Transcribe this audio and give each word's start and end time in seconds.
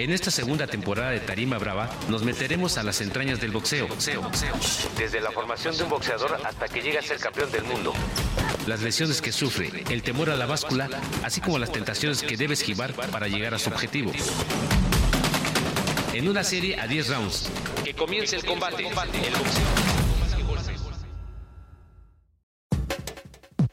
En 0.00 0.10
esta 0.12 0.30
segunda 0.30 0.66
temporada 0.66 1.10
de 1.10 1.20
Tarima 1.20 1.58
Brava 1.58 1.90
nos 2.08 2.22
meteremos 2.24 2.78
a 2.78 2.82
las 2.82 3.02
entrañas 3.02 3.38
del 3.38 3.50
boxeo, 3.50 3.86
boxeo, 3.86 4.22
boxeo. 4.22 4.54
Desde 4.96 5.20
la 5.20 5.30
formación 5.30 5.76
de 5.76 5.82
un 5.82 5.90
boxeador 5.90 6.40
hasta 6.42 6.68
que 6.68 6.80
llega 6.80 7.00
a 7.00 7.02
ser 7.02 7.18
campeón 7.18 7.52
del 7.52 7.64
mundo. 7.64 7.92
Las 8.66 8.80
lesiones 8.80 9.20
que 9.20 9.30
sufre, 9.30 9.84
el 9.90 10.02
temor 10.02 10.30
a 10.30 10.36
la 10.36 10.46
báscula, 10.46 10.88
así 11.22 11.42
como 11.42 11.58
las 11.58 11.70
tentaciones 11.70 12.22
que 12.22 12.38
debe 12.38 12.54
esquivar 12.54 12.94
para 12.94 13.28
llegar 13.28 13.52
a 13.52 13.58
su 13.58 13.68
objetivo. 13.68 14.10
En 16.14 16.30
una 16.30 16.44
serie 16.44 16.80
a 16.80 16.86
10 16.86 17.08
rounds. 17.10 17.50
Que 17.84 17.92
comience 17.92 18.36
el 18.36 18.44
combate. 18.46 18.82
El 18.88 18.94
boxeo. 18.94 19.64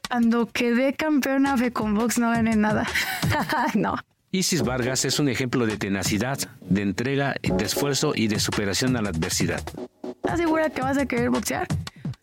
Cuando 0.10 0.46
quedé 0.48 0.94
campeona 0.94 1.56
de 1.56 1.72
Convox 1.72 2.18
no 2.18 2.32
gané 2.32 2.58
nada. 2.58 2.86
no. 3.76 3.96
Isis 4.32 4.62
Vargas 4.62 5.06
es 5.06 5.20
un 5.20 5.30
ejemplo 5.30 5.66
de 5.66 5.78
tenacidad, 5.78 6.38
de 6.60 6.82
entrega, 6.82 7.36
de 7.42 7.64
esfuerzo 7.64 8.12
y 8.14 8.28
de 8.28 8.40
superación 8.40 8.98
a 8.98 9.02
la 9.02 9.10
adversidad. 9.10 9.62
¿Estás 10.04 10.38
segura 10.38 10.70
que 10.70 10.82
vas 10.82 10.98
a 10.98 11.06
querer 11.06 11.30
boxear? 11.30 11.68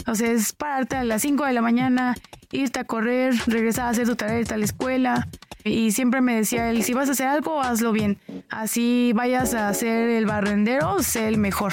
O 0.06 0.14
sea, 0.14 0.30
es 0.30 0.52
pararte 0.52 0.97
a 0.97 1.05
las 1.05 1.23
5 1.23 1.47
de 1.47 1.52
la 1.55 1.62
mañana, 1.62 2.14
irte 2.53 2.80
a 2.80 2.84
correr, 2.84 3.34
regresar 3.47 3.87
a 3.87 3.91
hacer 3.91 4.07
tu 4.07 4.16
tarea, 4.16 4.41
irte 4.41 4.55
a 4.55 4.59
la 4.59 4.65
escuela, 4.65 5.29
y 5.66 5.93
siempre 5.93 6.21
me 6.21 6.37
decía 6.37 6.70
él, 6.70 6.83
si 6.83 6.93
vas 6.93 7.09
a 7.09 7.12
hacer 7.12 7.27
algo, 7.27 7.62
hazlo 7.62 7.93
bien. 7.93 8.19
Así 8.51 9.12
vayas 9.15 9.55
a 9.55 9.73
ser 9.73 10.11
el 10.11 10.27
barrendero, 10.27 11.03
sé 11.03 11.27
el 11.27 11.39
mejor. 11.39 11.73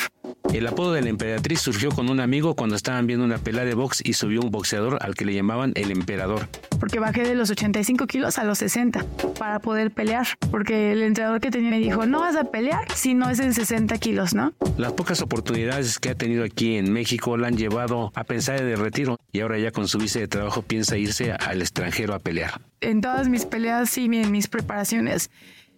El 0.53 0.65
apodo 0.67 0.93
de 0.93 1.01
la 1.01 1.09
emperatriz 1.09 1.59
surgió 1.59 1.91
con 1.91 2.09
un 2.09 2.21
amigo 2.21 2.55
cuando 2.55 2.77
estaban 2.77 3.05
viendo 3.05 3.25
una 3.25 3.37
pelea 3.37 3.65
de 3.65 3.73
box 3.73 4.01
y 4.03 4.13
subió 4.13 4.39
un 4.39 4.49
boxeador 4.49 4.97
al 5.01 5.15
que 5.15 5.25
le 5.25 5.33
llamaban 5.33 5.73
el 5.75 5.91
emperador. 5.91 6.47
Porque 6.79 6.99
bajé 6.99 7.23
de 7.23 7.35
los 7.35 7.49
85 7.49 8.07
kilos 8.07 8.39
a 8.39 8.45
los 8.45 8.59
60 8.59 9.05
para 9.37 9.59
poder 9.59 9.91
pelear. 9.91 10.25
Porque 10.49 10.93
el 10.93 11.03
entrenador 11.03 11.41
que 11.41 11.51
tenía 11.51 11.69
me 11.69 11.79
dijo, 11.79 12.05
no 12.05 12.21
vas 12.21 12.37
a 12.37 12.45
pelear 12.45 12.89
si 12.95 13.13
no 13.13 13.29
es 13.29 13.39
en 13.39 13.53
60 13.53 13.97
kilos, 13.97 14.33
¿no? 14.33 14.53
Las 14.77 14.93
pocas 14.93 15.21
oportunidades 15.21 15.99
que 15.99 16.09
ha 16.09 16.15
tenido 16.15 16.45
aquí 16.45 16.77
en 16.77 16.91
México 16.91 17.37
la 17.37 17.47
han 17.47 17.57
llevado 17.57 18.11
a 18.15 18.23
pensar 18.23 18.61
en 18.61 18.67
el 18.69 18.77
retiro 18.77 19.19
y 19.33 19.41
ahora 19.41 19.59
ya 19.59 19.71
con 19.71 19.87
su 19.87 19.97
visa 19.97 20.19
de 20.19 20.27
trabajo 20.27 20.60
piensa 20.63 20.97
irse 20.97 21.31
al 21.31 21.61
extranjero 21.61 22.13
a 22.13 22.19
pelear. 22.19 22.61
En 22.81 23.01
todas 23.01 23.29
mis 23.29 23.45
peleas 23.45 23.97
y 23.97 24.05
en 24.05 24.31
mis 24.31 24.47
preparaciones, 24.47 25.29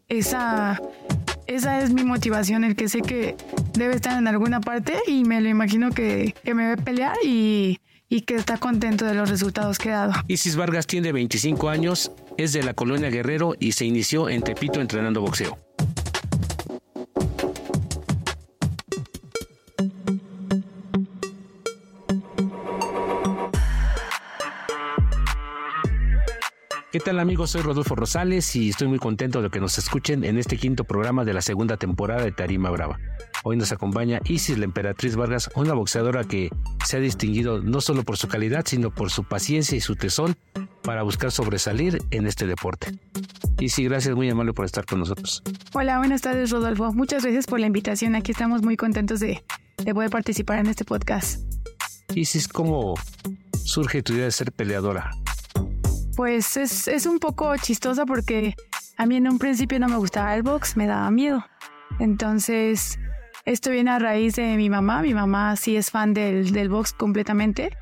esa, 0.10 0.82
esa 1.48 1.82
es 1.82 1.92
mi 1.92 2.04
motivación, 2.04 2.64
el 2.64 2.76
que 2.76 2.90
sé 2.90 3.02
que 3.02 3.36
debe 3.74 3.96
estar 3.96 4.18
en 4.18 4.28
alguna 4.28 4.62
parte 4.62 4.94
y 5.08 5.24
me 5.24 5.42
lo 5.42 5.50
imagino 5.50 5.92
que, 5.92 6.36
que 6.44 6.54
me 6.54 6.68
ve 6.68 6.78
pelear 6.78 7.16
y, 7.24 7.80
y 8.10 8.22
que 8.22 8.36
está 8.36 8.58
contento 8.58 9.06
de 9.06 9.16
los 9.16 9.30
resultados 9.30 9.80
que 9.80 9.90
he 9.90 9.94
dado. 9.94 10.14
Isis 10.28 10.56
Vargas 10.56 10.86
tiene 10.86 11.12
25 11.12 11.70
años, 11.70 12.12
es 12.38 12.54
de 12.54 12.64
la 12.64 12.74
colonia 12.74 13.10
Guerrero 13.10 13.56
y 13.60 13.72
se 13.72 13.86
inició 13.86 14.30
en 14.30 14.42
Tepito 14.42 14.82
entrenando 14.82 15.22
boxeo. 15.22 15.58
Tal 27.04 27.20
amigos? 27.20 27.52
Soy 27.52 27.62
Rodolfo 27.62 27.96
Rosales 27.96 28.56
y 28.56 28.70
estoy 28.70 28.88
muy 28.88 28.98
contento 28.98 29.42
de 29.42 29.50
que 29.50 29.60
nos 29.60 29.78
escuchen 29.78 30.24
en 30.24 30.38
este 30.38 30.56
quinto 30.56 30.86
programa 30.86 31.26
de 31.26 31.34
la 31.34 31.42
segunda 31.42 31.76
temporada 31.76 32.24
de 32.24 32.32
Tarima 32.32 32.70
Brava. 32.70 32.98
Hoy 33.44 33.58
nos 33.58 33.74
acompaña 33.74 34.22
Isis 34.24 34.58
la 34.58 34.64
Emperatriz 34.64 35.18
Vargas, 35.18 35.50
una 35.56 35.74
boxeadora 35.74 36.24
que 36.24 36.50
se 36.86 36.98
ha 36.98 37.00
distinguido 37.02 37.62
no 37.62 37.82
solo 37.82 38.04
por 38.04 38.16
su 38.16 38.30
calidad, 38.30 38.64
sino 38.66 38.90
por 38.90 39.12
su 39.12 39.26
paciencia 39.26 39.78
y 39.78 39.82
su 39.82 39.98
tesón 39.98 40.38
para 40.82 41.04
buscar 41.04 41.32
sobresalir 41.32 42.02
en 42.12 42.26
este 42.26 42.48
deporte. 42.48 42.98
Isis, 43.60 43.90
gracias, 43.90 44.16
muy 44.16 44.30
amable 44.30 44.54
por 44.54 44.64
estar 44.64 44.86
con 44.86 45.00
nosotros. 45.00 45.44
Hola, 45.74 45.98
buenas 45.98 46.22
tardes 46.22 46.52
Rodolfo. 46.52 46.94
Muchas 46.94 47.24
gracias 47.24 47.48
por 47.48 47.60
la 47.60 47.68
invitación. 47.68 48.16
Aquí 48.16 48.32
estamos 48.32 48.62
muy 48.62 48.78
contentos 48.78 49.20
de, 49.20 49.44
de 49.84 49.94
poder 49.94 50.10
participar 50.10 50.60
en 50.60 50.68
este 50.68 50.86
podcast. 50.86 51.42
Isis, 52.16 52.48
¿cómo 52.48 52.94
surge 53.66 54.04
tu 54.04 54.14
idea 54.14 54.26
de 54.26 54.32
ser 54.32 54.54
peleadora? 54.54 55.12
Pues 56.16 56.58
es, 56.58 56.88
es 56.88 57.06
un 57.06 57.20
poco 57.20 57.56
chistosa 57.58 58.06
porque 58.06 58.56
a 58.98 59.06
mí 59.06 59.16
en 59.16 59.28
un 59.28 59.40
principio 59.40 59.80
no 59.80 59.88
me 59.88 59.98
gustaba 59.98 60.36
el 60.36 60.44
box, 60.44 60.78
me 60.78 60.88
daba 60.88 61.10
miedo. 61.12 61.44
Entonces, 62.00 63.00
esto 63.46 63.72
viene 63.72 63.92
a 63.92 64.00
raíz 64.00 64.36
de 64.36 64.56
mi 64.56 64.70
mamá. 64.70 65.02
Mi 65.02 65.14
mamá 65.14 65.56
sí 65.56 65.76
es 65.76 65.92
fan 65.92 66.14
del, 66.14 66.52
del 66.52 66.70
box 66.70 66.94
completamente 66.94 67.76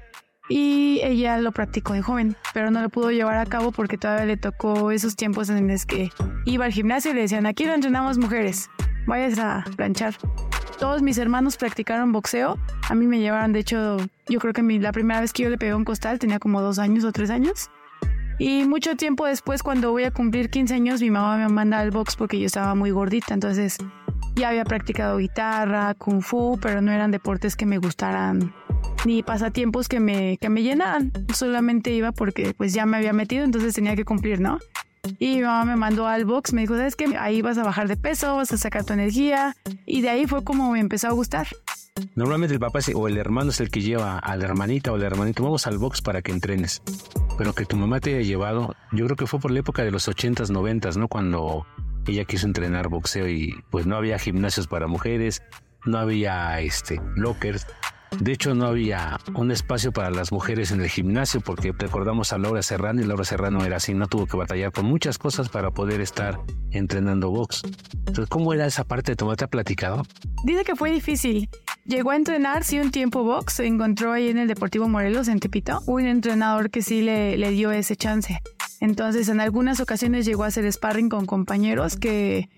y 0.51 0.99
ella 1.03 1.37
lo 1.37 1.53
practicó 1.53 1.93
de 1.93 2.01
joven, 2.01 2.35
pero 2.53 2.71
no 2.71 2.81
lo 2.81 2.89
pudo 2.89 3.11
llevar 3.11 3.37
a 3.37 3.45
cabo 3.45 3.71
porque 3.71 3.97
todavía 3.97 4.25
le 4.25 4.37
tocó 4.37 4.91
esos 4.91 5.15
tiempos 5.15 5.49
en 5.49 5.67
los 5.67 5.85
que 5.85 6.09
iba 6.45 6.65
al 6.65 6.73
gimnasio 6.73 7.11
y 7.11 7.13
le 7.13 7.21
decían, 7.21 7.45
aquí 7.45 7.63
no 7.65 7.73
entrenamos 7.73 8.17
mujeres, 8.17 8.69
vayas 9.07 9.39
a 9.39 9.63
planchar. 9.77 10.15
Todos 10.77 11.01
mis 11.01 11.17
hermanos 11.19 11.57
practicaron 11.57 12.11
boxeo. 12.11 12.57
A 12.89 12.95
mí 12.95 13.05
me 13.05 13.19
llevaron, 13.19 13.53
de 13.53 13.59
hecho, 13.59 13.97
yo 14.27 14.39
creo 14.39 14.51
que 14.51 14.63
mi, 14.63 14.79
la 14.79 14.91
primera 14.91 15.21
vez 15.21 15.31
que 15.31 15.43
yo 15.43 15.49
le 15.49 15.57
pegué 15.57 15.73
un 15.73 15.85
costal 15.85 16.19
tenía 16.19 16.39
como 16.39 16.59
dos 16.61 16.79
años 16.79 17.05
o 17.05 17.11
tres 17.11 17.29
años. 17.29 17.69
Y 18.41 18.65
mucho 18.65 18.95
tiempo 18.95 19.27
después, 19.27 19.61
cuando 19.61 19.91
voy 19.91 20.05
a 20.05 20.09
cumplir 20.09 20.49
15 20.49 20.73
años, 20.73 20.99
mi 20.99 21.11
mamá 21.11 21.37
me 21.37 21.47
manda 21.47 21.77
al 21.77 21.91
box 21.91 22.15
porque 22.15 22.39
yo 22.39 22.47
estaba 22.47 22.73
muy 22.73 22.89
gordita. 22.89 23.35
Entonces 23.35 23.77
ya 24.33 24.49
había 24.49 24.65
practicado 24.65 25.17
guitarra, 25.17 25.93
kung 25.93 26.23
fu, 26.23 26.57
pero 26.59 26.81
no 26.81 26.91
eran 26.91 27.11
deportes 27.11 27.55
que 27.55 27.67
me 27.67 27.77
gustaran 27.77 28.51
ni 29.05 29.21
pasatiempos 29.21 29.87
que 29.87 29.99
me, 29.99 30.39
que 30.39 30.49
me 30.49 30.63
llenaran. 30.63 31.11
Solamente 31.35 31.91
iba 31.91 32.13
porque 32.13 32.55
pues 32.57 32.73
ya 32.73 32.87
me 32.87 32.97
había 32.97 33.13
metido, 33.13 33.43
entonces 33.43 33.75
tenía 33.75 33.95
que 33.95 34.05
cumplir, 34.05 34.39
¿no? 34.39 34.57
Y 35.19 35.35
mi 35.35 35.41
mamá 35.43 35.63
me 35.63 35.75
mandó 35.75 36.07
al 36.07 36.25
box, 36.25 36.51
me 36.51 36.61
dijo, 36.61 36.75
¿sabes 36.75 36.95
qué? 36.95 37.15
Ahí 37.19 37.43
vas 37.43 37.59
a 37.59 37.63
bajar 37.63 37.87
de 37.87 37.95
peso, 37.95 38.37
vas 38.37 38.51
a 38.51 38.57
sacar 38.57 38.83
tu 38.83 38.93
energía. 38.93 39.55
Y 39.85 40.01
de 40.01 40.09
ahí 40.09 40.25
fue 40.25 40.43
como 40.43 40.71
me 40.71 40.79
empezó 40.79 41.09
a 41.09 41.11
gustar. 41.11 41.45
Normalmente 42.15 42.53
el 42.53 42.59
papá 42.59 42.79
o 42.95 43.07
el 43.07 43.17
hermano 43.17 43.51
es 43.51 43.59
el 43.59 43.69
que 43.69 43.81
lleva 43.81 44.17
a 44.17 44.35
la 44.37 44.45
hermanita 44.45 44.91
o 44.91 44.95
el 44.95 45.03
hermanito, 45.03 45.43
vamos 45.43 45.67
al 45.67 45.77
box 45.77 46.01
para 46.01 46.21
que 46.21 46.31
entrenes. 46.31 46.81
Pero 47.37 47.53
que 47.53 47.65
tu 47.65 47.75
mamá 47.75 47.99
te 47.99 48.15
haya 48.15 48.21
llevado, 48.21 48.75
yo 48.91 49.05
creo 49.05 49.17
que 49.17 49.27
fue 49.27 49.39
por 49.39 49.51
la 49.51 49.59
época 49.59 49.83
de 49.83 49.91
los 49.91 50.07
80s, 50.07 50.49
90s, 50.49 50.97
¿no? 50.97 51.07
Cuando 51.07 51.65
ella 52.07 52.25
quiso 52.25 52.47
entrenar 52.47 52.89
boxeo 52.89 53.27
y 53.29 53.55
pues 53.69 53.85
no 53.85 53.95
había 53.95 54.19
gimnasios 54.19 54.67
para 54.67 54.87
mujeres, 54.87 55.41
no 55.85 55.97
había 55.97 56.59
este 56.61 57.01
lockers. 57.15 57.65
De 58.19 58.33
hecho, 58.33 58.53
no 58.53 58.65
había 58.67 59.19
un 59.35 59.51
espacio 59.51 59.91
para 59.91 60.11
las 60.11 60.31
mujeres 60.31 60.71
en 60.71 60.81
el 60.81 60.89
gimnasio 60.89 61.41
porque 61.41 61.71
recordamos 61.71 62.33
a 62.33 62.37
Laura 62.37 62.61
Serrano 62.61 63.01
y 63.01 63.05
Laura 63.05 63.23
Serrano 63.23 63.63
era 63.63 63.77
así, 63.77 63.93
no 63.93 64.07
tuvo 64.07 64.27
que 64.27 64.37
batallar 64.37 64.71
con 64.71 64.85
muchas 64.85 65.17
cosas 65.17 65.49
para 65.49 65.71
poder 65.71 66.01
estar 66.01 66.39
entrenando 66.71 67.31
box. 67.31 67.63
Entonces, 67.99 68.27
¿cómo 68.27 68.53
era 68.53 68.65
esa 68.65 68.83
parte 68.83 69.13
de 69.13 69.15
tu? 69.15 69.33
¿Te 69.35 69.45
ha 69.45 69.47
platicado? 69.47 70.03
Dice 70.43 70.63
que 70.63 70.75
fue 70.75 70.91
difícil. 70.91 71.49
Llegó 71.85 72.11
a 72.11 72.15
entrenar, 72.15 72.63
sí, 72.63 72.79
un 72.79 72.91
tiempo 72.91 73.23
box. 73.23 73.53
Se 73.53 73.65
encontró 73.65 74.11
ahí 74.11 74.27
en 74.27 74.37
el 74.37 74.47
Deportivo 74.47 74.87
Morelos, 74.87 75.27
en 75.27 75.39
Tepito, 75.39 75.81
un 75.85 76.05
entrenador 76.05 76.69
que 76.69 76.81
sí 76.81 77.01
le, 77.01 77.37
le 77.37 77.51
dio 77.51 77.71
ese 77.71 77.95
chance. 77.95 78.41
Entonces, 78.81 79.29
en 79.29 79.39
algunas 79.39 79.79
ocasiones 79.79 80.25
llegó 80.25 80.43
a 80.43 80.47
hacer 80.47 80.71
sparring 80.71 81.09
con 81.09 81.25
compañeros 81.25 81.95
que 81.95 82.49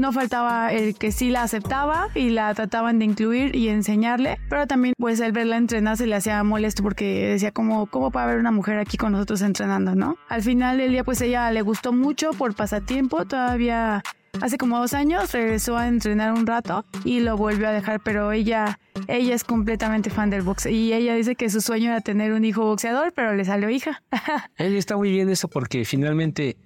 no 0.00 0.12
faltaba 0.12 0.72
el 0.72 0.94
que 0.94 1.12
sí 1.12 1.28
la 1.28 1.42
aceptaba 1.42 2.08
y 2.14 2.30
la 2.30 2.54
trataban 2.54 2.98
de 2.98 3.04
incluir 3.04 3.54
y 3.54 3.68
enseñarle, 3.68 4.40
pero 4.48 4.66
también 4.66 4.94
pues 4.98 5.20
el 5.20 5.32
verla 5.32 5.58
entrenar 5.58 5.98
se 5.98 6.06
le 6.06 6.16
hacía 6.16 6.42
molesto 6.42 6.82
porque 6.82 7.28
decía 7.28 7.52
como, 7.52 7.86
¿cómo 7.86 8.10
puede 8.10 8.24
haber 8.24 8.38
una 8.38 8.50
mujer 8.50 8.78
aquí 8.78 8.96
con 8.96 9.12
nosotros 9.12 9.42
entrenando, 9.42 9.94
no? 9.94 10.16
Al 10.28 10.42
final 10.42 10.78
del 10.78 10.92
día 10.92 11.04
pues 11.04 11.20
ella 11.20 11.50
le 11.50 11.60
gustó 11.60 11.92
mucho 11.92 12.30
por 12.30 12.54
pasatiempo, 12.54 13.26
todavía 13.26 14.02
hace 14.40 14.56
como 14.56 14.78
dos 14.78 14.94
años 14.94 15.30
regresó 15.32 15.76
a 15.76 15.86
entrenar 15.86 16.32
un 16.32 16.46
rato 16.46 16.86
y 17.04 17.20
lo 17.20 17.36
volvió 17.36 17.68
a 17.68 17.72
dejar, 17.72 18.00
pero 18.00 18.32
ella, 18.32 18.78
ella 19.06 19.34
es 19.34 19.44
completamente 19.44 20.08
fan 20.08 20.30
del 20.30 20.40
boxeo 20.40 20.72
y 20.72 20.94
ella 20.94 21.14
dice 21.14 21.34
que 21.34 21.50
su 21.50 21.60
sueño 21.60 21.90
era 21.90 22.00
tener 22.00 22.32
un 22.32 22.46
hijo 22.46 22.64
boxeador, 22.64 23.12
pero 23.14 23.34
le 23.34 23.44
salió 23.44 23.68
hija. 23.68 24.02
ella 24.56 24.78
está 24.78 24.96
muy 24.96 25.10
bien 25.10 25.28
eso 25.28 25.48
porque 25.48 25.84
finalmente 25.84 26.56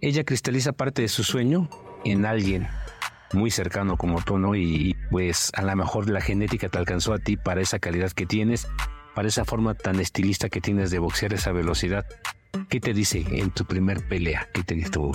ella 0.00 0.24
cristaliza 0.24 0.72
parte 0.72 1.02
de 1.02 1.08
su 1.08 1.22
sueño 1.22 1.68
en 2.04 2.26
alguien 2.26 2.68
muy 3.32 3.50
cercano 3.50 3.96
como 3.96 4.22
tú, 4.22 4.38
¿no? 4.38 4.54
Y, 4.54 4.96
pues 5.10 5.50
a 5.54 5.62
lo 5.62 5.74
mejor 5.76 6.08
la 6.08 6.20
genética 6.20 6.68
te 6.68 6.78
alcanzó 6.78 7.12
a 7.12 7.18
ti 7.18 7.36
para 7.36 7.60
esa 7.60 7.78
calidad 7.78 8.12
que 8.12 8.26
tienes, 8.26 8.68
para 9.14 9.28
esa 9.28 9.44
forma 9.44 9.74
tan 9.74 10.00
estilista 10.00 10.48
que 10.48 10.60
tienes 10.60 10.90
de 10.90 10.98
boxear 10.98 11.34
esa 11.34 11.52
velocidad. 11.52 12.06
¿Qué 12.68 12.80
te 12.80 12.94
dice 12.94 13.24
en 13.28 13.50
tu 13.50 13.64
primer 13.64 14.06
pelea? 14.06 14.48
¿Qué 14.54 14.62
te 14.62 14.76
tú? 14.88 15.12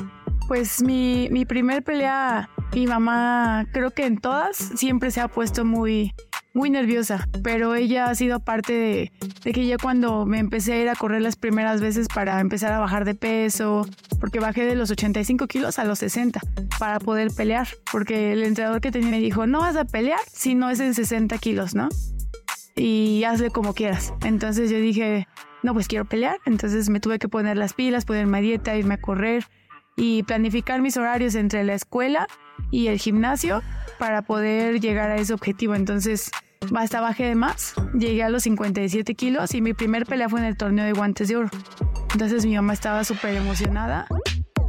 Pues 0.48 0.82
mi, 0.82 1.30
mi 1.32 1.46
primer 1.46 1.84
pelea, 1.84 2.50
mi 2.74 2.88
mamá 2.88 3.66
creo 3.72 3.92
que 3.92 4.06
en 4.06 4.18
todas 4.18 4.58
siempre 4.58 5.12
se 5.12 5.22
ha 5.22 5.28
puesto 5.28 5.64
muy, 5.64 6.14
muy 6.54 6.70
nerviosa, 6.70 7.28
pero 7.44 7.76
ella 7.76 8.10
ha 8.10 8.16
sido 8.16 8.40
parte 8.40 8.74
de, 8.74 9.12
de, 9.44 9.52
que 9.52 9.66
ya 9.66 9.78
cuando 9.78 10.26
me 10.26 10.40
empecé 10.40 10.74
a 10.74 10.82
ir 10.82 10.90
a 10.90 10.96
correr 10.96 11.22
las 11.22 11.36
primeras 11.36 11.82
veces 11.82 12.08
para 12.08 12.40
empezar 12.40 12.74
a 12.74 12.80
bajar 12.80 13.06
de 13.06 13.16
peso, 13.16 13.88
porque 14.20 14.40
bajé 14.40 14.66
de 14.66 14.76
los 14.76 14.92
85 14.92 15.48
kilos 15.48 15.80
a 15.80 15.86
los 15.86 16.00
60 16.00 16.40
para 16.80 17.00
poder 17.00 17.32
pelear, 17.36 17.68
porque 17.92 18.34
el 18.34 18.44
entrenador 18.44 18.82
que 18.82 18.92
tenía 18.92 19.12
me 19.12 19.20
dijo, 19.20 19.48
no 19.48 19.60
vas 19.60 19.76
a 19.76 19.86
pelear 19.86 20.20
si 20.32 20.56
no 20.56 20.70
es 20.70 20.80
en 20.80 20.94
60 20.94 21.38
kilos, 21.38 21.76
¿no? 21.76 21.90
Y 22.76 23.24
hazle 23.26 23.50
como 23.50 23.74
quieras. 23.74 24.14
Entonces 24.24 24.70
yo 24.70 24.78
dije, 24.78 25.28
no, 25.64 25.74
pues 25.74 25.88
quiero 25.88 26.06
pelear, 26.06 26.38
entonces 26.46 26.90
me 26.90 27.00
tuve 27.00 27.20
que 27.20 27.28
poner 27.28 27.58
las 27.58 27.74
pilas, 27.74 28.06
ponerme 28.06 28.38
a 28.38 28.42
dieta, 28.42 28.76
irme 28.76 28.96
a 28.96 29.02
correr 29.02 29.46
y 29.96 30.24
planificar 30.24 30.82
mis 30.82 30.96
horarios 30.98 31.36
entre 31.36 31.64
la 31.64 31.74
escuela 31.74 32.28
y 32.72 32.88
el 32.88 33.00
gimnasio 33.00 33.62
para 34.00 34.24
poder 34.24 34.80
llegar 34.80 35.12
a 35.12 35.18
ese 35.18 35.34
objetivo. 35.34 35.76
Entonces, 35.76 36.32
hasta 36.76 37.02
bajé 37.02 37.26
de 37.26 37.36
más, 37.36 37.74
llegué 37.94 38.24
a 38.24 38.30
los 38.30 38.44
57 38.44 39.16
kilos 39.16 39.54
y 39.54 39.62
mi 39.62 39.74
primer 39.74 40.06
pelea 40.06 40.30
fue 40.30 40.40
en 40.40 40.46
el 40.46 40.58
torneo 40.58 40.86
de 40.86 40.94
guantes 40.94 41.28
de 41.28 41.36
oro. 41.36 41.50
Entonces 42.14 42.46
mi 42.46 42.56
mamá 42.56 42.74
estaba 42.74 43.04
súper 43.04 43.36
emocionada 43.36 44.08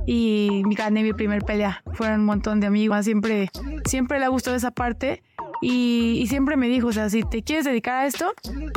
y 0.07 0.63
gané 0.77 1.03
mi 1.03 1.13
primer 1.13 1.43
pelea. 1.43 1.83
Fueron 1.95 2.21
un 2.21 2.27
montón 2.27 2.61
de 2.61 2.67
amigos, 2.67 3.05
siempre, 3.05 3.51
siempre 3.85 4.21
le 4.21 4.29
gustó 4.29 4.55
esa 4.55 4.71
parte 4.71 5.23
y, 5.63 6.25
siempre 6.29 6.57
me 6.57 6.69
dijo, 6.69 6.89
o 6.89 6.93
sea, 6.93 7.11
si 7.11 7.23
te 7.23 7.43
quieres 7.43 7.65
dedicar 7.65 8.05
a 8.05 8.07
esto, 8.07 8.33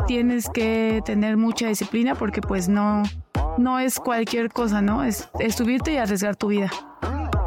tienes 0.07 0.49
que 0.49 1.01
tener 1.05 1.37
mucha 1.37 1.67
disciplina 1.67 2.15
porque 2.15 2.41
pues 2.41 2.67
no, 2.67 3.03
no 3.57 3.79
es 3.79 3.99
cualquier 3.99 4.49
cosa, 4.49 4.81
¿no? 4.81 5.03
Es, 5.03 5.29
es 5.39 5.55
subirte 5.55 5.93
y 5.93 5.97
arriesgar 5.97 6.35
tu 6.35 6.47
vida. 6.47 6.69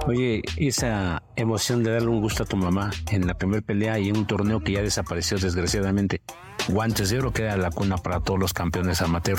Oye, 0.07 0.43
esa 0.57 1.23
emoción 1.35 1.83
de 1.83 1.93
darle 1.93 2.09
un 2.09 2.21
gusto 2.21 2.45
a 2.45 2.47
tu 2.47 2.57
mamá 2.57 2.93
en 3.11 3.27
la 3.27 3.35
primera 3.35 3.61
pelea 3.61 3.99
y 3.99 4.09
en 4.09 4.17
un 4.17 4.27
torneo 4.27 4.61
que 4.61 4.73
ya 4.73 4.83
desapareció 4.83 5.37
desgraciadamente, 5.37 6.23
Guantes 6.69 7.11
de 7.11 7.19
Oro 7.19 7.33
queda 7.33 7.57
la 7.57 7.71
cuna 7.71 7.97
para 7.97 8.21
todos 8.21 8.39
los 8.39 8.53
campeones 8.53 9.03
amateur. 9.03 9.39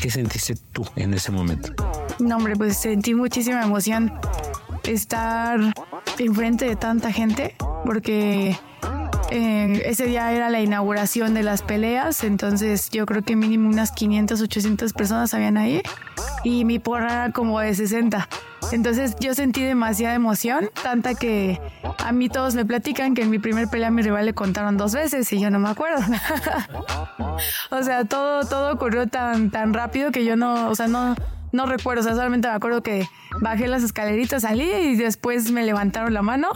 ¿Qué 0.00 0.10
sentiste 0.10 0.54
tú 0.72 0.86
en 0.96 1.14
ese 1.14 1.32
momento? 1.32 1.72
No, 2.20 2.36
hombre, 2.36 2.54
pues 2.54 2.76
sentí 2.76 3.14
muchísima 3.14 3.62
emoción 3.64 4.12
estar 4.84 5.58
enfrente 6.18 6.66
de 6.66 6.76
tanta 6.76 7.10
gente 7.10 7.56
porque 7.84 8.56
eh, 9.30 9.82
ese 9.86 10.06
día 10.06 10.32
era 10.32 10.50
la 10.50 10.60
inauguración 10.60 11.34
de 11.34 11.42
las 11.42 11.62
peleas, 11.62 12.24
entonces 12.24 12.90
yo 12.90 13.06
creo 13.06 13.22
que 13.22 13.36
mínimo 13.36 13.68
unas 13.68 13.92
500, 13.92 14.40
800 14.40 14.92
personas 14.92 15.34
habían 15.34 15.56
ahí 15.56 15.82
y 16.42 16.64
mi 16.64 16.78
porra 16.78 17.12
era 17.12 17.32
como 17.32 17.60
de 17.60 17.74
60. 17.74 18.28
Entonces 18.72 19.16
yo 19.20 19.34
sentí 19.34 19.62
demasiada 19.62 20.14
emoción, 20.14 20.70
tanta 20.82 21.14
que 21.14 21.60
a 21.98 22.12
mí 22.12 22.28
todos 22.28 22.54
me 22.54 22.64
platican 22.64 23.14
que 23.14 23.22
en 23.22 23.30
mi 23.30 23.38
primer 23.38 23.68
pelea 23.68 23.88
a 23.88 23.90
mi 23.90 24.02
rival 24.02 24.26
le 24.26 24.34
contaron 24.34 24.76
dos 24.76 24.94
veces 24.94 25.32
y 25.32 25.40
yo 25.40 25.50
no 25.50 25.58
me 25.58 25.68
acuerdo. 25.68 26.02
o 27.70 27.82
sea, 27.82 28.04
todo, 28.04 28.44
todo 28.46 28.72
ocurrió 28.72 29.06
tan, 29.06 29.50
tan 29.50 29.74
rápido 29.74 30.10
que 30.10 30.24
yo 30.24 30.36
no, 30.36 30.68
o 30.68 30.74
sea, 30.74 30.88
no, 30.88 31.14
no 31.52 31.66
recuerdo, 31.66 32.00
o 32.00 32.04
sea, 32.04 32.14
solamente 32.14 32.48
me 32.48 32.54
acuerdo 32.54 32.82
que 32.82 33.06
bajé 33.40 33.68
las 33.68 33.82
escaleritas, 33.82 34.42
salí 34.42 34.70
y 34.70 34.96
después 34.96 35.50
me 35.50 35.64
levantaron 35.64 36.14
la 36.14 36.22
mano 36.22 36.48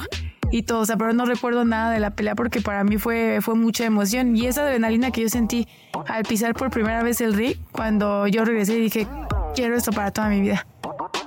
y 0.50 0.62
todo, 0.62 0.80
o 0.80 0.86
sea, 0.86 0.96
pero 0.96 1.12
no 1.12 1.24
recuerdo 1.24 1.64
nada 1.64 1.90
de 1.90 2.00
la 2.00 2.10
pelea 2.10 2.34
porque 2.34 2.60
para 2.60 2.84
mí 2.84 2.98
fue, 2.98 3.40
fue 3.42 3.54
mucha 3.54 3.84
emoción 3.84 4.36
y 4.36 4.46
esa 4.46 4.62
adrenalina 4.62 5.10
que 5.10 5.22
yo 5.22 5.28
sentí 5.28 5.68
al 6.06 6.24
pisar 6.24 6.54
por 6.54 6.70
primera 6.70 7.02
vez 7.02 7.20
el 7.20 7.34
ring, 7.34 7.56
cuando 7.72 8.26
yo 8.26 8.44
regresé 8.44 8.78
y 8.78 8.82
dije, 8.82 9.06
quiero 9.54 9.76
esto 9.76 9.92
para 9.92 10.10
toda 10.10 10.28
mi 10.28 10.40
vida. 10.40 10.66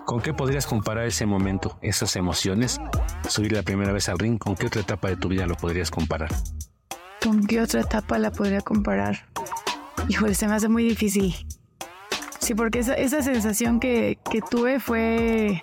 ¿Con 0.06 0.22
qué 0.22 0.34
podrías 0.34 0.66
comparar 0.66 1.06
ese 1.06 1.26
momento, 1.26 1.78
esas 1.82 2.16
emociones, 2.16 2.80
subir 3.28 3.54
la 3.54 3.64
primera 3.64 3.94
vez 3.94 4.10
al 4.10 4.20
ring? 4.20 4.38
¿Con 4.38 4.56
qué 4.56 4.68
otra 4.68 4.82
etapa 4.82 5.08
de 5.08 5.16
tu 5.16 5.30
vida 5.30 5.46
lo 5.46 5.56
podrías 5.56 5.92
comparar? 5.92 6.30
¿Con 7.24 7.46
qué 7.46 7.62
otra 7.62 7.82
etapa 7.82 8.18
la 8.18 8.32
podría 8.32 8.62
comparar? 8.62 9.30
Híjole, 10.10 10.34
se 10.34 10.48
me 10.48 10.56
hace 10.56 10.68
muy 10.68 10.84
difícil. 10.84 11.36
Sí, 12.40 12.56
porque 12.56 12.80
esa, 12.80 12.96
esa 12.96 13.22
sensación 13.22 13.80
que, 13.80 14.18
que 14.30 14.42
tuve 14.42 14.80
fue 14.80 15.62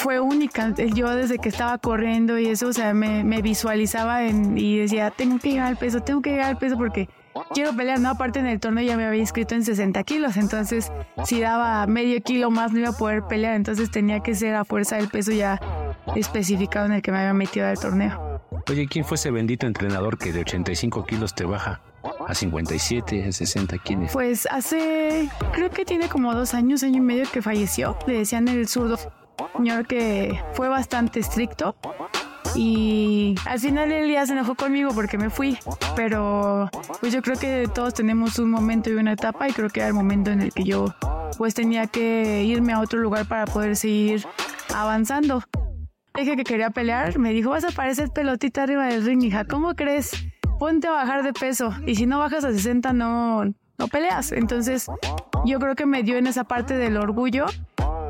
fue 0.00 0.18
única. 0.18 0.74
Yo 0.94 1.14
desde 1.14 1.38
que 1.38 1.50
estaba 1.50 1.76
corriendo 1.78 2.38
y 2.38 2.46
eso, 2.46 2.68
o 2.68 2.72
sea, 2.72 2.94
me, 2.94 3.22
me 3.22 3.42
visualizaba 3.42 4.24
en, 4.24 4.56
y 4.56 4.78
decía, 4.78 5.10
tengo 5.10 5.38
que 5.38 5.50
llegar 5.50 5.66
al 5.66 5.76
peso, 5.76 6.00
tengo 6.00 6.22
que 6.22 6.30
llegar 6.30 6.46
al 6.46 6.58
peso 6.58 6.76
porque 6.78 7.08
quiero 7.52 7.76
pelear, 7.76 8.00
¿no? 8.00 8.08
Aparte 8.08 8.38
en 8.38 8.46
el 8.46 8.58
torneo 8.58 8.82
ya 8.82 8.96
me 8.96 9.04
había 9.04 9.20
inscrito 9.20 9.54
en 9.54 9.62
60 9.62 10.02
kilos, 10.04 10.36
entonces 10.38 10.90
si 11.24 11.40
daba 11.40 11.86
medio 11.86 12.20
kilo 12.22 12.50
más 12.50 12.72
no 12.72 12.78
iba 12.80 12.88
a 12.88 12.96
poder 12.96 13.24
pelear, 13.28 13.54
entonces 13.54 13.90
tenía 13.90 14.20
que 14.20 14.34
ser 14.34 14.54
a 14.54 14.64
fuerza 14.64 14.96
del 14.96 15.08
peso 15.08 15.32
ya 15.32 15.60
especificado 16.16 16.86
en 16.86 16.92
el 16.92 17.02
que 17.02 17.12
me 17.12 17.18
había 17.18 17.34
metido 17.34 17.66
al 17.66 17.78
torneo. 17.78 18.40
Oye, 18.68 18.86
¿quién 18.88 19.04
fue 19.04 19.16
ese 19.16 19.30
bendito 19.30 19.66
entrenador 19.66 20.16
que 20.18 20.32
de 20.32 20.40
85 20.40 21.04
kilos 21.04 21.34
te 21.34 21.44
baja 21.44 21.80
a 22.26 22.34
57, 22.34 23.24
a 23.28 23.32
60? 23.32 23.78
¿Quién 23.78 24.04
es? 24.04 24.12
Pues 24.12 24.48
hace, 24.50 25.28
creo 25.52 25.70
que 25.70 25.84
tiene 25.84 26.08
como 26.08 26.34
dos 26.34 26.54
años, 26.54 26.82
año 26.82 26.96
y 26.96 27.00
medio 27.00 27.30
que 27.30 27.42
falleció, 27.42 27.96
le 28.06 28.18
decían 28.18 28.48
el 28.48 28.66
zurdo 28.66 28.98
señor 29.56 29.86
que 29.86 30.40
fue 30.54 30.68
bastante 30.68 31.20
estricto 31.20 31.76
y 32.54 33.34
al 33.46 33.60
final 33.60 33.92
el 33.92 34.08
día 34.08 34.26
se 34.26 34.32
enojó 34.32 34.54
conmigo 34.54 34.90
porque 34.94 35.18
me 35.18 35.30
fui, 35.30 35.58
pero 35.94 36.68
pues 37.00 37.12
yo 37.12 37.22
creo 37.22 37.38
que 37.38 37.68
todos 37.72 37.94
tenemos 37.94 38.38
un 38.38 38.50
momento 38.50 38.90
y 38.90 38.94
una 38.94 39.12
etapa 39.12 39.48
y 39.48 39.52
creo 39.52 39.68
que 39.70 39.80
era 39.80 39.88
el 39.88 39.94
momento 39.94 40.30
en 40.30 40.40
el 40.40 40.52
que 40.52 40.64
yo 40.64 40.86
pues 41.38 41.54
tenía 41.54 41.86
que 41.86 42.44
irme 42.44 42.72
a 42.72 42.80
otro 42.80 42.98
lugar 42.98 43.26
para 43.26 43.46
poder 43.46 43.76
seguir 43.76 44.26
avanzando. 44.74 45.42
Dije 46.14 46.36
que 46.36 46.44
quería 46.44 46.70
pelear, 46.70 47.18
me 47.18 47.32
dijo, 47.32 47.50
vas 47.50 47.64
a 47.64 47.70
parecer 47.70 48.10
pelotita 48.10 48.64
arriba 48.64 48.86
del 48.86 49.04
ring, 49.04 49.22
hija, 49.22 49.44
¿cómo 49.44 49.74
crees? 49.74 50.10
Ponte 50.58 50.88
a 50.88 50.90
bajar 50.90 51.22
de 51.22 51.32
peso 51.32 51.72
y 51.86 51.94
si 51.94 52.06
no 52.06 52.18
bajas 52.18 52.44
a 52.44 52.52
60 52.52 52.92
no, 52.92 53.44
no 53.44 53.88
peleas. 53.88 54.32
Entonces 54.32 54.86
yo 55.44 55.58
creo 55.60 55.76
que 55.76 55.86
me 55.86 56.02
dio 56.02 56.16
en 56.16 56.26
esa 56.26 56.44
parte 56.44 56.76
del 56.76 56.96
orgullo 56.96 57.46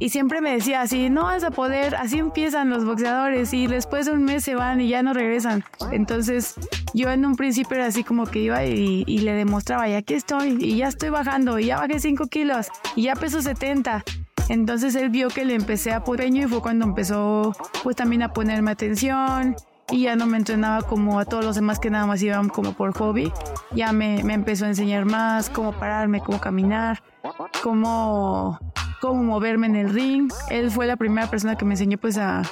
y 0.01 0.09
siempre 0.09 0.41
me 0.41 0.53
decía 0.53 0.81
así, 0.81 1.11
no 1.11 1.25
vas 1.25 1.45
a 1.45 1.51
poder, 1.51 1.95
así 1.95 2.19
empiezan 2.19 2.71
los 2.71 2.87
boxeadores 2.87 3.53
y 3.53 3.67
después 3.67 4.07
de 4.07 4.13
un 4.13 4.25
mes 4.25 4.43
se 4.43 4.55
van 4.55 4.81
y 4.81 4.89
ya 4.89 5.03
no 5.03 5.13
regresan. 5.13 5.63
Entonces 5.93 6.55
yo 6.95 7.11
en 7.11 7.25
un 7.27 7.37
principio 7.37 7.77
era 7.77 7.87
así 7.87 8.03
como 8.03 8.25
que 8.25 8.41
iba 8.41 8.65
y, 8.65 9.05
le 9.05 9.33
demostraba, 9.35 9.89
y 9.89 9.95
aquí 9.95 10.15
estoy, 10.15 10.57
y 10.59 10.79
ya 10.79 10.89
estoy 10.89 11.11
bajando, 11.11 11.59
y 11.59 11.67
ya 11.67 11.79
bajé 11.79 12.01
5 12.01 12.27
kilos, 12.29 12.69
y 12.97 13.03
ya 13.03 13.15
peso 13.15 13.43
70. 13.43 14.03
Entonces 14.49 14.95
él 14.95 15.11
vio 15.11 15.29
que 15.29 15.45
le 15.45 15.55
empecé 15.55 15.93
a 15.93 16.03
peño 16.03 16.47
y 16.47 16.49
fue 16.49 16.63
cuando 16.63 16.87
empezó 16.87 17.55
pues 17.83 17.95
también 17.95 18.23
a 18.23 18.33
ponerme 18.33 18.73
atención 18.73 19.55
y 19.91 20.03
ya 20.03 20.17
no 20.17 20.27
me 20.27 20.39
entrenaba 20.39 20.83
como 20.83 21.21
a 21.21 21.25
todos 21.25 21.45
los 21.45 21.55
demás 21.55 21.79
que 21.79 21.91
nada 21.91 22.07
más 22.07 22.23
iban 22.23 22.49
como 22.49 22.73
por 22.73 22.93
hobby. 22.97 23.33
Ya 23.73 23.93
me, 23.93 24.25
me 24.25 24.35
empezó 24.35 24.65
a 24.65 24.69
enseñar 24.69 25.05
más 25.05 25.51
cómo 25.51 25.73
pararme, 25.73 26.21
cómo 26.21 26.41
caminar, 26.41 27.03
cómo 27.63 28.59
cómo 29.01 29.23
moverme 29.23 29.67
en 29.67 29.77
el 29.77 29.93
ring. 29.93 30.31
Él 30.51 30.71
fue 30.71 30.87
la 30.87 30.97
primera 30.97 31.29
persona 31.29 31.57
que 31.57 31.65
me 31.65 31.75
enseñó 31.75 31.99
pues 31.99 32.19
a, 32.19 32.43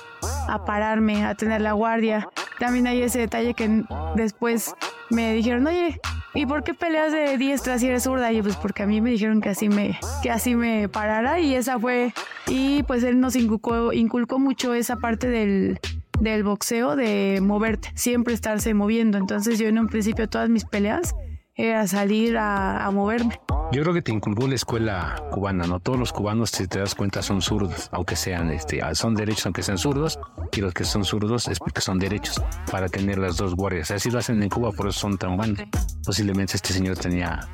a 0.49 0.65
pararme, 0.65 1.25
a 1.25 1.35
tener 1.35 1.61
la 1.61 1.73
guardia. 1.73 2.29
También 2.59 2.87
hay 2.87 3.03
ese 3.03 3.21
detalle 3.21 3.55
que 3.55 3.85
después 4.17 4.75
me 5.11 5.33
dijeron, 5.35 5.67
oye, 5.67 6.01
¿y 6.35 6.47
por 6.47 6.65
qué 6.65 6.75
peleas 6.75 7.13
de 7.13 7.39
diestra 7.39 7.79
si 7.79 7.87
eres 7.87 8.05
zurda? 8.05 8.33
Y 8.33 8.43
pues 8.43 8.57
porque 8.57 8.83
a 8.83 8.87
mí 8.87 9.01
me 9.01 9.11
dijeron 9.11 9.41
que 9.41 9.51
así 9.51 9.69
me, 9.69 9.99
que 10.23 10.31
así 10.31 10.55
me 10.55 10.89
parara 10.89 11.39
y 11.41 11.55
esa 11.55 11.79
fue, 11.79 12.13
y 12.47 12.83
pues 12.83 13.05
él 13.05 13.21
nos 13.21 13.37
inculcó, 13.37 13.93
inculcó 13.93 14.39
mucho 14.39 14.75
esa 14.75 14.97
parte 14.97 15.29
del, 15.29 15.79
del 16.21 16.43
boxeo, 16.43 16.97
de 16.97 17.41
moverte, 17.43 17.91
siempre 17.95 18.35
estarse 18.35 18.75
moviendo. 18.75 19.19
Entonces 19.19 19.59
yo 19.59 19.69
en 19.69 19.79
un 19.79 19.89
principio 19.89 20.29
todas 20.29 20.49
mis 20.49 20.65
peleas 20.65 21.15
era 21.55 21.87
salir 21.87 22.37
a, 22.37 22.85
a 22.85 22.91
moverme. 22.91 23.39
Yo 23.71 23.83
creo 23.83 23.93
que 23.93 24.01
te 24.01 24.13
inculcó 24.13 24.49
la 24.49 24.55
escuela 24.55 25.23
cubana, 25.31 25.67
¿no? 25.67 25.79
Todos 25.79 25.99
los 25.99 26.11
cubanos, 26.11 26.51
si 26.51 26.67
te 26.67 26.79
das 26.79 26.95
cuenta, 26.95 27.21
son 27.21 27.43
zurdos, 27.43 27.91
aunque 27.93 28.17
sean, 28.17 28.51
este, 28.51 28.81
ah, 28.83 28.95
son 28.95 29.15
derechos 29.15 29.45
aunque 29.45 29.63
sean 29.63 29.77
zurdos, 29.77 30.19
y 30.53 30.63
los 30.63 30.73
que 30.73 30.85
son 30.85 31.05
zurdos 31.05 31.49
es 31.49 31.59
porque 31.59 31.83
son 31.83 31.99
derechos, 31.99 32.43
para 32.73 32.89
tener 32.89 33.19
las 33.19 33.37
dos 33.37 33.55
guardias. 33.55 33.91
Así 33.91 34.11
lo 34.11 34.21
hacen 34.21 34.43
en 34.43 34.49
Cuba, 34.49 34.73
por 34.73 34.89
eso 34.89 35.01
son 35.01 35.19
tan 35.19 35.37
buenos. 35.37 35.61
Posiblemente 36.03 36.57
este 36.57 36.73
señor 36.73 36.97
tenía 36.97 37.47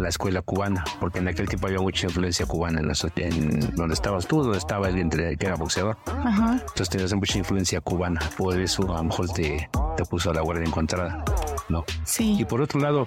la 0.00 0.08
escuela 0.08 0.40
cubana, 0.40 0.82
porque 0.98 1.18
en 1.18 1.28
aquel 1.28 1.46
tiempo 1.46 1.66
había 1.66 1.80
mucha 1.80 2.06
influencia 2.06 2.46
cubana 2.46 2.80
en, 2.80 2.90
en 3.16 3.76
donde 3.76 3.94
estabas 3.94 4.26
tú, 4.26 4.42
donde 4.42 4.58
estaba 4.58 4.88
el 4.88 4.98
entre, 4.98 5.36
que 5.36 5.46
era 5.46 5.56
boxeador. 5.56 5.98
Entonces 6.06 6.88
tenías 6.88 7.12
mucha 7.12 7.36
influencia 7.36 7.82
cubana, 7.82 8.20
por 8.38 8.58
eso 8.58 8.82
a 8.94 8.96
lo 8.96 9.04
mejor 9.04 9.28
te, 9.28 9.68
te 9.96 10.04
puso 10.06 10.30
a 10.30 10.34
la 10.34 10.40
guardia 10.40 10.64
encontrada, 10.64 11.22
¿no? 11.68 11.84
Sí. 12.04 12.36
Y 12.38 12.44
por 12.44 12.60
otro 12.60 12.80
lado, 12.80 13.06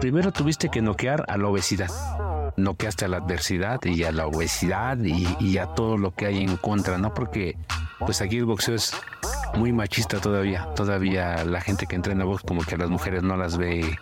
primero 0.00 0.32
tuviste 0.32 0.68
que 0.68 0.82
noquear 0.82 1.24
a 1.28 1.36
la 1.36 1.48
obesidad. 1.48 1.90
Noqueaste 2.56 3.04
a 3.04 3.08
la 3.08 3.18
adversidad 3.18 3.84
y 3.84 4.04
a 4.04 4.12
la 4.12 4.26
obesidad 4.26 4.96
y, 4.98 5.58
a 5.58 5.66
todo 5.66 5.98
lo 5.98 6.14
que 6.14 6.26
hay 6.26 6.42
en 6.42 6.56
contra, 6.56 6.96
¿no? 6.96 7.12
Porque 7.12 7.56
pues 7.98 8.20
aquí 8.22 8.38
el 8.38 8.46
boxeo 8.46 8.74
es 8.74 8.94
muy 9.56 9.72
machista 9.72 10.20
todavía. 10.20 10.66
Todavía 10.74 11.44
la 11.44 11.60
gente 11.60 11.86
que 11.86 11.96
entrena 11.96 12.24
box 12.24 12.42
como 12.42 12.62
que 12.62 12.76
a 12.76 12.78
las 12.78 12.88
mujeres 12.88 13.22
no 13.22 13.36
las 13.36 13.58
ve 13.58 13.98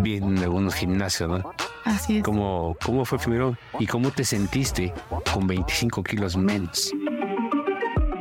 bien 0.00 0.36
en 0.36 0.38
algunos 0.42 0.74
gimnasios, 0.74 1.30
¿no? 1.30 1.52
Así 1.84 2.18
es. 2.18 2.24
¿Cómo, 2.24 2.76
cómo 2.84 3.06
fue 3.06 3.18
primero 3.18 3.56
y 3.78 3.86
cómo 3.86 4.10
te 4.10 4.24
sentiste 4.24 4.92
con 5.32 5.46
25 5.46 6.02
kilos 6.02 6.36
menos? 6.36 6.92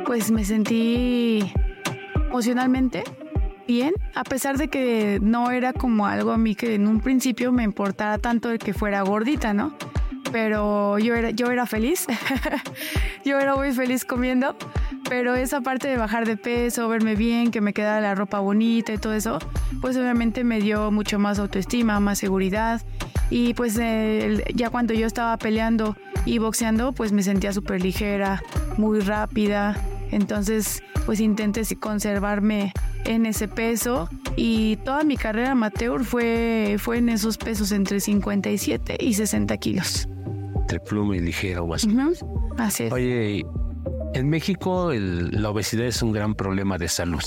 Pues 0.05 0.31
me 0.31 0.45
sentí 0.45 1.53
emocionalmente 2.29 3.03
bien, 3.67 3.93
a 4.15 4.23
pesar 4.23 4.57
de 4.57 4.69
que 4.69 5.19
no 5.21 5.51
era 5.51 5.73
como 5.73 6.07
algo 6.07 6.31
a 6.31 6.37
mí 6.37 6.55
que 6.55 6.75
en 6.75 6.87
un 6.87 7.01
principio 7.01 7.51
me 7.51 7.63
importara 7.63 8.17
tanto 8.17 8.49
el 8.49 8.59
que 8.59 8.73
fuera 8.73 9.01
gordita, 9.01 9.53
¿no? 9.53 9.73
Pero 10.31 10.97
yo 10.99 11.15
era, 11.15 11.31
yo 11.31 11.51
era 11.51 11.65
feliz, 11.65 12.07
yo 13.25 13.39
era 13.39 13.55
muy 13.55 13.71
feliz 13.73 14.03
comiendo, 14.05 14.55
pero 15.09 15.35
esa 15.35 15.61
parte 15.61 15.87
de 15.87 15.97
bajar 15.97 16.25
de 16.25 16.37
peso, 16.37 16.87
verme 16.89 17.15
bien, 17.15 17.51
que 17.51 17.61
me 17.61 17.73
quedara 17.73 18.01
la 18.01 18.15
ropa 18.15 18.39
bonita 18.39 18.93
y 18.93 18.97
todo 18.97 19.13
eso, 19.13 19.39
pues 19.81 19.95
obviamente 19.95 20.43
me 20.43 20.59
dio 20.59 20.91
mucho 20.91 21.19
más 21.19 21.39
autoestima, 21.39 21.99
más 21.99 22.19
seguridad. 22.19 22.81
Y 23.29 23.53
pues 23.53 23.75
ya 24.55 24.69
cuando 24.69 24.93
yo 24.93 25.05
estaba 25.05 25.37
peleando 25.37 25.95
y 26.25 26.39
boxeando, 26.39 26.93
pues 26.93 27.11
me 27.11 27.23
sentía 27.23 27.51
súper 27.53 27.81
ligera, 27.81 28.41
muy 28.77 29.01
rápida, 29.01 29.75
entonces 30.11 30.81
pues 31.05 31.19
intenté 31.19 31.63
conservarme 31.77 32.73
en 33.07 33.25
ese 33.25 33.47
peso 33.47 34.09
y 34.35 34.75
toda 34.77 35.03
mi 35.03 35.17
carrera 35.17 35.51
amateur 35.51 36.03
fue, 36.03 36.75
fue 36.77 36.97
en 36.97 37.09
esos 37.09 37.37
pesos 37.37 37.71
entre 37.71 37.99
57 37.99 38.97
y 38.99 39.13
60 39.13 39.57
kilos. 39.57 40.07
Entre 40.55 40.79
pluma 40.79 41.15
y 41.15 41.21
ligero 41.21 41.63
o 41.63 41.73
así. 41.73 41.87
Así 42.57 42.83
es. 42.83 42.91
Oye, 42.91 43.45
en 44.13 44.29
México 44.29 44.91
la 44.93 45.49
obesidad 45.49 45.85
es 45.85 46.01
un 46.01 46.11
gran 46.11 46.35
problema 46.35 46.77
de 46.77 46.89
salud, 46.89 47.23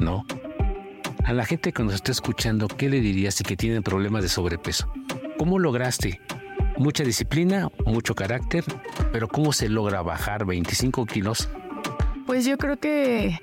¿no? 0.00 0.24
A 1.24 1.32
la 1.32 1.44
gente 1.46 1.72
que 1.72 1.84
nos 1.84 1.94
está 1.94 2.12
escuchando, 2.12 2.66
¿qué 2.66 2.88
le 2.88 3.00
dirías 3.00 3.34
si 3.36 3.44
que 3.44 3.56
tienen 3.56 3.82
problemas 3.82 4.22
de 4.22 4.28
sobrepeso? 4.28 4.92
¿Cómo 5.38 5.58
lograste? 5.58 6.20
Mucha 6.76 7.04
disciplina, 7.04 7.68
mucho 7.86 8.14
carácter, 8.14 8.64
pero 9.12 9.28
¿cómo 9.28 9.52
se 9.52 9.68
logra 9.68 10.02
bajar 10.02 10.44
25 10.44 11.06
kilos? 11.06 11.48
Pues 12.26 12.44
yo 12.44 12.58
creo 12.58 12.78
que 12.78 13.38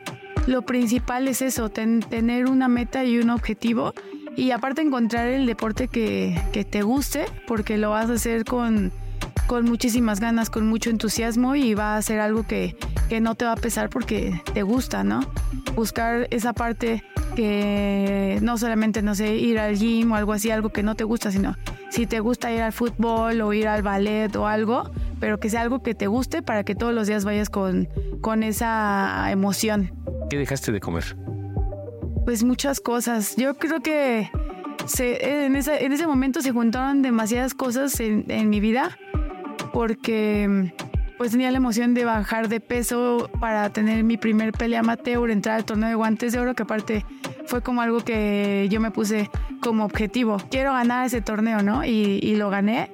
lo 0.47 0.63
principal 0.63 1.27
es 1.27 1.41
eso, 1.41 1.69
tener 1.69 2.47
una 2.47 2.67
meta 2.67 3.03
y 3.03 3.19
un 3.19 3.29
objetivo 3.29 3.93
y 4.35 4.51
aparte 4.51 4.81
encontrar 4.81 5.27
el 5.27 5.45
deporte 5.45 5.87
que, 5.89 6.41
que 6.53 6.63
te 6.63 6.81
guste, 6.81 7.25
porque 7.47 7.77
lo 7.77 7.91
vas 7.91 8.09
a 8.09 8.13
hacer 8.13 8.45
con, 8.45 8.93
con 9.45 9.65
muchísimas 9.65 10.19
ganas, 10.19 10.49
con 10.49 10.65
mucho 10.67 10.89
entusiasmo 10.89 11.55
y 11.55 11.73
va 11.73 11.97
a 11.97 12.01
ser 12.01 12.19
algo 12.21 12.47
que, 12.47 12.77
que 13.09 13.19
no 13.19 13.35
te 13.35 13.45
va 13.45 13.53
a 13.53 13.57
pesar 13.57 13.89
porque 13.89 14.41
te 14.53 14.63
gusta, 14.63 15.03
¿no? 15.03 15.19
Buscar 15.75 16.27
esa 16.31 16.53
parte 16.53 17.03
que 17.35 18.39
no 18.41 18.57
solamente, 18.57 19.01
no 19.01 19.15
sé, 19.15 19.35
ir 19.35 19.59
al 19.59 19.75
gym 19.75 20.11
o 20.13 20.15
algo 20.15 20.33
así, 20.33 20.49
algo 20.49 20.69
que 20.69 20.81
no 20.81 20.95
te 20.95 21.03
gusta, 21.03 21.31
sino 21.31 21.57
si 21.89 22.05
te 22.05 22.19
gusta 22.19 22.53
ir 22.53 22.61
al 22.61 22.73
fútbol 22.73 23.41
o 23.41 23.53
ir 23.53 23.67
al 23.67 23.81
ballet 23.81 24.33
o 24.35 24.47
algo, 24.47 24.91
pero 25.19 25.39
que 25.39 25.49
sea 25.49 25.61
algo 25.61 25.83
que 25.83 25.93
te 25.93 26.07
guste 26.07 26.41
para 26.41 26.63
que 26.63 26.73
todos 26.73 26.93
los 26.93 27.07
días 27.07 27.25
vayas 27.25 27.49
con, 27.49 27.89
con 28.21 28.43
esa 28.43 29.31
emoción. 29.31 29.96
¿Qué 30.29 30.37
dejaste 30.37 30.71
de 30.71 30.79
comer? 30.79 31.15
Pues 32.25 32.43
muchas 32.43 32.79
cosas. 32.79 33.35
Yo 33.37 33.55
creo 33.55 33.79
que 33.81 34.29
se, 34.85 35.45
en, 35.45 35.55
ese, 35.55 35.85
en 35.85 35.93
ese 35.93 36.07
momento 36.07 36.41
se 36.41 36.51
juntaron 36.51 37.01
demasiadas 37.01 37.53
cosas 37.53 37.99
en, 37.99 38.25
en 38.29 38.49
mi 38.49 38.59
vida 38.59 38.97
porque 39.71 40.73
pues 41.17 41.31
tenía 41.31 41.49
la 41.51 41.57
emoción 41.57 41.93
de 41.93 42.05
bajar 42.05 42.47
de 42.47 42.59
peso 42.59 43.29
para 43.39 43.71
tener 43.71 44.03
mi 44.03 44.17
primer 44.17 44.51
pelea 44.51 44.81
amateur, 44.81 45.29
entrar 45.31 45.55
al 45.55 45.65
torneo 45.65 45.89
de 45.89 45.95
guantes 45.95 46.31
de 46.33 46.39
oro, 46.39 46.53
que 46.53 46.63
aparte 46.63 47.05
fue 47.45 47.61
como 47.61 47.81
algo 47.81 48.01
que 48.01 48.67
yo 48.69 48.79
me 48.79 48.91
puse 48.91 49.29
como 49.61 49.83
objetivo. 49.83 50.37
Quiero 50.51 50.73
ganar 50.73 51.07
ese 51.07 51.21
torneo, 51.21 51.63
¿no? 51.63 51.83
Y, 51.83 52.35
lo 52.35 52.49
gané. 52.49 52.91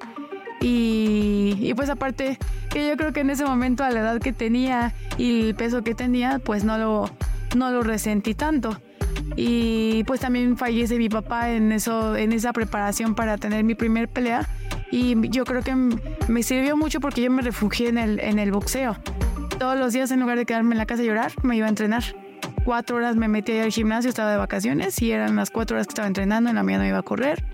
Y, 0.66 1.58
y, 1.60 1.74
pues 1.74 1.90
aparte 1.90 2.38
que 2.70 2.88
yo 2.88 2.96
creo 2.96 3.12
que 3.12 3.20
en 3.20 3.28
ese 3.28 3.44
momento 3.44 3.84
a 3.84 3.90
la 3.90 4.00
edad 4.00 4.18
que 4.18 4.32
tenía 4.32 4.94
y 5.18 5.48
el 5.48 5.54
peso 5.54 5.84
que 5.84 5.94
tenía, 5.94 6.38
pues 6.38 6.64
no 6.64 6.78
lo, 6.78 7.10
no 7.54 7.70
lo 7.70 7.82
resentí 7.82 8.34
tanto. 8.34 8.80
Y 9.36 10.04
pues 10.04 10.20
también 10.20 10.56
fallece 10.56 10.96
mi 10.96 11.10
papá 11.10 11.50
en, 11.50 11.70
eso, 11.70 12.16
en 12.16 12.32
esa 12.32 12.54
preparación 12.54 13.14
para 13.14 13.36
tener 13.36 13.62
mi 13.62 13.74
primer 13.74 14.08
pelea 14.08 14.48
y 14.90 15.28
yo 15.28 15.44
creo 15.44 15.60
que 15.60 15.74
me 16.28 16.42
sirvió 16.42 16.78
mucho 16.78 16.98
porque 16.98 17.20
yo 17.20 17.30
me 17.30 17.42
refugié 17.42 17.90
en 17.90 17.98
el, 17.98 18.18
en 18.20 18.38
el 18.38 18.50
boxeo. 18.50 18.96
Todos 19.58 19.78
los 19.78 19.92
días 19.92 20.10
en 20.12 20.20
lugar 20.20 20.38
de 20.38 20.46
quedarme 20.46 20.72
en 20.72 20.78
la 20.78 20.86
casa 20.86 21.02
a 21.02 21.04
llorar, 21.04 21.32
me 21.42 21.58
iba 21.58 21.66
a 21.66 21.68
entrenar. 21.68 22.04
Cuatro 22.64 22.96
horas 22.96 23.16
me 23.16 23.28
metí 23.28 23.58
al 23.58 23.70
gimnasio, 23.70 24.08
estaba 24.08 24.30
de 24.30 24.38
vacaciones 24.38 25.02
y 25.02 25.12
eran 25.12 25.36
las 25.36 25.50
cuatro 25.50 25.76
horas 25.76 25.86
que 25.88 25.90
estaba 25.90 26.08
entrenando, 26.08 26.48
en 26.48 26.56
la 26.56 26.62
mañana 26.62 26.88
iba 26.88 26.98
a 26.98 27.02
correr 27.02 27.44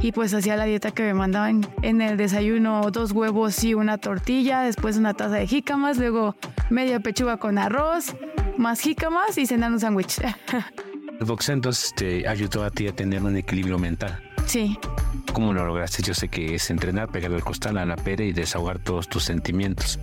y 0.00 0.12
pues 0.12 0.34
hacía 0.34 0.56
la 0.56 0.64
dieta 0.64 0.90
que 0.90 1.02
me 1.02 1.14
mandaban 1.14 1.66
en 1.82 2.00
el 2.02 2.16
desayuno, 2.16 2.90
dos 2.90 3.12
huevos 3.12 3.62
y 3.64 3.74
una 3.74 3.98
tortilla, 3.98 4.62
después 4.62 4.96
una 4.96 5.14
taza 5.14 5.36
de 5.36 5.46
jícamas, 5.46 5.98
luego 5.98 6.36
media 6.70 7.00
pechuga 7.00 7.36
con 7.38 7.58
arroz, 7.58 8.14
más 8.56 8.80
jícamas 8.80 9.38
y 9.38 9.46
cenar 9.46 9.72
un 9.72 9.80
sándwich. 9.80 10.20
El 11.20 11.26
boxeo 11.26 11.54
entonces 11.54 11.94
te 11.94 12.26
ayudó 12.26 12.64
a 12.64 12.70
ti 12.70 12.88
a 12.88 12.92
tener 12.92 13.22
un 13.22 13.36
equilibrio 13.36 13.78
mental. 13.78 14.20
Sí. 14.46 14.76
¿Cómo 15.32 15.52
lo 15.52 15.64
lograste? 15.64 16.02
Yo 16.02 16.12
sé 16.12 16.28
que 16.28 16.56
es 16.56 16.70
entrenar, 16.70 17.08
pegar 17.08 17.32
el 17.32 17.42
costal 17.42 17.78
a 17.78 17.86
la 17.86 17.96
pera 17.96 18.24
y 18.24 18.32
desahogar 18.32 18.78
todos 18.78 19.08
tus 19.08 19.22
sentimientos. 19.22 19.98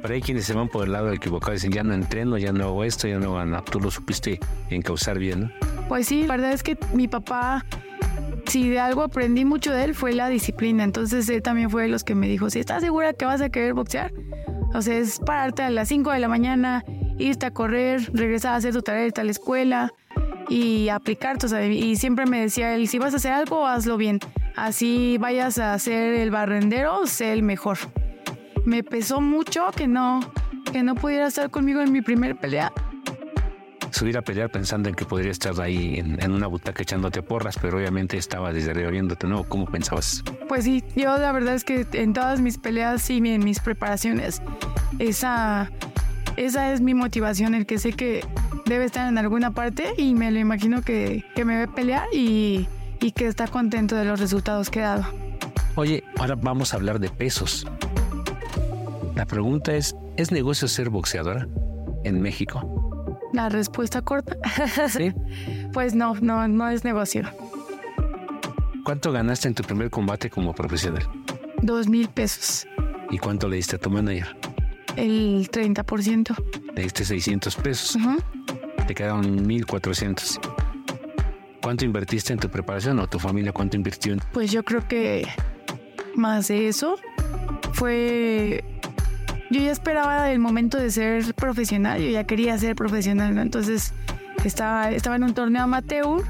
Pero 0.00 0.14
hay 0.14 0.22
quienes 0.22 0.44
se 0.44 0.54
van 0.54 0.68
por 0.68 0.86
el 0.86 0.92
lado 0.92 1.12
equivocado 1.12 1.52
y 1.52 1.56
dicen, 1.56 1.72
ya 1.72 1.82
no 1.82 1.92
entreno, 1.92 2.38
ya 2.38 2.52
no 2.52 2.64
hago 2.64 2.84
esto, 2.84 3.08
ya 3.08 3.18
no 3.18 3.36
hago 3.36 3.44
nada. 3.44 3.64
Tú 3.64 3.80
lo 3.80 3.90
supiste 3.90 4.38
encauzar 4.70 5.18
bien, 5.18 5.40
¿no? 5.40 5.50
Pues 5.88 6.06
sí, 6.06 6.22
la 6.22 6.36
verdad 6.36 6.52
es 6.52 6.62
que 6.62 6.78
mi 6.94 7.08
papá, 7.08 7.64
si 8.48 8.68
de 8.68 8.80
algo 8.80 9.02
aprendí 9.02 9.44
mucho 9.44 9.72
de 9.72 9.84
él, 9.84 9.94
fue 9.94 10.12
la 10.12 10.28
disciplina. 10.28 10.84
Entonces 10.84 11.28
él 11.28 11.42
también 11.42 11.70
fue 11.70 11.82
de 11.82 11.88
los 11.88 12.04
que 12.04 12.14
me 12.14 12.28
dijo, 12.28 12.50
si 12.50 12.58
estás 12.58 12.82
segura 12.82 13.12
que 13.12 13.24
vas 13.24 13.40
a 13.40 13.50
querer 13.50 13.74
boxear, 13.74 14.12
o 14.74 14.82
sea, 14.82 14.96
es 14.96 15.18
pararte 15.20 15.62
a 15.62 15.70
las 15.70 15.88
5 15.88 16.10
de 16.10 16.18
la 16.18 16.28
mañana, 16.28 16.84
irte 17.18 17.46
a 17.46 17.50
correr, 17.52 18.10
regresar 18.12 18.54
a 18.54 18.56
hacer 18.56 18.72
tu 18.72 18.82
tarea, 18.82 19.06
irte 19.06 19.20
a 19.20 19.24
la 19.24 19.30
escuela, 19.30 19.92
y 20.48 20.88
aplicar. 20.88 21.36
O 21.44 21.60
y 21.60 21.96
siempre 21.96 22.26
me 22.26 22.40
decía 22.40 22.74
él, 22.74 22.88
si 22.88 22.98
vas 22.98 23.12
a 23.14 23.16
hacer 23.16 23.32
algo, 23.32 23.66
hazlo 23.66 23.96
bien. 23.96 24.20
Así 24.56 25.18
vayas 25.18 25.58
a 25.58 25.74
hacer 25.74 26.14
el 26.14 26.30
barrendero, 26.30 27.06
sé 27.06 27.32
el 27.32 27.42
mejor. 27.42 27.78
Me 28.64 28.82
pesó 28.82 29.20
mucho 29.20 29.70
que 29.74 29.86
no, 29.86 30.20
que 30.72 30.82
no 30.82 30.94
pudiera 30.94 31.28
estar 31.28 31.50
conmigo 31.50 31.80
en 31.80 31.92
mi 31.92 32.02
primer 32.02 32.36
pelea. 32.36 32.72
Subir 33.90 34.18
a 34.18 34.22
pelear 34.22 34.50
pensando 34.50 34.88
en 34.88 34.94
que 34.94 35.04
podría 35.04 35.30
estar 35.30 35.58
ahí 35.60 35.96
en, 35.98 36.30
una 36.30 36.46
butaca 36.46 36.82
echándote 36.82 37.22
porras, 37.22 37.58
pero 37.60 37.78
obviamente 37.78 38.16
estaba 38.16 38.52
desde 38.52 38.70
arriba 38.70 38.90
viéndote, 38.90 39.26
¿no? 39.26 39.44
¿Cómo 39.44 39.66
pensabas? 39.66 40.22
Pues 40.48 40.64
sí, 40.64 40.84
yo 40.94 41.16
la 41.16 41.32
verdad 41.32 41.54
es 41.54 41.64
que 41.64 41.86
en 41.92 42.12
todas 42.12 42.40
mis 42.40 42.58
peleas 42.58 43.08
y 43.10 43.16
en 43.16 43.44
mis 43.44 43.60
preparaciones, 43.60 44.42
esa, 44.98 45.70
esa 46.36 46.72
es 46.72 46.80
mi 46.80 46.94
motivación, 46.94 47.54
el 47.54 47.66
que 47.66 47.78
sé 47.78 47.92
que 47.92 48.24
debe 48.66 48.84
estar 48.84 49.08
en 49.08 49.18
alguna 49.18 49.52
parte 49.52 49.94
y 49.96 50.14
me 50.14 50.30
lo 50.30 50.38
imagino 50.38 50.82
que, 50.82 51.24
me 51.36 51.56
ve 51.56 51.68
pelear 51.68 52.06
y, 52.12 52.68
y 53.00 53.12
que 53.12 53.26
está 53.26 53.48
contento 53.48 53.96
de 53.96 54.04
los 54.04 54.20
resultados 54.20 54.70
que 54.70 54.80
he 54.80 54.82
dado. 54.82 55.06
Oye, 55.76 56.04
ahora 56.18 56.34
vamos 56.34 56.74
a 56.74 56.76
hablar 56.76 56.98
de 56.98 57.08
pesos. 57.08 57.66
La 59.14 59.26
pregunta 59.26 59.74
es, 59.74 59.96
¿es 60.16 60.30
negocio 60.30 60.68
ser 60.68 60.90
boxeadora 60.90 61.48
en 62.04 62.20
México? 62.20 62.87
La 63.32 63.48
respuesta 63.48 64.02
corta. 64.02 64.36
Sí. 64.88 65.12
pues 65.72 65.94
no, 65.94 66.14
no, 66.20 66.48
no 66.48 66.68
es 66.68 66.84
negocio. 66.84 67.24
¿Cuánto 68.84 69.12
ganaste 69.12 69.48
en 69.48 69.54
tu 69.54 69.62
primer 69.62 69.90
combate 69.90 70.30
como 70.30 70.54
profesional? 70.54 71.06
Dos 71.62 71.88
mil 71.88 72.08
pesos. 72.08 72.66
¿Y 73.10 73.18
cuánto 73.18 73.48
le 73.48 73.56
diste 73.56 73.76
a 73.76 73.78
tu 73.78 73.90
manager? 73.90 74.36
El 74.96 75.50
30%. 75.50 76.34
Le 76.74 76.82
diste 76.82 77.04
600 77.04 77.56
pesos 77.56 77.98
te 78.88 78.94
quedaron 78.94 79.46
1.400. 79.46 80.40
¿Cuánto 81.62 81.84
invertiste 81.84 82.32
en 82.32 82.38
tu 82.38 82.48
preparación 82.48 82.98
o 83.00 83.06
tu 83.06 83.18
familia 83.18 83.52
cuánto 83.52 83.76
invirtió? 83.76 84.16
Pues 84.32 84.50
yo 84.50 84.64
creo 84.64 84.88
que 84.88 85.28
más 86.14 86.48
de 86.48 86.68
eso 86.68 86.96
fue... 87.74 88.64
Yo 89.50 89.60
ya 89.60 89.70
esperaba 89.72 90.30
el 90.30 90.38
momento 90.38 90.78
de 90.78 90.90
ser 90.90 91.34
profesional, 91.34 92.00
yo 92.00 92.10
ya 92.10 92.24
quería 92.24 92.58
ser 92.58 92.76
profesional, 92.76 93.34
¿no? 93.34 93.40
Entonces 93.40 93.94
estaba, 94.44 94.90
estaba 94.90 95.16
en 95.16 95.24
un 95.24 95.34
torneo 95.34 95.62
amateur, 95.62 96.22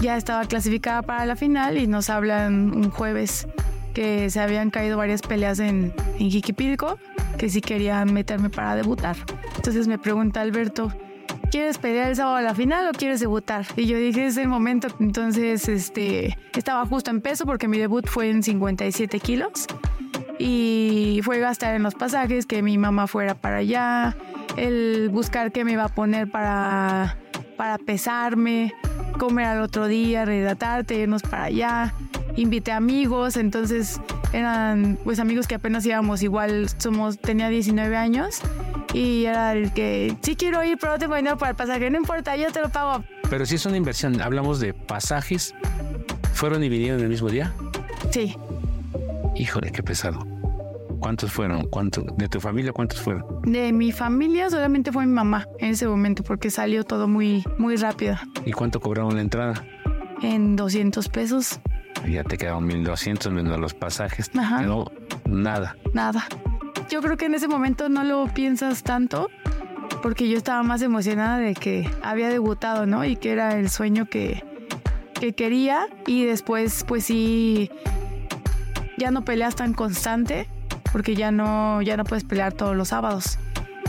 ya 0.00 0.16
estaba 0.16 0.44
clasificada 0.44 1.02
para 1.02 1.24
la 1.26 1.34
final 1.34 1.78
y 1.78 1.86
nos 1.86 2.10
hablan 2.10 2.74
un 2.74 2.90
jueves 2.90 3.48
que 3.94 4.30
se 4.30 4.40
habían 4.40 4.70
caído 4.70 4.96
varias 4.96 5.22
peleas 5.22 5.58
en, 5.58 5.92
en 6.18 6.30
Jiquipilco, 6.30 6.98
que 7.38 7.48
sí 7.48 7.60
querían 7.60 8.12
meterme 8.12 8.50
para 8.50 8.76
debutar. 8.76 9.16
Entonces 9.56 9.88
me 9.88 9.98
pregunta 9.98 10.40
Alberto, 10.40 10.92
¿quieres 11.50 11.78
pelear 11.78 12.08
el 12.08 12.16
sábado 12.16 12.36
a 12.36 12.42
la 12.42 12.54
final 12.54 12.86
o 12.88 12.92
quieres 12.92 13.20
debutar? 13.20 13.66
Y 13.76 13.86
yo 13.86 13.98
dije, 13.98 14.26
es 14.26 14.36
el 14.36 14.48
momento. 14.48 14.88
Entonces, 15.00 15.68
este, 15.68 16.38
estaba 16.54 16.84
justo 16.86 17.10
en 17.10 17.20
peso 17.20 17.46
porque 17.46 17.68
mi 17.68 17.78
debut 17.78 18.06
fue 18.06 18.30
en 18.30 18.42
57 18.42 19.20
kilos. 19.20 19.66
Y 20.38 21.20
fue 21.24 21.40
gastar 21.40 21.74
en 21.74 21.82
los 21.82 21.94
pasajes, 21.94 22.46
que 22.46 22.62
mi 22.62 22.78
mamá 22.78 23.06
fuera 23.06 23.34
para 23.34 23.56
allá, 23.56 24.16
el 24.56 25.08
buscar 25.10 25.52
qué 25.52 25.64
me 25.64 25.72
iba 25.72 25.84
a 25.84 25.88
poner 25.88 26.30
para, 26.30 27.16
para 27.56 27.78
pesarme, 27.78 28.72
comer 29.18 29.46
al 29.46 29.62
otro 29.62 29.86
día, 29.86 30.24
rehidratarte, 30.24 30.96
irnos 30.96 31.22
para 31.22 31.44
allá. 31.44 31.94
Invité 32.36 32.70
amigos, 32.70 33.36
entonces 33.36 34.00
eran 34.32 34.98
pues 35.02 35.18
amigos 35.18 35.46
que 35.46 35.56
apenas 35.56 35.84
íbamos 35.86 36.22
igual, 36.22 36.68
somos, 36.78 37.18
tenía 37.18 37.48
19 37.48 37.96
años 37.96 38.40
y 38.94 39.24
era 39.24 39.52
el 39.52 39.72
que, 39.72 40.16
sí 40.22 40.36
quiero 40.36 40.62
ir, 40.64 40.78
pero 40.78 40.92
no 40.92 40.98
tengo 40.98 41.14
dinero 41.16 41.36
para 41.36 41.50
el 41.50 41.56
pasaje, 41.56 41.90
no 41.90 41.98
importa, 41.98 42.36
yo 42.36 42.50
te 42.52 42.60
lo 42.60 42.68
pago. 42.68 43.04
Pero 43.28 43.44
si 43.44 43.56
es 43.56 43.66
una 43.66 43.76
inversión, 43.76 44.20
hablamos 44.20 44.60
de 44.60 44.72
pasajes, 44.74 45.54
¿fueron 46.32 46.62
y 46.62 46.68
vinieron 46.68 47.00
el 47.00 47.08
mismo 47.08 47.28
día? 47.28 47.52
Sí. 48.10 48.36
Híjole, 49.36 49.70
qué 49.70 49.82
pesado. 49.82 50.26
¿Cuántos 51.00 51.32
fueron? 51.32 51.68
¿Cuánto, 51.68 52.02
¿De 52.16 52.28
tu 52.28 52.40
familia 52.40 52.72
cuántos 52.72 53.00
fueron? 53.00 53.24
De 53.42 53.72
mi 53.72 53.92
familia 53.92 54.50
solamente 54.50 54.92
fue 54.92 55.06
mi 55.06 55.12
mamá 55.12 55.46
en 55.58 55.70
ese 55.70 55.86
momento 55.86 56.22
porque 56.22 56.50
salió 56.50 56.84
todo 56.84 57.08
muy, 57.08 57.44
muy 57.58 57.76
rápido. 57.76 58.16
¿Y 58.44 58.52
cuánto 58.52 58.80
cobraron 58.80 59.14
la 59.14 59.22
entrada? 59.22 59.64
En 60.22 60.56
200 60.56 61.08
pesos. 61.08 61.60
Ya 62.08 62.24
te 62.24 62.36
quedaron 62.36 62.66
1200 62.66 63.32
menos 63.32 63.58
los 63.58 63.74
pasajes. 63.74 64.30
Ajá. 64.36 64.62
No, 64.62 64.86
nada. 65.24 65.76
Nada 65.92 66.26
yo 66.88 67.02
creo 67.02 67.16
que 67.16 67.26
en 67.26 67.34
ese 67.34 67.48
momento 67.48 67.88
no 67.88 68.04
lo 68.04 68.26
piensas 68.32 68.82
tanto, 68.82 69.30
porque 70.02 70.28
yo 70.28 70.36
estaba 70.36 70.62
más 70.62 70.82
emocionada 70.82 71.38
de 71.38 71.54
que 71.54 71.88
había 72.02 72.28
debutado, 72.28 72.86
¿no? 72.86 73.04
Y 73.04 73.16
que 73.16 73.32
era 73.32 73.58
el 73.58 73.68
sueño 73.68 74.06
que, 74.06 74.42
que 75.14 75.32
quería 75.32 75.86
y 76.06 76.24
después 76.24 76.84
pues 76.86 77.04
sí 77.04 77.70
ya 78.96 79.10
no 79.10 79.24
peleas 79.24 79.54
tan 79.54 79.74
constante 79.74 80.48
porque 80.92 81.14
ya 81.14 81.30
no 81.30 81.82
ya 81.82 81.96
no 81.96 82.04
puedes 82.04 82.24
pelear 82.24 82.52
todos 82.52 82.76
los 82.76 82.88
sábados. 82.88 83.38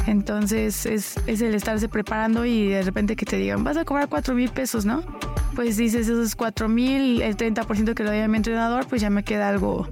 Entonces 0.08 0.86
es, 0.86 1.18
es 1.28 1.42
el 1.42 1.54
estarse 1.54 1.88
preparando 1.88 2.46
y 2.46 2.70
de 2.70 2.82
repente 2.82 3.16
que 3.16 3.26
te 3.26 3.38
digan, 3.38 3.64
vas 3.64 3.78
a 3.78 3.86
cobrar 3.86 4.10
cuatro 4.10 4.34
mil 4.34 4.50
pesos, 4.50 4.86
¿no? 4.86 5.04
Pues 5.56 5.78
dices 5.78 6.08
esos 6.08 6.36
cuatro 6.36 6.70
mil, 6.70 7.22
el 7.22 7.38
30% 7.38 7.94
que 7.94 8.04
lo 8.04 8.10
doy 8.10 8.20
a 8.20 8.28
mi 8.28 8.38
entrenador, 8.38 8.88
pues 8.88 9.02
ya 9.02 9.10
me 9.10 9.24
queda 9.24 9.50
algo, 9.50 9.88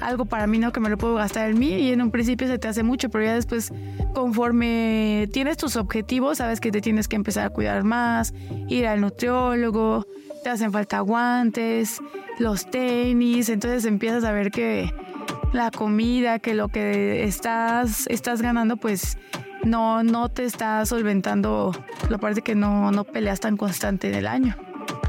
algo 0.00 0.24
para 0.24 0.46
mí, 0.46 0.58
¿no? 0.58 0.72
Que 0.72 0.80
me 0.80 0.90
lo 0.90 0.98
puedo 0.98 1.14
gastar 1.14 1.48
en 1.50 1.58
mí 1.58 1.68
y 1.68 1.92
en 1.92 2.02
un 2.02 2.10
principio 2.10 2.48
se 2.48 2.58
te 2.58 2.68
hace 2.68 2.82
mucho, 2.82 3.08
pero 3.08 3.24
ya 3.24 3.34
después 3.34 3.72
conforme 4.12 5.28
tienes 5.32 5.56
tus 5.56 5.76
objetivos, 5.76 6.38
sabes 6.38 6.60
que 6.60 6.70
te 6.70 6.80
tienes 6.80 7.08
que 7.08 7.16
empezar 7.16 7.46
a 7.46 7.50
cuidar 7.50 7.84
más, 7.84 8.34
ir 8.68 8.86
al 8.86 9.00
nutriólogo, 9.00 10.06
te 10.42 10.50
hacen 10.50 10.72
falta 10.72 11.00
guantes, 11.00 12.00
los 12.38 12.70
tenis, 12.70 13.48
entonces 13.48 13.84
empiezas 13.84 14.24
a 14.24 14.32
ver 14.32 14.50
que 14.50 14.92
la 15.52 15.70
comida, 15.70 16.38
que 16.38 16.54
lo 16.54 16.68
que 16.68 17.24
estás, 17.24 18.06
estás 18.08 18.42
ganando, 18.42 18.76
pues 18.76 19.18
no, 19.64 20.02
no 20.02 20.28
te 20.28 20.44
está 20.44 20.84
solventando 20.86 21.72
la 22.08 22.18
parte 22.18 22.42
que 22.42 22.54
no, 22.54 22.90
no 22.90 23.04
peleas 23.04 23.40
tan 23.40 23.56
constante 23.56 24.08
en 24.08 24.14
el 24.14 24.26
año. 24.26 24.56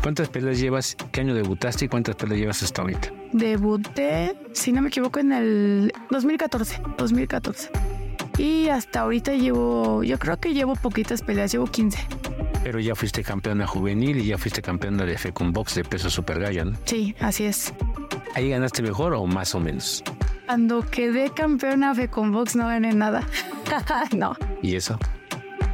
¿Cuántas 0.01 0.27
peleas 0.29 0.59
llevas? 0.59 0.97
¿Qué 1.11 1.21
año 1.21 1.33
debutaste 1.33 1.85
y 1.85 1.87
cuántas 1.87 2.15
peleas 2.15 2.39
llevas 2.39 2.61
hasta 2.61 2.81
ahorita? 2.81 3.09
Debuté, 3.31 4.35
si 4.51 4.71
no 4.71 4.81
me 4.81 4.89
equivoco, 4.89 5.19
en 5.19 5.31
el 5.31 5.93
2014. 6.11 6.81
2014. 6.97 7.69
Y 8.37 8.67
hasta 8.67 9.01
ahorita 9.01 9.33
llevo, 9.33 10.03
yo 10.03 10.19
creo 10.19 10.37
que 10.39 10.53
llevo 10.53 10.75
poquitas 10.75 11.21
peleas, 11.21 11.51
llevo 11.51 11.67
15. 11.67 11.99
Pero 12.63 12.79
ya 12.79 12.95
fuiste 12.95 13.23
campeona 13.23 13.67
juvenil 13.67 14.17
y 14.17 14.25
ya 14.25 14.37
fuiste 14.37 14.61
campeona 14.61 15.05
de 15.05 15.17
Fecun 15.17 15.51
Box 15.51 15.75
de 15.75 15.83
peso 15.83 16.09
super 16.09 16.39
gallo, 16.39 16.65
¿no? 16.65 16.77
Sí, 16.85 17.15
así 17.19 17.45
es. 17.45 17.73
¿Ahí 18.35 18.49
ganaste 18.49 18.81
mejor 18.81 19.13
o 19.13 19.25
más 19.25 19.53
o 19.53 19.59
menos? 19.59 20.03
Cuando 20.45 20.81
quedé 20.81 21.29
campeona 21.29 21.95
Fecun 21.95 22.31
Box 22.31 22.55
no 22.55 22.67
gané 22.67 22.93
nada. 22.93 23.23
no. 24.15 24.35
¿Y 24.61 24.75
eso? 24.75 24.99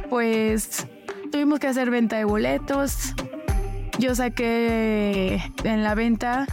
Pues 0.08 0.86
tuvimos 1.32 1.58
que 1.58 1.66
hacer 1.66 1.90
venta 1.90 2.16
de 2.16 2.24
boletos. 2.24 3.14
Yo 3.98 4.14
saqué 4.14 5.42
en 5.64 5.82
la 5.82 5.94
venta 5.94 6.46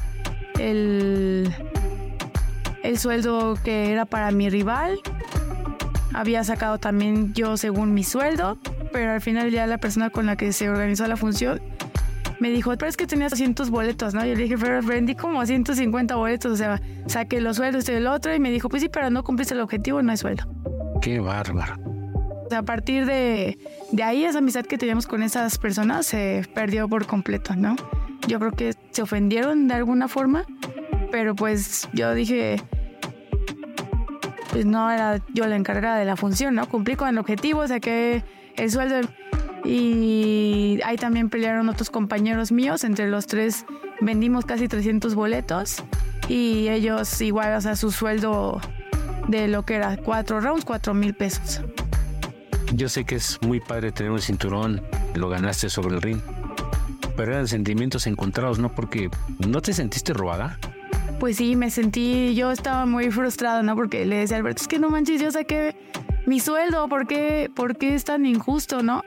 el, 0.59 1.53
el 2.83 2.99
sueldo 2.99 3.57
que 3.63 3.91
era 3.91 4.05
para 4.05 4.31
mi 4.31 4.49
rival. 4.49 4.99
Había 6.13 6.43
sacado 6.43 6.79
también 6.79 7.33
yo 7.33 7.57
según 7.57 7.93
mi 7.93 8.03
sueldo, 8.03 8.57
pero 8.91 9.11
al 9.11 9.21
final 9.21 9.51
ya 9.51 9.67
la 9.67 9.77
persona 9.77 10.09
con 10.09 10.25
la 10.25 10.35
que 10.35 10.51
se 10.51 10.69
organizó 10.69 11.07
la 11.07 11.17
función 11.17 11.61
me 12.39 12.49
dijo, 12.49 12.75
pero 12.77 12.87
es 12.87 12.97
que 12.97 13.07
tenías 13.07 13.31
200 13.31 13.69
boletos, 13.69 14.13
¿no? 14.13 14.25
Yo 14.25 14.35
le 14.35 14.43
dije, 14.43 14.57
pero 14.57 14.81
vendí 14.81 15.15
como 15.15 15.45
150 15.45 16.15
boletos, 16.15 16.51
o 16.51 16.55
sea, 16.55 16.81
saqué 17.07 17.41
los 17.41 17.57
sueldos 17.57 17.87
y 17.89 17.93
el 17.93 18.07
otro 18.07 18.33
y 18.33 18.39
me 18.39 18.51
dijo, 18.51 18.69
pues 18.69 18.81
sí, 18.81 18.89
pero 18.89 19.09
no 19.09 19.23
cumpliste 19.23 19.53
el 19.53 19.61
objetivo, 19.61 20.01
no 20.01 20.11
hay 20.11 20.17
sueldo. 20.17 20.43
Qué 21.01 21.19
bárbaro. 21.19 21.75
A 22.55 22.63
partir 22.63 23.05
de, 23.05 23.57
de 23.91 24.03
ahí, 24.03 24.23
esa 24.23 24.39
amistad 24.39 24.65
que 24.65 24.77
teníamos 24.77 25.05
con 25.05 25.21
esas 25.21 25.57
personas 25.57 26.05
se 26.05 26.47
perdió 26.53 26.87
por 26.87 27.05
completo, 27.05 27.55
¿no? 27.55 27.75
Yo 28.27 28.39
creo 28.39 28.51
que 28.51 28.73
se 28.91 29.01
ofendieron 29.01 29.67
de 29.67 29.73
alguna 29.75 30.07
forma, 30.07 30.45
pero 31.11 31.35
pues 31.35 31.89
yo 31.93 32.13
dije, 32.13 32.61
pues 34.51 34.65
no 34.65 34.89
era 34.89 35.21
yo 35.33 35.45
la 35.47 35.55
encargada 35.55 35.97
de 35.97 36.05
la 36.05 36.15
función, 36.15 36.55
¿no? 36.55 36.67
Cumplí 36.67 36.95
con 36.95 37.09
el 37.09 37.17
objetivo, 37.17 37.67
saqué 37.67 38.23
el 38.55 38.71
sueldo 38.71 39.01
y 39.67 40.79
ahí 40.85 40.95
también 40.95 41.29
pelearon 41.29 41.67
otros 41.67 41.89
compañeros 41.89 42.51
míos, 42.53 42.85
entre 42.85 43.09
los 43.09 43.27
tres 43.27 43.65
vendimos 43.99 44.45
casi 44.45 44.69
300 44.69 45.13
boletos 45.13 45.83
y 46.29 46.69
ellos 46.69 47.21
igual, 47.21 47.53
o 47.55 47.61
sea, 47.61 47.75
su 47.75 47.91
sueldo 47.91 48.61
de 49.27 49.49
lo 49.49 49.63
que 49.63 49.75
era 49.75 49.97
cuatro 49.97 50.39
rounds, 50.39 50.63
cuatro 50.63 50.93
mil 50.93 51.13
pesos. 51.13 51.61
Yo 52.73 52.87
sé 52.87 53.03
que 53.03 53.15
es 53.15 53.39
muy 53.41 53.59
padre 53.59 53.91
tener 53.91 54.11
un 54.11 54.21
cinturón, 54.21 54.81
lo 55.15 55.27
ganaste 55.27 55.69
sobre 55.69 55.95
el 55.95 56.01
ring, 56.01 56.21
pero 57.17 57.33
eran 57.33 57.47
sentimientos 57.47 58.07
encontrados, 58.07 58.59
¿no? 58.59 58.73
Porque 58.73 59.09
¿no 59.45 59.61
te 59.61 59.73
sentiste 59.73 60.13
robada? 60.13 60.59
Pues 61.19 61.37
sí, 61.37 61.55
me 61.57 61.71
sentí, 61.71 62.35
yo 62.35 62.51
estaba 62.51 62.85
muy 62.85 63.11
frustrada, 63.11 63.63
¿no? 63.63 63.75
Porque 63.75 64.05
le 64.05 64.17
decía 64.17 64.37
a 64.37 64.39
Alberto, 64.39 64.61
es 64.61 64.67
que 64.67 64.79
no 64.79 64.89
manches, 64.89 65.19
yo 65.19 65.31
saqué 65.31 65.75
mi 66.25 66.39
sueldo, 66.39 66.87
¿por 66.87 67.07
qué, 67.07 67.49
¿por 67.53 67.77
qué 67.77 67.95
es 67.95 68.03
tan 68.03 68.25
injusto, 68.25 68.83
no? 68.83 69.03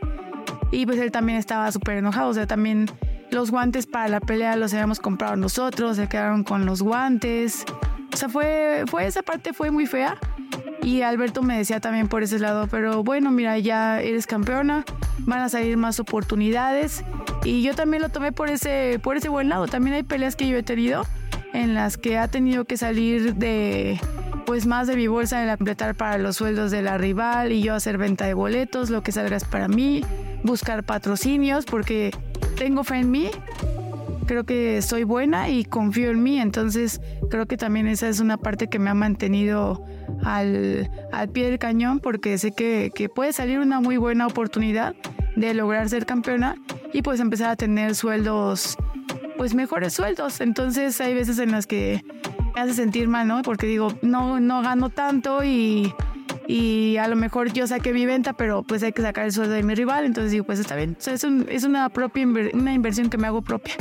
Y 0.70 0.86
pues 0.86 0.98
él 0.98 1.10
también 1.10 1.38
estaba 1.38 1.70
súper 1.72 1.98
enojado, 1.98 2.28
o 2.28 2.34
sea, 2.34 2.46
también 2.46 2.86
los 3.30 3.50
guantes 3.50 3.86
para 3.86 4.08
la 4.08 4.20
pelea 4.20 4.56
los 4.56 4.72
habíamos 4.72 5.00
comprado 5.00 5.36
nosotros, 5.36 5.96
se 5.96 6.08
quedaron 6.08 6.44
con 6.44 6.66
los 6.66 6.82
guantes. 6.82 7.64
O 8.12 8.16
sea, 8.16 8.28
fue, 8.28 8.84
fue 8.88 9.06
esa 9.06 9.22
parte 9.22 9.52
fue 9.52 9.70
muy 9.70 9.86
fea. 9.86 10.16
Y 10.82 11.02
Alberto 11.02 11.42
me 11.42 11.58
decía 11.58 11.80
también 11.80 12.08
por 12.08 12.22
ese 12.22 12.38
lado, 12.38 12.66
pero 12.68 13.04
bueno, 13.04 13.30
mira, 13.30 13.58
ya 13.58 14.00
eres 14.00 14.26
campeona, 14.26 14.84
van 15.20 15.40
a 15.40 15.48
salir 15.48 15.76
más 15.76 16.00
oportunidades. 16.00 17.04
Y 17.44 17.62
yo 17.62 17.74
también 17.74 18.02
lo 18.02 18.08
tomé 18.08 18.32
por 18.32 18.48
ese, 18.48 18.98
por 19.02 19.16
ese 19.16 19.28
buen 19.28 19.48
lado. 19.48 19.66
También 19.68 19.94
hay 19.94 20.02
peleas 20.02 20.36
que 20.36 20.48
yo 20.48 20.56
he 20.56 20.62
tenido 20.62 21.06
en 21.52 21.74
las 21.74 21.96
que 21.96 22.18
ha 22.18 22.28
tenido 22.28 22.64
que 22.64 22.76
salir 22.76 23.34
de 23.34 24.00
pues 24.46 24.66
más 24.66 24.86
de 24.88 24.96
mi 24.96 25.06
bolsa 25.06 25.44
la 25.44 25.56
completar 25.56 25.94
para 25.94 26.18
los 26.18 26.36
sueldos 26.36 26.72
de 26.72 26.82
la 26.82 26.98
rival 26.98 27.52
y 27.52 27.62
yo 27.62 27.74
hacer 27.74 27.98
venta 27.98 28.24
de 28.24 28.34
boletos, 28.34 28.90
lo 28.90 29.02
que 29.02 29.12
salga 29.12 29.36
es 29.36 29.44
para 29.44 29.68
mí, 29.68 30.04
buscar 30.42 30.84
patrocinios 30.84 31.64
porque 31.64 32.10
tengo 32.56 32.84
fe 32.84 32.96
en 32.96 33.10
mí 33.10 33.30
creo 34.30 34.44
que 34.44 34.80
soy 34.80 35.02
buena 35.02 35.48
y 35.48 35.64
confío 35.64 36.10
en 36.10 36.22
mí, 36.22 36.38
entonces 36.38 37.00
creo 37.30 37.46
que 37.46 37.56
también 37.56 37.88
esa 37.88 38.08
es 38.08 38.20
una 38.20 38.36
parte 38.36 38.68
que 38.68 38.78
me 38.78 38.88
ha 38.88 38.94
mantenido 38.94 39.84
al, 40.22 40.88
pie 41.32 41.50
del 41.50 41.58
cañón 41.58 41.98
porque 41.98 42.38
sé 42.38 42.52
que, 42.52 42.92
que 42.94 43.08
puede 43.08 43.32
salir 43.32 43.58
una 43.58 43.80
muy 43.80 43.96
buena 43.96 44.28
oportunidad 44.28 44.94
de 45.34 45.52
lograr 45.52 45.88
ser 45.88 46.06
campeona 46.06 46.54
y 46.92 47.02
pues 47.02 47.18
empezar 47.18 47.50
a 47.50 47.56
tener 47.56 47.96
sueldos, 47.96 48.76
pues 49.36 49.54
mejores 49.54 49.94
sueldos. 49.94 50.40
Entonces 50.40 51.00
hay 51.00 51.12
veces 51.12 51.40
en 51.40 51.50
las 51.50 51.66
que 51.66 52.04
me 52.54 52.60
hace 52.60 52.74
sentir 52.74 53.08
mal, 53.08 53.26
¿no? 53.26 53.42
Porque 53.42 53.66
digo, 53.66 53.88
no, 54.00 54.38
no 54.38 54.62
gano 54.62 54.90
tanto 54.90 55.42
y, 55.42 55.92
y 56.50 56.96
a 56.96 57.06
lo 57.06 57.14
mejor 57.14 57.52
yo 57.52 57.68
saqué 57.68 57.92
mi 57.92 58.06
venta, 58.06 58.32
pero 58.32 58.64
pues 58.64 58.82
hay 58.82 58.92
que 58.92 59.02
sacar 59.02 59.24
el 59.24 59.32
sueldo 59.32 59.54
de 59.54 59.62
mi 59.62 59.76
rival, 59.76 60.04
entonces 60.04 60.32
digo, 60.32 60.44
pues 60.44 60.58
está 60.58 60.74
bien. 60.74 60.96
O 60.98 61.00
sea, 61.00 61.14
es, 61.14 61.24
es 61.24 61.64
una, 61.64 61.88
propia 61.90 62.26
una 62.26 62.74
inversión 62.74 63.08
que 63.08 63.18
me 63.18 63.28
hago 63.28 63.40
propia. 63.40 63.74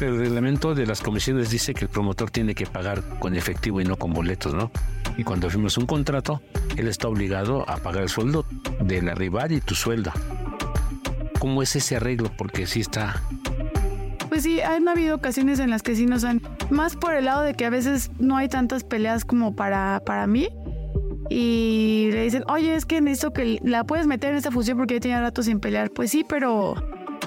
El 0.00 0.16
reglamento 0.16 0.74
de 0.76 0.86
las 0.86 1.00
comisiones 1.00 1.50
dice 1.50 1.74
que 1.74 1.86
el 1.86 1.88
promotor 1.88 2.30
tiene 2.30 2.54
que 2.54 2.64
pagar 2.64 3.02
con 3.18 3.34
efectivo 3.34 3.80
y 3.80 3.84
no 3.84 3.96
con 3.96 4.12
boletos, 4.12 4.54
¿no? 4.54 4.70
Y 5.16 5.24
cuando 5.24 5.50
firmas 5.50 5.78
un 5.78 5.86
contrato, 5.86 6.42
él 6.76 6.86
está 6.86 7.08
obligado 7.08 7.68
a 7.68 7.78
pagar 7.78 8.04
el 8.04 8.08
sueldo 8.08 8.44
de 8.80 9.02
la 9.02 9.16
rival 9.16 9.50
y 9.50 9.60
tu 9.60 9.74
sueldo. 9.74 10.12
¿Cómo 11.40 11.60
es 11.60 11.74
ese 11.74 11.96
arreglo? 11.96 12.30
Porque 12.38 12.68
sí 12.68 12.82
está... 12.82 13.20
Pues 14.28 14.44
sí, 14.44 14.60
han 14.60 14.86
habido 14.86 15.16
ocasiones 15.16 15.58
en 15.58 15.70
las 15.70 15.82
que 15.82 15.96
sí 15.96 16.06
nos 16.06 16.22
han... 16.22 16.40
Más 16.70 16.94
por 16.94 17.14
el 17.14 17.24
lado 17.24 17.42
de 17.42 17.54
que 17.54 17.64
a 17.64 17.70
veces 17.70 18.12
no 18.20 18.36
hay 18.36 18.48
tantas 18.48 18.84
peleas 18.84 19.24
como 19.24 19.56
para, 19.56 20.02
para 20.06 20.26
mí. 20.28 20.50
Y 21.28 22.08
le 22.12 22.22
dicen, 22.22 22.44
oye, 22.48 22.74
es 22.74 22.86
que 22.86 23.00
necesito 23.00 23.32
que 23.32 23.58
la 23.62 23.84
puedes 23.84 24.06
meter 24.06 24.30
en 24.30 24.36
esta 24.36 24.50
función 24.50 24.78
porque 24.78 24.94
ya 24.94 25.00
tenía 25.00 25.20
rato 25.20 25.42
sin 25.42 25.60
pelear. 25.60 25.90
Pues 25.90 26.10
sí, 26.10 26.24
pero 26.28 26.74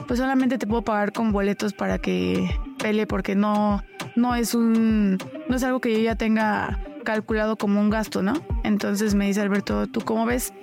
pues 0.07 0.19
solamente 0.19 0.57
te 0.57 0.67
puedo 0.67 0.81
pagar 0.81 1.11
con 1.11 1.31
boletos 1.31 1.73
para 1.73 1.97
que 1.97 2.49
pele 2.77 3.05
porque 3.05 3.35
no, 3.35 3.83
no 4.15 4.35
es 4.35 4.55
un, 4.55 5.17
no 5.47 5.55
es 5.55 5.63
algo 5.63 5.79
que 5.79 5.93
yo 5.93 5.99
ya 5.99 6.15
tenga 6.15 6.79
calculado 7.03 7.57
como 7.57 7.79
un 7.79 7.89
gasto, 7.89 8.21
¿no? 8.21 8.33
Entonces 8.63 9.15
me 9.15 9.27
dice 9.27 9.41
Alberto, 9.41 9.87
¿tú 9.87 10.01
cómo 10.01 10.25
ves? 10.25 10.53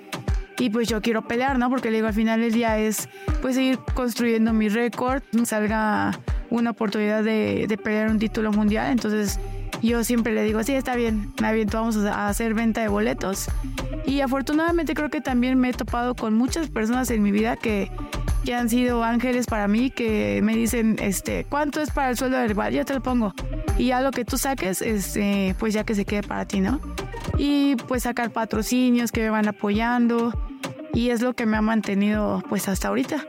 Y 0.59 0.69
pues 0.69 0.87
yo 0.87 1.01
quiero 1.01 1.27
pelear, 1.27 1.59
¿no? 1.59 1.69
Porque 1.69 1.91
le 1.91 1.97
digo, 1.97 2.07
al 2.07 2.13
final 2.13 2.41
del 2.41 2.51
día 2.51 2.79
es 2.79 3.09
pues 3.41 3.55
seguir 3.55 3.79
construyendo 3.93 4.53
mi 4.53 4.69
récord, 4.69 5.21
salga 5.43 6.19
una 6.49 6.71
oportunidad 6.71 7.23
de, 7.23 7.65
de, 7.67 7.77
pelear 7.77 8.09
un 8.09 8.17
título 8.17 8.51
mundial. 8.51 8.91
Entonces 8.91 9.39
yo 9.81 10.03
siempre 10.03 10.33
le 10.33 10.43
digo, 10.43 10.63
sí, 10.63 10.73
está 10.73 10.95
bien, 10.95 11.31
está 11.35 11.51
bien, 11.51 11.67
vamos 11.71 11.97
a 11.97 12.27
hacer 12.27 12.53
venta 12.53 12.81
de 12.81 12.87
boletos. 12.87 13.47
Y 14.05 14.21
afortunadamente 14.21 14.93
creo 14.93 15.09
que 15.09 15.21
también 15.21 15.59
me 15.59 15.69
he 15.69 15.73
topado 15.73 16.15
con 16.15 16.33
muchas 16.33 16.69
personas 16.69 17.11
en 17.11 17.23
mi 17.23 17.31
vida 17.31 17.57
que 17.57 17.91
que 18.47 18.55
han 18.55 18.69
sido 18.69 19.03
ángeles 19.03 19.45
para 19.45 19.67
mí, 19.67 19.89
que 19.89 20.39
me 20.41 20.55
dicen, 20.55 20.95
este, 21.01 21.45
¿cuánto 21.49 21.81
es 21.81 21.91
para 21.91 22.11
el 22.11 22.17
sueldo 22.17 22.37
del 22.37 22.47
rival? 22.47 22.71
Yo 22.71 22.85
te 22.85 22.93
lo 22.93 23.01
pongo. 23.01 23.33
Y 23.77 23.87
ya 23.87 23.99
lo 23.99 24.11
que 24.11 24.23
tú 24.23 24.37
saques, 24.37 24.81
este, 24.81 25.53
pues 25.59 25.73
ya 25.73 25.83
que 25.83 25.95
se 25.95 26.05
quede 26.05 26.23
para 26.23 26.45
ti, 26.45 26.61
¿no? 26.61 26.79
Y 27.37 27.75
pues 27.89 28.03
sacar 28.03 28.31
patrocinios 28.31 29.11
que 29.11 29.19
me 29.19 29.31
van 29.31 29.49
apoyando. 29.49 30.31
Y 30.93 31.09
es 31.09 31.21
lo 31.21 31.33
que 31.33 31.45
me 31.45 31.57
ha 31.57 31.61
mantenido 31.61 32.41
pues 32.47 32.69
hasta 32.69 32.87
ahorita. 32.87 33.25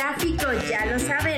El 0.00 0.06
gráfico, 0.06 0.52
ya 0.68 0.86
lo 0.86 0.98
saben. 0.98 1.29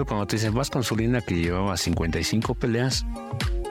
Cuando 0.00 0.26
te 0.26 0.36
dicen, 0.36 0.54
vas 0.54 0.70
con 0.70 0.82
Zulina 0.82 1.20
que 1.20 1.36
llevaba 1.36 1.76
55 1.76 2.54
peleas 2.54 3.04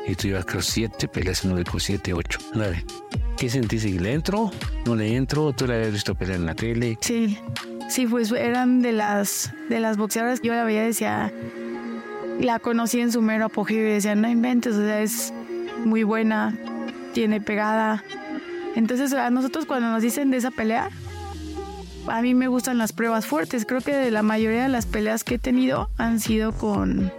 y 0.08 0.16
tú 0.16 0.28
llevas 0.28 0.46
creo 0.46 0.62
7 0.62 1.08
peleas, 1.08 1.44
no 1.46 1.56
dijo 1.56 1.80
7, 1.80 2.14
8, 2.14 2.40
9? 2.54 2.86
¿Qué 3.38 3.50
sentiste? 3.50 3.90
¿Le 3.90 4.14
entro? 4.14 4.52
¿No 4.86 4.96
le 4.96 5.16
entro? 5.16 5.52
¿Tú 5.52 5.66
la 5.66 5.76
habías 5.76 5.92
visto 5.92 6.14
pelear 6.14 6.40
en 6.40 6.46
la 6.46 6.54
tele? 6.54 6.98
Sí, 7.02 7.40
sí, 7.90 8.06
pues 8.06 8.32
eran 8.32 8.82
de 8.82 8.92
las, 8.92 9.52
de 9.68 9.80
las 9.80 9.98
boxeadoras 9.98 10.42
yo 10.42 10.54
la 10.54 10.64
veía 10.64 10.84
y 10.84 10.88
decía, 10.88 11.34
la 12.40 12.60
conocí 12.60 13.02
en 13.02 13.12
su 13.12 13.22
mero 13.22 13.46
apogeo 13.46 13.80
y 13.80 13.94
decía, 13.94 14.14
no 14.14 14.30
inventes, 14.30 14.76
o 14.76 14.86
sea, 14.86 15.02
es 15.02 15.34
muy 15.84 16.04
buena, 16.04 16.56
tiene 17.14 17.42
pegada. 17.42 18.04
Entonces 18.76 19.12
a 19.14 19.32
nosotros 19.32 19.66
cuando 19.66 19.90
nos 19.90 20.04
dicen 20.04 20.30
de 20.30 20.38
esa 20.38 20.52
pelea, 20.52 20.92
a 22.08 22.22
mí 22.22 22.34
me 22.34 22.48
gustan 22.48 22.78
las 22.78 22.94
pruebas 22.94 23.26
fuertes. 23.26 23.66
Creo 23.66 23.82
que 23.82 24.12
la 24.12 24.24
mayoría 24.24 24.64
de 24.64 24.70
las 24.70 24.86
peleas 24.86 25.24
que 25.24 25.36
he 25.36 25.40
tenido 25.40 25.90
han 25.98 26.20
sido 26.20 26.52
con, 26.52 27.12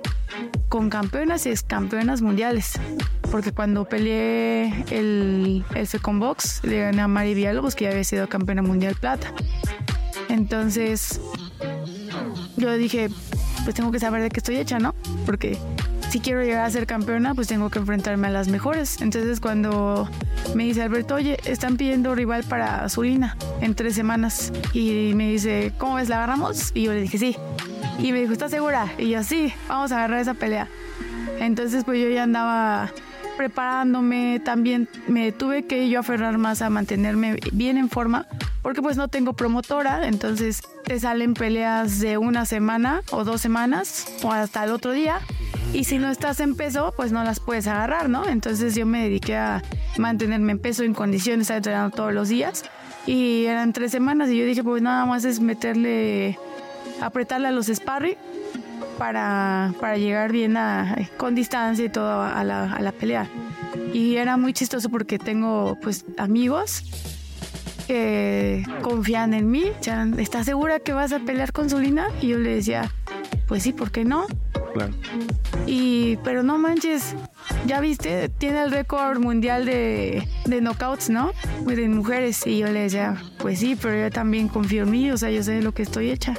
con 0.69 0.91
campeonas 0.91 1.47
y 1.47 1.51
excampeonas 1.51 2.23
mundiales. 2.23 2.79
Porque 3.31 3.53
cuando 3.53 3.85
peleé 3.87 4.85
el, 4.91 5.65
el 5.75 5.87
Second 5.87 6.21
Box, 6.21 6.61
le 6.65 6.81
gané 6.81 7.03
a 7.03 7.09
Mari 7.09 7.35
Villalobos, 7.35 7.75
que 7.75 7.85
ya 7.85 7.91
había 7.91 8.05
sido 8.05 8.29
campeona 8.29 8.63
mundial 8.63 8.95
plata. 8.95 9.33
Entonces, 10.29 11.21
yo 12.57 12.77
dije, 12.77 13.09
pues 13.65 13.75
tengo 13.75 13.91
que 13.91 14.01
saber 14.01 14.23
de 14.23 14.31
qué 14.31 14.41
estoy 14.41 14.57
hecha, 14.57 14.79
¿no? 14.79 14.95
Porque 15.25 15.59
si 16.13 16.21
quiero 16.21 16.43
llegar 16.43 16.67
a 16.67 16.71
ser 16.71 16.87
campeona, 16.87 17.35
pues 17.35 17.49
tengo 17.49 17.71
que 17.71 17.79
enfrentarme 17.79 18.27
a 18.27 18.31
las 18.31 18.49
mejores. 18.49 19.01
Entonces, 19.01 19.41
cuando 19.41 20.07
me 20.55 20.65
dice 20.65 20.83
Alberto, 20.83 21.15
oye, 21.15 21.39
están 21.47 21.79
pidiendo 21.79 22.15
rival 22.15 22.45
para 22.45 22.87
Zulina 22.91 23.35
en 23.63 23.75
tres 23.75 23.95
semanas. 23.95 24.53
Y 24.75 25.13
me 25.15 25.31
dice, 25.31 25.73
¿cómo 25.79 25.95
ves? 25.95 26.11
¿La 26.11 26.17
agarramos? 26.17 26.71
Y 26.75 26.83
yo 26.83 26.93
le 26.93 27.01
dije, 27.01 27.17
sí. 27.17 27.39
Y 27.99 28.13
me 28.13 28.21
dijo, 28.21 28.35
¿estás 28.35 28.51
segura? 28.51 28.93
Y 28.99 29.09
yo, 29.09 29.23
sí, 29.25 29.55
vamos 29.69 29.91
a 29.91 29.97
agarrar 29.97 30.21
esa 30.21 30.35
pelea. 30.35 30.69
Entonces, 31.41 31.83
pues 31.83 31.99
yo 31.99 32.11
ya 32.11 32.25
andaba 32.25 32.93
preparándome, 33.39 34.39
también 34.45 34.91
me 35.09 35.33
tuve 35.33 35.65
que 35.65 35.89
yo 35.89 36.01
aferrar 36.01 36.37
más 36.37 36.61
a 36.61 36.69
mantenerme 36.69 37.39
bien 37.53 37.79
en 37.79 37.89
forma, 37.89 38.27
porque 38.61 38.83
pues 38.83 38.99
no 38.99 39.09
tengo 39.09 39.33
promotora, 39.33 40.07
entonces 40.07 40.61
te 40.85 41.01
salen 41.01 41.33
peleas 41.33 42.01
de 42.01 42.19
una 42.19 42.45
semana 42.45 43.01
o 43.11 43.25
dos 43.25 43.41
semanas 43.41 44.07
o 44.23 44.31
hasta 44.31 44.65
el 44.65 44.71
otro 44.71 44.93
día, 44.93 45.21
y 45.73 45.85
si 45.85 45.99
no 45.99 46.11
estás 46.11 46.41
en 46.41 46.55
peso, 46.55 46.93
pues 46.97 47.13
no 47.13 47.25
las 47.25 47.41
puedes 47.41 47.67
agarrar, 47.67 48.09
¿no? 48.09 48.29
Entonces 48.29 48.75
yo 48.75 48.87
me 48.87 49.03
dediqué 49.03 49.37
a 49.37 49.63
mantenerme 49.99 50.53
en 50.53 50.59
peso, 50.59 50.83
en 50.83 50.95
condiciones, 50.95 51.51
a 51.51 51.57
entrenando 51.57 51.97
todos 51.97 52.13
los 52.13 52.29
días, 52.29 52.65
y 53.07 53.47
eran 53.47 53.73
tres 53.73 53.91
semanas, 53.91 54.31
y 54.31 54.39
yo 54.39 54.45
dije, 54.45 54.63
pues 54.63 54.83
nada 54.83 55.07
más 55.07 55.25
es 55.25 55.41
meterle, 55.41 56.39
apretarle 57.01 57.49
a 57.49 57.53
los 57.53 57.67
sparring 57.67 58.17
para, 58.99 59.73
para 59.81 59.97
llegar 59.97 60.31
bien 60.31 60.57
a, 60.57 60.97
con 61.17 61.35
distancia 61.35 61.85
y 61.85 61.89
todo 61.89 62.23
a 62.23 62.45
la, 62.45 62.73
a 62.73 62.81
la 62.81 62.93
pelea. 62.93 63.27
Y 63.93 64.17
era 64.17 64.37
muy 64.37 64.53
chistoso 64.53 64.89
porque 64.91 65.19
tengo 65.19 65.79
pues 65.83 66.05
amigos 66.19 66.85
que 67.87 68.65
confían 68.83 69.35
en 69.35 69.51
mí. 69.51 69.65
¿Estás 70.19 70.47
segura 70.47 70.81
que 70.81 70.93
vas 70.93 71.13
a 71.13 71.19
pelear 71.21 71.53
con 71.53 71.69
Zulina? 71.69 72.07
Y 72.21 72.29
yo 72.29 72.39
le 72.39 72.55
decía, 72.55 72.91
pues 73.49 73.63
sí, 73.63 73.73
¿por 73.73 73.91
qué 73.91 74.05
no? 74.05 74.27
Claro. 74.75 74.93
Y, 75.67 76.17
pero 76.25 76.43
no 76.43 76.59
manches, 76.59 77.15
ya 77.67 77.81
viste, 77.81 78.29
tiene 78.29 78.63
el 78.63 78.71
récord 78.71 79.19
mundial 79.19 79.65
de, 79.65 80.27
de 80.47 80.61
knockouts, 80.61 81.11
¿no? 81.11 81.33
De 81.67 81.89
mujeres. 81.89 82.47
Y 82.47 82.59
yo 82.59 82.67
le 82.69 82.81
decía, 82.81 83.17
pues 83.39 83.61
sí, 83.61 83.77
pero 83.81 83.97
yo 83.97 84.11
también 84.11 84.49
confío 84.49 84.85
en 84.85 84.91
mí, 84.91 85.11
o 85.11 85.17
sea, 85.17 85.31
yo 85.31 85.43
sé 85.43 85.53
de 85.53 85.63
lo 85.63 85.73
que 85.73 85.83
estoy 85.83 86.11
hecha. 86.11 86.35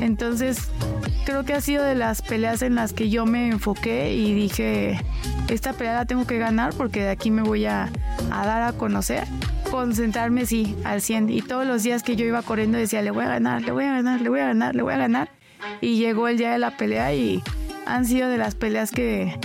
Entonces, 0.00 0.70
creo 1.24 1.44
que 1.44 1.52
ha 1.52 1.60
sido 1.60 1.84
de 1.84 1.94
las 1.94 2.22
peleas 2.22 2.62
en 2.62 2.74
las 2.74 2.92
que 2.92 3.10
yo 3.10 3.26
me 3.26 3.48
enfoqué 3.48 4.12
y 4.14 4.34
dije, 4.34 5.00
esta 5.48 5.72
pelea 5.72 5.94
la 5.94 6.04
tengo 6.06 6.26
que 6.26 6.38
ganar 6.38 6.72
porque 6.74 7.02
de 7.02 7.10
aquí 7.10 7.30
me 7.30 7.42
voy 7.42 7.66
a, 7.66 7.88
a 8.30 8.46
dar 8.46 8.62
a 8.62 8.72
conocer. 8.72 9.24
Concentrarme, 9.70 10.46
sí, 10.46 10.76
al 10.84 11.00
100. 11.00 11.30
Y 11.30 11.42
todos 11.42 11.66
los 11.66 11.82
días 11.82 12.02
que 12.02 12.16
yo 12.16 12.24
iba 12.24 12.42
corriendo 12.42 12.78
decía, 12.78 13.02
le 13.02 13.10
voy 13.10 13.24
a 13.24 13.28
ganar, 13.28 13.62
le 13.62 13.72
voy 13.72 13.84
a 13.84 13.92
ganar, 13.92 14.20
le 14.20 14.28
voy 14.28 14.40
a 14.40 14.46
ganar, 14.46 14.74
le 14.74 14.82
voy 14.82 14.94
a 14.94 14.98
ganar. 14.98 15.30
Y 15.80 15.98
llegó 15.98 16.28
el 16.28 16.38
día 16.38 16.52
de 16.52 16.58
la 16.58 16.76
pelea 16.76 17.14
y 17.14 17.42
han 17.86 18.04
sido 18.04 18.28
de 18.28 18.38
las 18.38 18.54
peleas 18.54 18.90
que, 18.90 19.38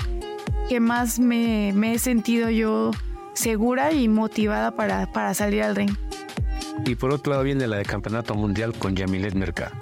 que 0.70 0.80
más 0.80 1.20
me, 1.20 1.72
me 1.74 1.94
he 1.94 2.00
sentido 2.00 2.50
yo 2.50 2.92
segura 3.34 3.92
y 3.92 4.08
motivada 4.08 4.76
para, 4.76 5.12
para 5.12 5.34
salir 5.34 5.64
al 5.64 5.76
ring. 5.76 5.96
Y 6.86 6.96
por 6.96 7.12
otro 7.12 7.32
lado 7.32 7.44
viene 7.44 7.68
la 7.68 7.78
de 7.78 7.86
campeonato 7.86 8.36
mundial 8.36 8.74
con 8.74 8.96
Yamilet 8.96 9.34
Mercado. 9.34 9.76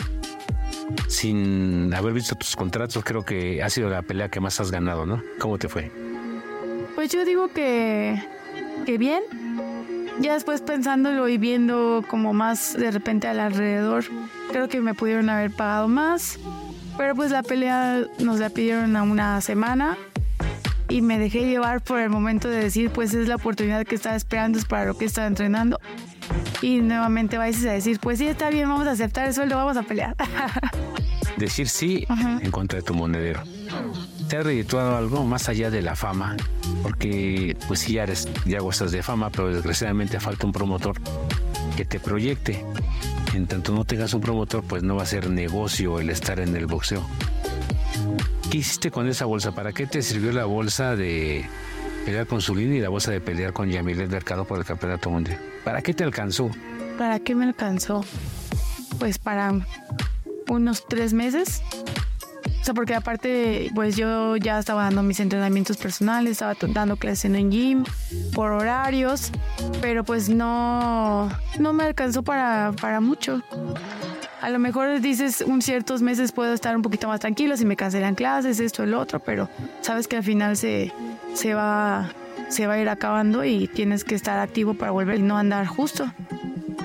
Sin 1.07 1.93
haber 1.93 2.13
visto 2.13 2.35
tus 2.35 2.55
contratos, 2.55 3.03
creo 3.03 3.23
que 3.23 3.63
ha 3.63 3.69
sido 3.69 3.89
la 3.89 4.01
pelea 4.01 4.29
que 4.29 4.39
más 4.39 4.59
has 4.59 4.71
ganado, 4.71 5.05
¿no? 5.05 5.21
¿Cómo 5.39 5.57
te 5.57 5.69
fue? 5.69 5.91
Pues 6.95 7.11
yo 7.11 7.25
digo 7.25 7.47
que, 7.47 8.21
que 8.85 8.97
bien. 8.97 9.23
Ya 10.19 10.33
después 10.33 10.61
pensándolo 10.61 11.27
y 11.27 11.39
viendo 11.39 12.03
como 12.07 12.33
más 12.33 12.77
de 12.77 12.91
repente 12.91 13.27
al 13.27 13.39
alrededor, 13.39 14.05
creo 14.51 14.69
que 14.69 14.79
me 14.79 14.93
pudieron 14.93 15.29
haber 15.29 15.49
pagado 15.51 15.87
más. 15.87 16.37
Pero 16.97 17.15
pues 17.15 17.31
la 17.31 17.43
pelea 17.43 18.03
nos 18.19 18.39
la 18.39 18.49
pidieron 18.49 18.95
a 18.95 19.03
una 19.03 19.41
semana 19.41 19.97
y 20.89 21.01
me 21.01 21.17
dejé 21.17 21.45
llevar 21.45 21.81
por 21.81 21.99
el 21.99 22.09
momento 22.09 22.49
de 22.49 22.57
decir, 22.57 22.91
pues 22.91 23.13
es 23.13 23.27
la 23.27 23.35
oportunidad 23.35 23.85
que 23.85 23.95
estaba 23.95 24.15
esperando, 24.15 24.59
es 24.59 24.65
para 24.65 24.85
lo 24.85 24.97
que 24.97 25.05
estaba 25.05 25.27
entrenando. 25.27 25.79
Y 26.61 26.81
nuevamente 26.81 27.37
vais 27.37 27.65
a 27.65 27.71
decir, 27.71 27.99
pues 27.99 28.19
sí, 28.19 28.27
está 28.27 28.49
bien, 28.49 28.69
vamos 28.69 28.87
a 28.87 28.91
aceptar 28.91 29.27
el 29.27 29.33
sueldo, 29.33 29.55
vamos 29.55 29.77
a 29.77 29.83
pelear. 29.83 30.15
Decir 31.37 31.67
sí 31.67 32.05
Ajá. 32.07 32.39
en 32.41 32.51
contra 32.51 32.77
de 32.77 32.83
tu 32.83 32.93
monedero. 32.93 33.41
¿Te 34.29 34.37
ha 34.37 34.43
redituado 34.43 34.95
algo 34.95 35.25
más 35.25 35.49
allá 35.49 35.71
de 35.71 35.81
la 35.81 35.95
fama? 35.95 36.37
Porque 36.83 37.57
pues 37.67 37.79
sí, 37.79 37.93
ya, 37.93 38.03
eres, 38.03 38.29
ya 38.45 38.59
gozas 38.59 38.91
de 38.91 39.01
fama, 39.01 39.31
pero 39.31 39.47
desgraciadamente 39.53 40.19
falta 40.19 40.45
un 40.45 40.51
promotor 40.53 40.95
que 41.75 41.85
te 41.85 41.99
proyecte. 41.99 42.63
En 43.33 43.47
tanto 43.47 43.73
no 43.73 43.83
tengas 43.83 44.13
un 44.13 44.21
promotor, 44.21 44.63
pues 44.63 44.83
no 44.83 44.95
va 44.95 45.03
a 45.03 45.07
ser 45.07 45.29
negocio 45.29 45.99
el 45.99 46.09
estar 46.11 46.39
en 46.39 46.55
el 46.55 46.67
boxeo. 46.67 47.03
¿Qué 48.51 48.59
hiciste 48.59 48.91
con 48.91 49.07
esa 49.07 49.25
bolsa? 49.25 49.53
¿Para 49.53 49.73
qué 49.73 49.87
te 49.87 50.03
sirvió 50.03 50.31
la 50.31 50.45
bolsa 50.45 50.95
de 50.95 51.43
pelear 52.05 52.27
con 52.27 52.41
Zulín 52.41 52.73
y 52.75 52.79
la 52.79 52.89
bolsa 52.89 53.11
de 53.11 53.19
pelear 53.21 53.51
con 53.51 53.69
Yamilet 53.69 54.09
Mercado 54.09 54.45
por 54.45 54.59
el 54.59 54.65
campeonato 54.65 55.09
mundial? 55.09 55.39
¿Para 55.63 55.81
qué 55.81 55.95
te 55.95 56.03
alcanzó? 56.03 56.51
¿Para 56.99 57.19
qué 57.19 57.33
me 57.33 57.45
alcanzó? 57.45 58.05
Pues 58.99 59.17
para 59.17 59.51
unos 60.47 60.87
tres 60.87 61.13
meses. 61.13 61.63
O 62.63 62.65
sea, 62.65 62.73
porque 62.73 62.95
aparte, 62.95 63.69
pues 63.75 63.97
yo 63.97 64.37
ya 64.37 64.57
estaba 64.57 64.83
dando 64.83 65.03
mis 65.03 65.19
entrenamientos 65.19 65.75
personales, 65.75 66.31
estaba 66.31 66.55
dando 66.69 66.95
clases 66.95 67.25
en 67.25 67.35
un 67.35 67.51
gym 67.51 67.83
por 68.33 68.51
horarios, 68.51 69.31
pero 69.81 70.05
pues 70.05 70.29
no, 70.29 71.29
no 71.59 71.73
me 71.73 71.83
alcanzó 71.83 72.23
para, 72.23 72.71
para 72.79 73.01
mucho. 73.01 73.41
A 74.39 74.49
lo 74.49 74.59
mejor 74.59 75.01
dices, 75.01 75.43
un 75.45 75.61
ciertos 75.61 76.01
meses 76.01 76.31
puedo 76.31 76.53
estar 76.53 76.73
un 76.73 76.83
poquito 76.83 77.09
más 77.09 77.19
tranquilo 77.19 77.57
si 77.57 77.65
me 77.65 77.75
cancelan 77.75 78.15
clases, 78.15 78.61
esto, 78.61 78.83
el 78.83 78.93
otro, 78.93 79.19
pero 79.19 79.49
sabes 79.81 80.07
que 80.07 80.15
al 80.15 80.23
final 80.23 80.55
se, 80.55 80.93
se, 81.33 81.53
va, 81.55 82.13
se 82.47 82.65
va 82.65 82.75
a 82.75 82.79
ir 82.79 82.87
acabando 82.87 83.43
y 83.43 83.67
tienes 83.67 84.05
que 84.05 84.15
estar 84.15 84.39
activo 84.39 84.73
para 84.73 84.91
volver 84.91 85.19
y 85.19 85.21
no 85.21 85.37
andar 85.37 85.65
justo. 85.67 86.09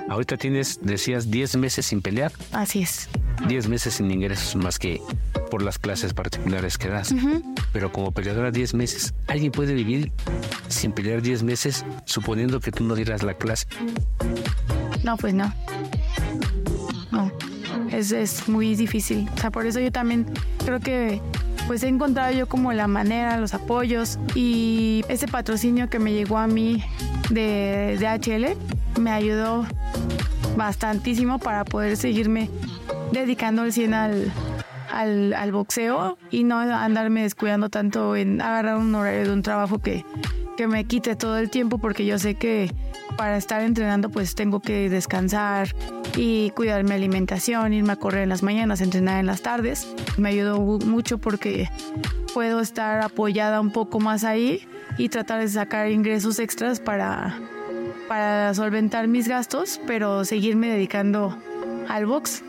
Ahorita 0.09 0.39
tienes, 0.39 0.81
decías, 0.83 1.31
10 1.31 1.57
meses 1.57 1.87
sin 1.87 2.03
pelear, 2.03 2.33
Así 2.51 2.83
es. 2.83 3.09
10 3.47 3.69
meses 3.69 3.95
sin 3.95 4.11
ingresos 4.11 4.57
más 4.57 4.79
que 4.79 5.01
por 5.49 5.63
las 5.63 5.79
clases 5.79 6.15
particulares 6.15 6.79
que 6.79 6.89
das. 6.89 7.15
Pero 7.73 7.93
como 7.93 8.13
peleadora 8.13 8.51
10 8.51 8.75
meses, 8.75 9.15
¿alguien 9.27 9.53
puede 9.53 9.75
vivir 9.75 10.13
sin 10.69 10.93
pelear 10.93 11.23
10 11.23 11.43
meses 11.43 11.85
suponiendo 12.05 12.61
que 12.61 12.71
tú 12.71 12.85
no 12.85 12.95
dieras 12.95 13.23
la 13.23 13.35
clase? 13.35 13.67
No, 15.03 15.17
pues 15.17 15.35
no. 15.35 15.53
No. 17.11 17.33
Es, 17.91 18.13
es 18.13 18.49
muy 18.49 18.75
difícil. 18.75 19.29
O 19.35 19.41
sea, 19.41 19.51
por 19.51 19.67
eso 19.67 19.81
yo 19.81 19.91
también 19.91 20.27
creo 20.65 20.81
que 20.81 21.21
pues 21.67 21.83
he 21.83 21.89
encontrado 21.89 22.33
yo 22.33 22.49
como 22.49 22.73
la 22.73 22.87
manera, 22.87 23.39
los 23.39 23.53
apoyos 23.53 24.19
y 24.35 25.05
ese 25.09 25.29
patrocinio 25.29 25.91
que 25.91 25.99
me 25.99 26.13
llegó 26.15 26.39
a 26.39 26.47
mí 26.47 26.83
de, 27.29 27.99
de 27.99 28.09
HL 28.09 29.01
me 29.01 29.11
ayudó 29.11 29.67
bastantísimo 30.57 31.39
para 31.39 31.65
poder 31.65 31.97
seguirme 31.97 32.49
dedicando 33.13 33.65
el 33.65 33.73
100 33.73 33.95
al, 33.95 34.33
al, 34.91 35.33
al 35.35 35.53
boxeo 35.53 36.19
y 36.31 36.45
no 36.45 36.59
andarme 36.59 37.23
descuidando 37.23 37.69
tanto 37.69 38.17
en 38.17 38.41
agarrar 38.41 38.77
un 38.77 38.95
horario 38.95 39.25
de 39.25 39.33
un 39.33 39.43
trabajo 39.43 39.79
que, 39.79 40.05
que 40.57 40.67
me 40.67 40.85
quite 40.85 41.17
todo 41.17 41.39
el 41.39 41.51
tiempo 41.51 41.79
porque 41.79 42.05
yo 42.05 42.19
sé 42.19 42.35
que 42.35 42.75
para 43.17 43.37
estar 43.37 43.63
entrenando 43.63 44.11
pues 44.11 44.35
tengo 44.35 44.61
que 44.61 44.91
descansar 44.91 45.75
y 46.17 46.51
cuidar 46.51 46.85
mi 46.85 46.93
alimentación, 46.93 47.73
irme 47.73 47.93
a 47.93 47.97
correr 47.97 48.23
en 48.23 48.29
las 48.29 48.43
mañanas, 48.43 48.81
entrenar 48.81 49.21
en 49.21 49.27
las 49.27 49.43
tardes. 49.43 49.87
Me 50.17 50.31
ayudó 50.31 50.59
mucho 50.61 51.19
porque 51.19 51.69
puedo 52.35 52.61
estar 52.61 53.03
apoyada 53.03 53.61
un 53.61 53.73
poco 53.73 54.01
más 54.01 54.25
ahí 54.25 54.67
y 54.97 55.09
tratar 55.09 55.41
de 55.41 55.49
sacar 55.49 55.91
ingresos 55.91 56.39
extras 56.39 56.81
para, 56.81 57.39
para 58.09 58.53
solventar 58.55 59.09
mis 59.09 59.29
gastos, 59.29 59.81
pero 59.87 60.25
seguirme 60.25 60.69
dedicando 60.69 61.37
al 61.89 62.07
box. 62.07 62.43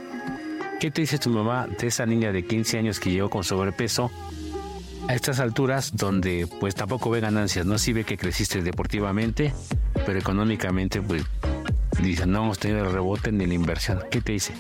¿Qué 0.80 0.92
te 0.92 1.02
dice 1.02 1.18
tu 1.18 1.30
mamá 1.30 1.68
de 1.68 1.88
esa 1.88 2.06
niña 2.06 2.32
de 2.32 2.46
15 2.46 2.78
años 2.78 3.02
que 3.02 3.12
llegó 3.12 3.30
con 3.30 3.44
sobrepeso 3.44 4.10
a 5.10 5.14
estas 5.14 5.42
alturas 5.42 5.98
donde 5.98 6.48
pues 6.62 6.74
tampoco 6.74 7.10
ve 7.10 7.20
ganancias, 7.20 7.66
¿no? 7.66 7.78
Sí 7.78 7.92
ve 7.92 8.06
que 8.06 8.18
creciste 8.18 8.62
deportivamente, 8.62 9.54
pero 10.06 10.18
económicamente 10.18 11.02
pues 11.02 11.24
dice, 12.02 12.26
no 12.26 12.44
hemos 12.44 12.60
tenido 12.60 12.86
el 12.86 12.94
rebote 12.94 13.34
ni 13.34 13.46
la 13.46 13.56
inversión. 13.56 14.00
¿Qué 14.10 14.22
te 14.22 14.32
dice? 14.32 14.54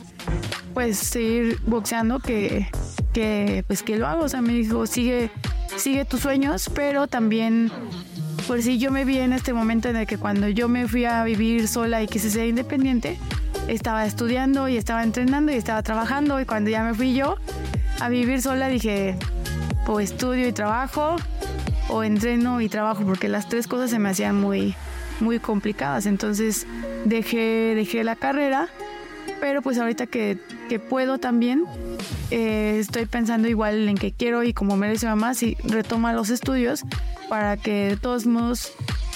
Pues 0.74 0.98
seguir 0.98 1.58
boxeando 1.66 2.20
que, 2.20 2.68
que 3.14 3.64
pues 3.66 3.82
que 3.82 3.96
lo 3.96 4.06
hago, 4.06 4.26
o 4.26 4.30
sea, 4.30 4.42
me 4.42 4.52
dijo, 4.52 4.88
sigue, 4.88 5.32
sigue 5.78 6.04
tus 6.04 6.20
sueños, 6.20 6.70
pero 6.76 7.08
también 7.08 7.72
pues 8.46 8.66
sí, 8.66 8.78
yo 8.78 8.92
me 8.92 9.06
vi 9.06 9.20
en 9.20 9.32
este 9.32 9.54
momento 9.54 9.88
en 9.88 9.96
el 9.96 10.06
que 10.06 10.18
cuando 10.18 10.50
yo 10.50 10.68
me 10.68 10.86
fui 10.86 11.06
a 11.06 11.24
vivir 11.24 11.70
sola 11.70 12.04
y 12.04 12.08
quise 12.08 12.30
ser 12.30 12.48
independiente, 12.48 13.18
estaba 13.70 14.06
estudiando 14.06 14.68
y 14.68 14.78
estaba 14.78 15.04
entrenando 15.04 15.52
y 15.52 15.56
estaba 15.56 15.82
trabajando 15.84 16.40
y 16.40 16.46
cuando 16.46 16.70
ya 16.70 16.84
me 16.84 16.94
fui 16.94 17.14
yo 17.14 17.36
a 18.00 18.10
vivir 18.10 18.42
sola 18.42 18.68
dije, 18.68 19.18
o 19.88 20.00
estudio 20.00 20.48
y 20.48 20.52
trabajo 20.52 21.16
o 21.90 22.04
entreno 22.04 22.62
y 22.62 22.70
trabajo 22.70 23.04
porque 23.06 23.28
las 23.28 23.48
tres 23.48 23.68
cosas 23.68 23.90
se 23.90 24.00
me 24.00 24.10
hacían 24.10 24.36
muy 24.40 24.76
muy 25.20 25.40
complicadas. 25.40 26.06
Entonces 26.06 26.66
dejé 27.06 27.74
dejé 27.76 28.04
la 28.04 28.16
carrera 28.16 28.70
pero 29.40 29.62
pues 29.62 29.78
ahorita 29.78 30.08
que, 30.08 30.38
que 30.68 30.80
puedo 30.80 31.18
también 31.18 31.66
eh, 32.32 32.78
estoy 32.80 33.06
pensando 33.06 33.48
igual 33.48 33.88
en 33.88 33.98
que 33.98 34.12
quiero 34.12 34.44
y 34.44 34.54
como 34.54 34.76
merece 34.76 35.06
mamá 35.06 35.34
si 35.34 35.56
retoma 35.64 36.14
los 36.14 36.30
estudios 36.30 36.84
para 37.30 37.58
que 37.58 37.90
de 37.90 37.98
todos 37.98 38.26
modos 38.26 38.74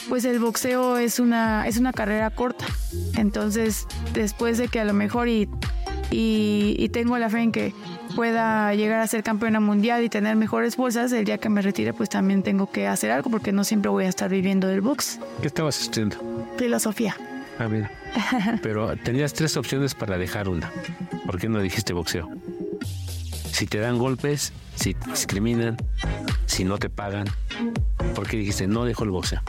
pues 0.09 0.25
el 0.25 0.39
boxeo 0.39 0.97
es 0.97 1.19
una 1.19 1.67
es 1.67 1.77
una 1.77 1.93
carrera 1.93 2.29
corta 2.29 2.65
entonces 3.15 3.87
después 4.13 4.57
de 4.57 4.67
que 4.67 4.79
a 4.79 4.85
lo 4.85 4.93
mejor 4.93 5.27
y, 5.27 5.49
y 6.11 6.89
tengo 6.89 7.17
la 7.17 7.29
fe 7.29 7.41
en 7.41 7.51
que 7.51 7.73
pueda 8.15 8.73
llegar 8.75 8.99
a 8.99 9.07
ser 9.07 9.23
campeona 9.23 9.59
mundial 9.59 10.03
y 10.03 10.09
tener 10.09 10.35
mejores 10.35 10.77
bolsas, 10.77 11.11
el 11.11 11.25
día 11.25 11.37
que 11.37 11.49
me 11.49 11.61
retire 11.61 11.93
pues 11.93 12.09
también 12.09 12.43
tengo 12.43 12.71
que 12.71 12.87
hacer 12.87 13.11
algo 13.11 13.29
porque 13.29 13.51
no 13.51 13.63
siempre 13.63 13.89
voy 13.89 14.05
a 14.05 14.09
estar 14.09 14.29
viviendo 14.29 14.67
del 14.67 14.81
box. 14.81 15.19
¿Qué 15.41 15.47
estabas 15.47 15.81
estudiando? 15.81 16.17
Filosofía. 16.57 17.15
Ah, 17.59 17.67
mira. 17.67 17.91
Pero 18.63 18.95
tenías 18.97 19.33
tres 19.33 19.57
opciones 19.57 19.95
para 19.95 20.17
dejar 20.17 20.49
una. 20.49 20.71
¿Por 21.25 21.39
qué 21.39 21.49
no 21.49 21.59
dijiste 21.59 21.93
boxeo? 21.93 22.29
Si 23.51 23.67
te 23.67 23.79
dan 23.79 23.97
golpes, 23.97 24.53
si 24.75 24.93
te 24.93 25.09
discriminan, 25.09 25.77
si 26.45 26.63
no 26.63 26.77
te 26.77 26.89
pagan, 26.89 27.27
¿por 28.15 28.27
qué 28.27 28.37
dijiste 28.37 28.67
no 28.67 28.85
dejo 28.85 29.03
el 29.03 29.11
boxeo? 29.11 29.41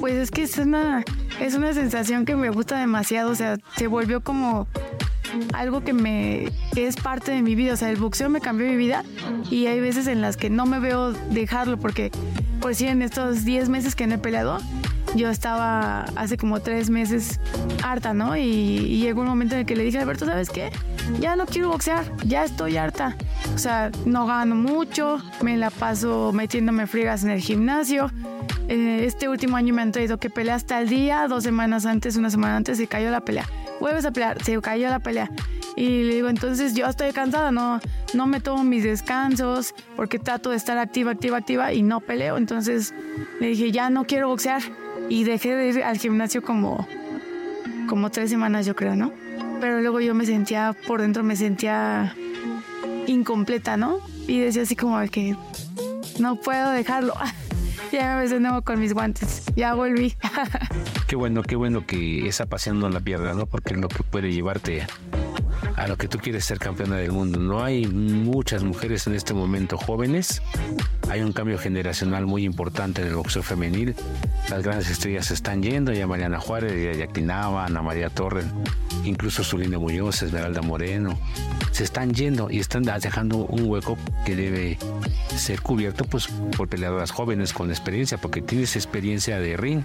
Pues 0.00 0.14
es 0.14 0.30
que 0.30 0.42
es 0.42 0.58
una, 0.58 1.04
es 1.40 1.54
una 1.54 1.72
sensación 1.72 2.24
que 2.24 2.36
me 2.36 2.50
gusta 2.50 2.78
demasiado, 2.78 3.30
o 3.30 3.34
sea, 3.34 3.58
se 3.76 3.86
volvió 3.86 4.22
como 4.22 4.66
algo 5.52 5.82
que 5.82 5.92
me 5.92 6.48
es 6.76 6.96
parte 6.96 7.32
de 7.32 7.42
mi 7.42 7.54
vida. 7.54 7.74
O 7.74 7.76
sea, 7.76 7.90
el 7.90 7.96
boxeo 7.96 8.28
me 8.28 8.40
cambió 8.40 8.66
mi 8.66 8.76
vida 8.76 9.04
y 9.50 9.66
hay 9.66 9.80
veces 9.80 10.06
en 10.06 10.20
las 10.20 10.36
que 10.36 10.50
no 10.50 10.66
me 10.66 10.80
veo 10.80 11.12
dejarlo 11.12 11.78
porque, 11.78 12.10
por 12.60 12.74
si 12.74 12.86
en 12.86 13.02
estos 13.02 13.44
10 13.44 13.68
meses 13.68 13.94
que 13.94 14.06
no 14.06 14.16
he 14.16 14.18
peleado, 14.18 14.58
yo 15.14 15.28
estaba 15.28 16.02
hace 16.16 16.36
como 16.36 16.60
3 16.60 16.90
meses 16.90 17.40
harta, 17.82 18.14
¿no? 18.14 18.36
Y, 18.36 19.00
llegó 19.00 19.22
un 19.22 19.28
momento 19.28 19.54
en 19.54 19.60
el 19.60 19.66
que 19.66 19.76
le 19.76 19.84
dije 19.84 19.98
Alberto, 19.98 20.26
¿sabes 20.26 20.50
qué? 20.50 20.70
Ya 21.18 21.34
no 21.34 21.46
quiero 21.46 21.68
boxear, 21.68 22.04
ya 22.24 22.44
estoy 22.44 22.76
harta. 22.76 23.16
O 23.54 23.58
sea, 23.58 23.90
no 24.04 24.26
gano 24.26 24.54
mucho, 24.54 25.18
me 25.42 25.56
la 25.56 25.70
paso 25.70 26.32
metiéndome 26.32 26.86
friegas 26.86 27.24
en 27.24 27.30
el 27.30 27.40
gimnasio. 27.40 28.10
Eh, 28.70 29.04
este 29.04 29.28
último 29.28 29.58
año 29.58 29.74
me 29.74 29.82
han 29.82 29.92
traído 29.92 30.18
que 30.18 30.30
pelea 30.30 30.54
hasta 30.54 30.80
el 30.80 30.88
día, 30.88 31.26
dos 31.28 31.44
semanas 31.44 31.84
antes, 31.84 32.16
una 32.16 32.30
semana 32.30 32.56
antes 32.56 32.78
se 32.78 32.86
cayó 32.86 33.10
la 33.10 33.20
pelea 33.20 33.46
vuelves 33.80 34.04
a 34.04 34.12
pelear, 34.12 34.42
se 34.44 34.60
cayó 34.60 34.88
la 34.88 35.00
pelea. 35.00 35.30
Y 35.76 36.04
le 36.04 36.14
digo, 36.16 36.28
entonces 36.28 36.74
yo 36.74 36.86
estoy 36.86 37.12
cansada, 37.12 37.50
no, 37.50 37.80
no 38.12 38.26
me 38.26 38.40
tomo 38.40 38.62
mis 38.64 38.84
descansos 38.84 39.74
porque 39.96 40.18
trato 40.18 40.50
de 40.50 40.56
estar 40.56 40.78
activa, 40.78 41.12
activa, 41.12 41.38
activa 41.38 41.72
y 41.72 41.82
no 41.82 42.00
peleo. 42.00 42.36
Entonces 42.36 42.94
le 43.40 43.48
dije, 43.48 43.72
ya 43.72 43.90
no 43.90 44.04
quiero 44.04 44.28
boxear. 44.28 44.62
Y 45.08 45.24
dejé 45.24 45.54
de 45.54 45.68
ir 45.68 45.82
al 45.82 45.98
gimnasio 45.98 46.42
como, 46.42 46.86
como 47.88 48.10
tres 48.10 48.30
semanas, 48.30 48.66
yo 48.66 48.76
creo, 48.76 48.94
¿no? 48.94 49.12
Pero 49.60 49.80
luego 49.80 50.00
yo 50.00 50.14
me 50.14 50.26
sentía, 50.26 50.76
por 50.86 51.00
dentro 51.00 51.24
me 51.24 51.34
sentía 51.34 52.14
incompleta, 53.06 53.76
¿no? 53.76 53.98
Y 54.28 54.40
decía 54.40 54.62
así 54.62 54.76
como 54.76 55.00
que 55.10 55.36
no 56.18 56.36
puedo 56.36 56.70
dejarlo. 56.70 57.14
ya 57.92 58.16
me 58.16 58.28
de 58.28 58.40
nuevo 58.40 58.62
con 58.62 58.80
mis 58.80 58.92
guantes. 58.92 59.44
Ya 59.56 59.74
volví. 59.74 60.14
qué 61.06 61.16
bueno, 61.16 61.42
qué 61.42 61.56
bueno 61.56 61.86
que 61.86 62.26
esa 62.26 62.46
pasión 62.46 62.78
no 62.78 62.88
la 62.88 63.00
pierdas, 63.00 63.36
¿no? 63.36 63.46
Porque 63.46 63.74
es 63.74 63.80
lo 63.80 63.88
que 63.88 64.02
puede 64.02 64.32
llevarte 64.32 64.86
a 65.76 65.88
lo 65.88 65.96
que 65.96 66.08
tú 66.08 66.18
quieres 66.18 66.44
ser 66.44 66.58
campeona 66.58 66.96
del 66.96 67.12
mundo. 67.12 67.38
No 67.38 67.62
hay 67.62 67.86
muchas 67.86 68.64
mujeres 68.64 69.06
en 69.06 69.14
este 69.14 69.34
momento 69.34 69.76
jóvenes. 69.76 70.42
Hay 71.10 71.22
un 71.22 71.32
cambio 71.32 71.58
generacional 71.58 72.24
muy 72.26 72.44
importante 72.44 73.02
en 73.02 73.08
el 73.08 73.16
boxeo 73.16 73.42
femenil. 73.42 73.96
Las 74.48 74.62
grandes 74.62 74.88
estrellas 74.88 75.26
se 75.26 75.34
están 75.34 75.60
yendo, 75.60 75.92
ya 75.92 76.06
Mariana 76.06 76.38
Juárez, 76.38 76.72
ya 76.72 76.96
Yactinaba, 76.96 77.66
Ana 77.66 77.82
María 77.82 78.10
Torres, 78.10 78.44
incluso 79.04 79.42
Zulina 79.42 79.76
Muñoz, 79.80 80.22
Esmeralda 80.22 80.62
Moreno. 80.62 81.18
Se 81.72 81.82
están 81.82 82.14
yendo 82.14 82.48
y 82.48 82.60
están 82.60 82.84
dejando 82.84 83.38
un 83.38 83.68
hueco 83.68 83.98
que 84.24 84.36
debe 84.36 84.78
ser 85.36 85.60
cubierto 85.62 86.04
pues, 86.04 86.28
por 86.56 86.68
peleadoras 86.68 87.10
jóvenes 87.10 87.52
con 87.52 87.70
experiencia, 87.70 88.16
porque 88.16 88.40
tienes 88.40 88.76
experiencia 88.76 89.40
de 89.40 89.56
ring 89.56 89.82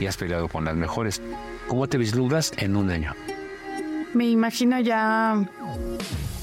y 0.00 0.06
has 0.06 0.16
peleado 0.16 0.48
con 0.48 0.64
las 0.64 0.74
mejores. 0.74 1.22
¿Cómo 1.68 1.88
te 1.88 1.98
vislumbras 1.98 2.52
en 2.56 2.74
un 2.74 2.90
año? 2.90 3.14
Me 4.12 4.26
imagino 4.26 4.80
ya 4.80 5.40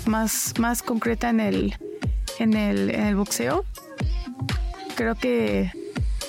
más, 0.06 0.54
más 0.58 0.84
concreta 0.84 1.30
en 1.30 1.41
el, 1.41 1.76
en, 2.39 2.54
el, 2.54 2.91
en 2.91 3.08
el 3.08 3.15
boxeo. 3.17 3.65
Creo 4.95 5.15
que 5.15 5.71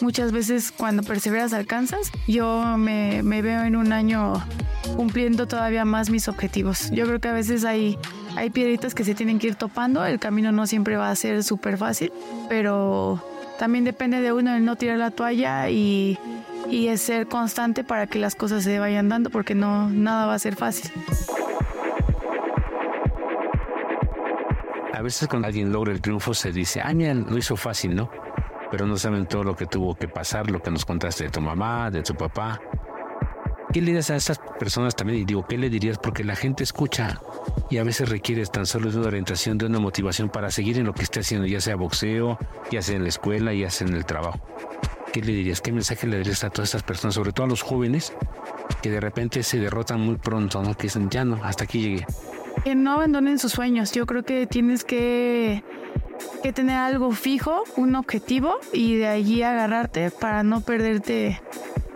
muchas 0.03 0.33
veces 0.33 0.73
cuando 0.73 1.03
perseveras 1.03 1.53
alcanzas. 1.53 2.11
Yo 2.27 2.77
me, 2.77 3.23
veo 3.23 3.63
en 3.63 3.77
un 3.77 3.93
año 3.93 4.35
cumpliendo 4.97 5.47
todavía 5.47 5.85
más 5.85 6.11
mis 6.11 6.29
objetivos. 6.29 6.91
Yo 6.91 7.07
creo 7.07 7.21
que 7.21 7.29
a 7.29 7.33
veces 7.33 7.65
hay, 7.65 7.97
hay 8.37 8.51
piedritas 8.51 8.95
que 8.95 9.05
se 9.05 9.15
tienen 9.15 9.39
que 9.39 9.47
ir 9.47 9.55
topando. 9.55 10.05
El 10.05 10.19
camino 10.19 10.53
no 10.53 10.67
siempre 10.67 10.97
va 10.97 11.11
a 11.11 11.17
ser 11.17 11.43
súper 11.45 11.79
fácil, 11.79 12.13
pero 12.49 13.25
también 13.59 13.85
depende 13.85 14.21
de 14.21 14.33
uno 14.33 14.55
el 14.55 14.65
no 14.65 14.77
tirar 14.77 14.99
la 14.99 15.11
toalla 15.11 15.71
y, 15.71 16.19
y 16.69 16.89
es 16.89 17.01
ser 17.01 17.27
constante 17.27 17.85
para 17.85 18.07
que 18.07 18.19
las 18.19 18.35
cosas 18.35 18.65
se 18.65 18.79
vayan 18.79 19.09
dando 19.09 19.31
porque 19.31 19.55
no 19.55 19.89
nada 19.89 20.27
va 20.27 20.35
a 20.35 20.39
ser 20.39 20.57
fácil. 20.57 20.91
A 24.93 25.01
veces 25.01 25.27
cuando 25.27 25.49
alguien 25.49 25.73
logra 25.73 25.93
el 25.93 26.01
triunfo 26.01 26.35
se 26.35 26.53
dice, 26.53 26.81
ah, 26.81 26.93
mira, 26.93 27.15
lo 27.15 27.37
hizo 27.39 27.57
fácil, 27.57 27.95
¿no? 27.95 28.11
Pero 28.73 28.87
no 28.87 28.97
saben 28.97 29.27
todo 29.27 29.45
lo 29.45 29.55
que 29.55 29.67
tuvo 29.67 29.95
que 29.95 30.09
pasar, 30.09 30.51
lo 30.51 30.61
que 30.61 30.73
nos 30.73 30.85
contaste 30.85 31.25
de 31.25 31.31
tu 31.31 31.41
mamá, 31.41 31.93
de 31.93 32.03
tu 32.03 32.17
papá. 32.17 32.61
¿Qué 33.73 33.81
le 33.81 33.87
dirías 33.87 34.11
a 34.11 34.17
estas 34.17 34.41
personas 34.59 34.97
también? 34.97 35.21
Y 35.21 35.25
digo, 35.25 35.47
¿qué 35.47 35.57
le 35.57 35.71
dirías? 35.71 35.99
Porque 35.99 36.25
la 36.25 36.35
gente 36.35 36.65
escucha 36.65 37.21
y 37.71 37.79
a 37.79 37.85
veces 37.85 38.09
requiere 38.09 38.45
tan 38.47 38.67
solo 38.67 38.91
de 38.91 38.99
una 38.99 39.07
orientación, 39.07 39.57
de 39.57 39.67
una 39.67 39.79
motivación 39.79 40.29
para 40.29 40.51
seguir 40.51 40.79
en 40.79 40.87
lo 40.87 40.93
que 40.93 41.03
esté 41.03 41.21
haciendo, 41.21 41.47
ya 41.47 41.61
sea 41.61 41.77
boxeo, 41.77 42.39
ya 42.71 42.83
sea 42.83 42.97
en 42.97 43.05
la 43.05 43.09
escuela, 43.11 43.55
ya 43.55 43.71
sea 43.71 43.87
en 43.87 43.95
el 43.95 44.05
trabajo. 44.05 44.41
¿qué 45.13 45.21
le 45.21 45.33
dirías? 45.33 45.61
¿Qué 45.61 45.71
mensaje 45.71 46.07
le 46.07 46.17
darías 46.17 46.43
a 46.43 46.51
todas 46.51 46.71
estas 46.71 46.83
personas, 46.83 47.15
sobre 47.15 47.33
todo 47.33 47.45
a 47.45 47.49
los 47.49 47.63
jóvenes, 47.63 48.13
que 48.83 48.91
de 48.91 48.99
repente 48.99 49.43
se 49.43 49.59
derrotan 49.59 50.01
muy 50.01 50.17
pronto, 50.17 50.63
¿no? 50.63 50.75
Que 50.75 50.85
dicen, 50.85 51.11
ya 51.11 51.25
no, 51.25 51.39
hasta 51.45 51.65
aquí 51.65 51.81
llegué. 51.81 52.07
Que 52.65 52.75
no 52.75 52.95
abandonen 52.95 53.39
sus 53.39 53.53
sueños. 53.53 53.93
Yo 53.93 54.07
creo 54.07 54.25
que 54.25 54.47
tienes 54.47 54.85
que, 54.85 55.63
que 56.43 56.53
tener 56.53 56.77
algo 56.77 57.13
fijo, 57.13 57.65
un 57.77 57.95
objetivo, 57.95 58.57
y 58.73 58.97
de 58.97 59.09
allí 59.09 59.43
agarrarte 59.43 60.11
para 60.11 60.43
no 60.43 60.61
perderte 60.61 61.41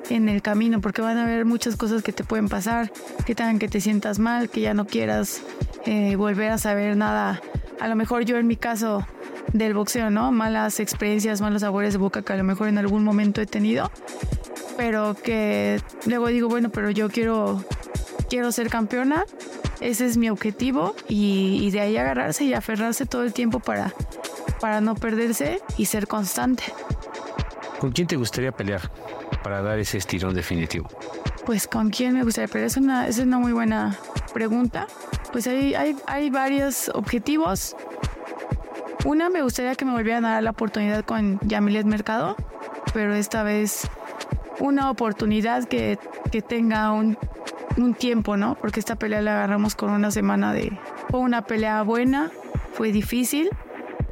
en 0.08 0.28
el 0.28 0.40
camino, 0.40 0.80
porque 0.80 1.02
van 1.02 1.18
a 1.18 1.24
haber 1.24 1.44
muchas 1.44 1.76
cosas 1.76 2.02
que 2.02 2.12
te 2.12 2.24
pueden 2.24 2.48
pasar, 2.48 2.92
que 3.26 3.34
tengan 3.34 3.58
que 3.58 3.68
te 3.68 3.80
sientas 3.80 4.18
mal, 4.18 4.48
que 4.48 4.60
ya 4.60 4.72
no 4.72 4.86
quieras 4.86 5.42
eh, 5.84 6.16
volver 6.16 6.52
a 6.52 6.58
saber 6.58 6.96
nada. 6.96 7.40
A 7.80 7.88
lo 7.88 7.96
mejor 7.96 8.24
yo 8.24 8.36
en 8.36 8.46
mi 8.46 8.56
caso 8.56 9.06
del 9.52 9.74
boxeo, 9.74 10.10
¿no? 10.10 10.32
Malas 10.32 10.80
experiencias, 10.80 11.40
malos 11.40 11.62
sabores 11.62 11.92
de 11.92 11.98
boca 11.98 12.22
que 12.22 12.32
a 12.32 12.36
lo 12.36 12.44
mejor 12.44 12.68
en 12.68 12.78
algún 12.78 13.04
momento 13.04 13.40
he 13.40 13.46
tenido, 13.46 13.90
pero 14.76 15.14
que 15.14 15.80
luego 16.06 16.28
digo, 16.28 16.48
bueno, 16.48 16.70
pero 16.70 16.90
yo 16.90 17.08
quiero, 17.10 17.64
quiero 18.28 18.52
ser 18.52 18.70
campeona 18.70 19.24
ese 19.80 20.06
es 20.06 20.16
mi 20.16 20.30
objetivo 20.30 20.94
y, 21.08 21.60
y 21.62 21.70
de 21.70 21.80
ahí 21.80 21.96
agarrarse 21.96 22.44
y 22.44 22.54
aferrarse 22.54 23.06
todo 23.06 23.22
el 23.24 23.32
tiempo 23.32 23.60
para, 23.60 23.92
para 24.66 24.80
no 24.80 24.96
perderse 24.96 25.60
y 25.78 25.86
ser 25.86 26.08
constante. 26.08 26.64
¿Con 27.78 27.92
quién 27.92 28.08
te 28.08 28.16
gustaría 28.16 28.50
pelear 28.50 28.90
para 29.44 29.62
dar 29.62 29.78
ese 29.78 29.96
estirón 29.96 30.34
definitivo? 30.34 30.88
Pues 31.44 31.68
con 31.68 31.90
quién 31.90 32.14
me 32.14 32.24
gustaría 32.24 32.48
pelear, 32.48 32.66
es 32.66 32.76
una, 32.76 33.06
es 33.06 33.20
una 33.20 33.38
muy 33.38 33.52
buena 33.52 33.96
pregunta. 34.34 34.88
Pues 35.30 35.46
hay, 35.46 35.76
hay, 35.76 35.96
hay 36.08 36.30
varios 36.30 36.88
objetivos. 36.88 37.76
Una, 39.04 39.30
me 39.30 39.40
gustaría 39.42 39.76
que 39.76 39.84
me 39.84 39.92
volvieran 39.92 40.24
a 40.24 40.32
dar 40.32 40.42
la 40.42 40.50
oportunidad 40.50 41.04
con 41.04 41.38
Yamilet 41.42 41.86
Mercado, 41.86 42.34
pero 42.92 43.14
esta 43.14 43.44
vez 43.44 43.88
una 44.58 44.90
oportunidad 44.90 45.68
que, 45.68 45.96
que 46.32 46.42
tenga 46.42 46.90
un, 46.90 47.16
un 47.76 47.94
tiempo, 47.94 48.36
¿no? 48.36 48.56
Porque 48.56 48.80
esta 48.80 48.96
pelea 48.96 49.22
la 49.22 49.34
agarramos 49.34 49.76
con 49.76 49.90
una 49.90 50.10
semana 50.10 50.52
de... 50.52 50.76
Fue 51.08 51.20
una 51.20 51.42
pelea 51.42 51.82
buena, 51.82 52.32
fue 52.72 52.90
difícil, 52.90 53.48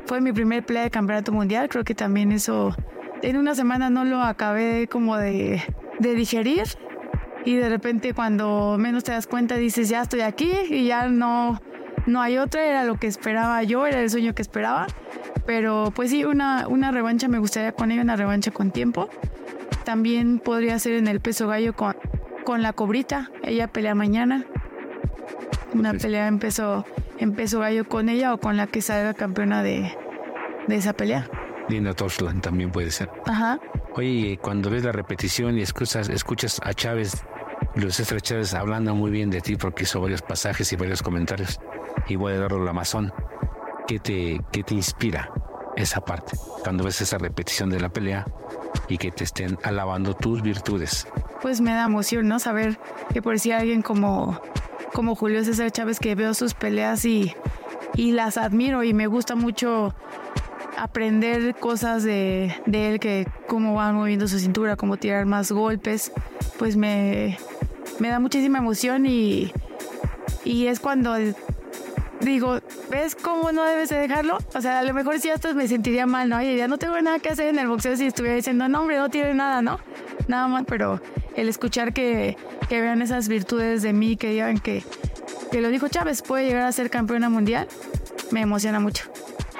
fue 0.07 0.21
mi 0.21 0.33
primer 0.33 0.64
pelea 0.64 0.85
de 0.85 0.90
campeonato 0.90 1.33
mundial, 1.33 1.69
creo 1.69 1.85
que 1.85 1.95
también 1.95 2.33
eso 2.33 2.75
en 3.23 3.37
una 3.37 3.55
semana 3.55 3.90
no 3.90 4.05
lo 4.05 4.21
acabé 4.23 4.87
como 4.88 5.17
de, 5.17 5.62
de 5.99 6.14
digerir 6.14 6.64
y 7.45 7.57
de 7.57 7.69
repente 7.69 8.14
cuando 8.14 8.77
menos 8.79 9.05
te 9.05 9.12
das 9.12 9.27
cuenta 9.27 9.57
dices 9.57 9.88
ya 9.88 10.03
estoy 10.03 10.21
aquí 10.21 10.51
y 10.69 10.87
ya 10.87 11.09
no, 11.09 11.61
no 12.07 12.21
hay 12.21 12.38
otra, 12.38 12.64
era 12.64 12.85
lo 12.85 12.97
que 12.97 13.07
esperaba 13.07 13.62
yo, 13.62 13.87
era 13.87 14.01
el 14.01 14.11
sueño 14.11 14.35
que 14.35 14.43
esperaba. 14.43 14.87
Pero 15.47 15.93
pues 15.95 16.11
sí, 16.11 16.25
una, 16.25 16.67
una 16.69 16.90
revancha 16.90 17.29
me 17.29 17.38
gustaría 17.38 17.73
con 17.73 17.90
ella, 17.90 18.03
una 18.03 18.17
revancha 18.17 18.51
con 18.51 18.71
tiempo. 18.71 19.09
También 19.85 20.38
podría 20.38 20.79
ser 20.79 20.95
en 20.95 21.07
el 21.07 21.21
peso 21.21 21.49
gallo 21.49 21.75
con, 21.75 21.95
con 22.45 22.62
la 22.62 22.73
cobrita, 22.73 23.31
ella 23.43 23.69
pelea 23.69 23.95
mañana. 23.95 24.45
Una 25.75 25.93
pelea 25.93 26.29
en 26.29 26.38
peso, 26.38 26.87
en 27.25 27.35
peso 27.35 27.59
gallo 27.61 27.89
con 27.89 28.09
ella 28.09 28.35
o 28.35 28.39
con 28.39 28.57
la 28.57 28.67
que 28.67 28.83
salga 28.83 29.15
campeona 29.15 29.63
de, 29.63 29.91
de 30.69 30.77
esa 30.77 30.93
pelea. 30.93 31.29
Linda 31.69 31.95
Toshland 31.95 32.43
también 32.43 32.71
puede 32.71 32.91
ser. 32.91 33.11
Ajá. 33.27 33.59
Oye, 33.95 34.39
cuando 34.41 34.69
ves 34.69 34.85
la 34.85 34.93
repetición 34.93 35.59
y 35.59 35.63
escuchas, 35.63 36.11
escuchas 36.11 36.61
a 36.63 36.75
Chávez, 36.75 37.25
Luis 37.77 37.97
César 37.97 38.21
Chávez 38.21 38.53
hablando 38.53 38.95
muy 38.95 39.11
bien 39.11 39.31
de 39.31 39.41
ti 39.41 39.57
porque 39.57 39.85
hizo 39.85 40.01
varios 40.01 40.21
pasajes 40.21 40.71
y 40.73 40.77
varios 40.77 41.03
comentarios, 41.03 41.61
y 42.09 42.17
voy 42.17 42.35
a 42.35 42.41
darlo 42.41 42.63
la 42.63 42.71
Amazon, 42.71 43.13
¿qué 43.87 43.99
te, 43.99 44.41
¿qué 44.53 44.63
te 44.63 44.75
inspira 44.75 45.33
esa 45.77 46.03
parte? 46.03 46.37
Cuando 46.63 46.85
ves 46.85 47.01
esa 47.01 47.17
repetición 47.17 47.71
de 47.71 47.81
la 47.81 47.89
pelea 47.89 48.27
y 48.89 48.99
que 48.99 49.11
te 49.11 49.25
estén 49.25 49.59
alabando 49.63 50.15
tus 50.15 50.43
virtudes. 50.43 51.07
Pues 51.41 51.63
me 51.63 51.73
da 51.73 51.87
emoción, 51.87 52.29
¿no? 52.29 52.39
Saber 52.39 52.79
que 53.13 53.23
por 53.23 53.39
si 53.39 53.53
alguien 53.53 53.81
como, 53.81 54.41
como 54.95 55.17
Julio 55.17 55.45
César 55.45 55.71
Chávez 55.73 55.99
que 55.99 56.15
veo 56.15 56.33
sus 56.35 56.55
peleas 56.55 57.05
y, 57.05 57.35
y 57.97 58.13
las 58.13 58.39
admiro 58.39 58.85
y 58.85 58.95
me 58.95 59.09
gusta 59.09 59.35
mucho 59.35 59.93
aprender 60.79 61.55
cosas 61.57 62.05
de, 62.05 62.55
de, 62.65 62.91
él, 62.91 63.01
que 63.01 63.27
cómo 63.49 63.75
va 63.75 63.93
moviendo 63.93 64.29
su 64.29 64.39
cintura, 64.39 64.77
cómo 64.77 64.97
tirar 64.97 65.27
más 65.27 65.51
golpes, 65.51 66.13
pues 66.59 66.77
me, 66.77 67.39
me 67.99 68.09
da 68.09 68.21
muchísima 68.21 68.59
emoción 68.59 69.05
y, 69.05 69.53
y 70.45 70.69
es 70.69 70.79
cuando 70.79 71.17
digo, 72.21 72.61
¿ves 72.91 73.17
cómo 73.17 73.51
no 73.51 73.65
debes 73.65 73.89
de 73.89 73.99
dejarlo? 73.99 74.39
O 74.55 74.61
sea, 74.61 74.79
a 74.79 74.83
lo 74.85 74.95
mejor 74.95 75.19
si 75.19 75.29
hasta 75.29 75.53
me 75.55 75.67
sentiría 75.67 76.07
mal, 76.07 76.29
¿no? 76.29 76.37
Oye, 76.39 76.57
ya 76.57 76.69
no 76.69 76.79
tengo 76.79 77.01
nada 77.01 77.19
que 77.19 77.31
hacer 77.31 77.49
en 77.49 77.59
el 77.59 77.67
boxeo 77.67 77.97
si 77.97 78.07
estuviera 78.07 78.37
diciendo, 78.37 78.69
no, 78.69 78.81
hombre, 78.81 78.97
no 78.99 79.09
tiene 79.11 79.35
nada, 79.35 79.61
¿no? 79.61 79.81
Nada 80.29 80.49
más, 80.49 80.65
pero 80.67 81.01
el 81.37 81.49
escuchar 81.49 81.93
que, 81.93 82.37
que 82.68 82.81
vean 82.81 83.03
esas 83.03 83.29
virtudes 83.29 83.83
de 83.83 83.92
mí, 83.92 84.16
que 84.16 84.31
digan 84.31 84.59
que, 84.59 84.85
que 85.50 85.61
lo 85.61 85.68
dijo 85.68 85.88
Chávez, 85.88 86.22
puede 86.22 86.46
llegar 86.46 86.66
a 86.66 86.72
ser 86.72 86.90
campeona 86.90 87.29
mundial, 87.29 87.68
me 88.31 88.40
emociona 88.40 88.81
mucho. 88.81 89.05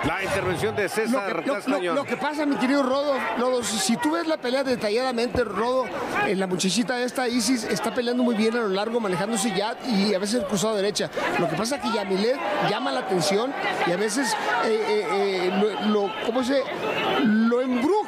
La 0.04 0.22
intervención 0.22 0.76
de 0.76 0.86
César 0.86 1.34
lo 1.46 1.54
que, 1.62 1.70
lo, 1.70 1.78
lo, 1.78 1.94
lo 1.94 2.04
que 2.04 2.16
pasa, 2.18 2.44
mi 2.44 2.56
querido 2.56 2.82
Rodo, 2.82 3.14
Rodo, 3.38 3.62
si, 3.62 3.96
tú 3.96 4.12
ves 4.12 4.26
la 4.26 4.36
pelea 4.36 4.62
detalladamente, 4.62 5.44
Rodo, 5.44 5.86
eh, 6.26 6.34
la 6.34 6.46
muchachita 6.46 7.02
esta, 7.02 7.26
Isis, 7.26 7.64
está 7.64 7.94
peleando 7.94 8.22
muy 8.22 8.34
bien 8.34 8.54
a 8.54 8.60
lo 8.60 8.68
largo, 8.68 9.00
manejándose 9.00 9.54
ya 9.56 9.78
y 9.86 10.12
a 10.12 10.18
veces 10.18 10.44
cruzado 10.44 10.74
derecha. 10.76 11.08
Lo 11.38 11.48
que 11.48 11.56
pasa 11.56 11.76
es 11.76 11.82
que 11.82 11.92
Yamilet 11.92 12.36
llama 12.68 12.92
la 12.92 13.00
atención 13.00 13.54
y 13.86 13.92
a 13.92 13.96
veces 13.96 14.36
eh, 14.66 15.06
eh, 15.10 15.50
lo, 15.58 15.88
lo, 15.88 16.12
¿cómo 16.26 16.44
se? 16.44 16.62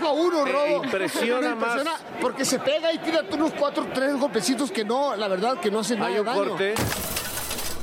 Embruja 0.06 0.12
uno, 0.12 0.44
Rodo. 0.44 0.84
Impresiona, 0.84 1.50
impresiona 1.50 1.90
más. 1.92 2.04
Porque 2.20 2.44
se 2.44 2.58
pega 2.58 2.92
y 2.92 2.98
tira 2.98 3.22
unos 3.32 3.52
cuatro, 3.52 3.86
tres 3.92 4.14
golpecitos 4.16 4.70
que 4.70 4.84
no, 4.84 5.16
la 5.16 5.28
verdad, 5.28 5.58
que 5.60 5.70
no 5.70 5.80
hacen 5.80 5.98
nada 5.98 6.10
Hay 6.10 6.18
un 6.18 6.26
daño. 6.26 6.48
corte. 6.48 6.74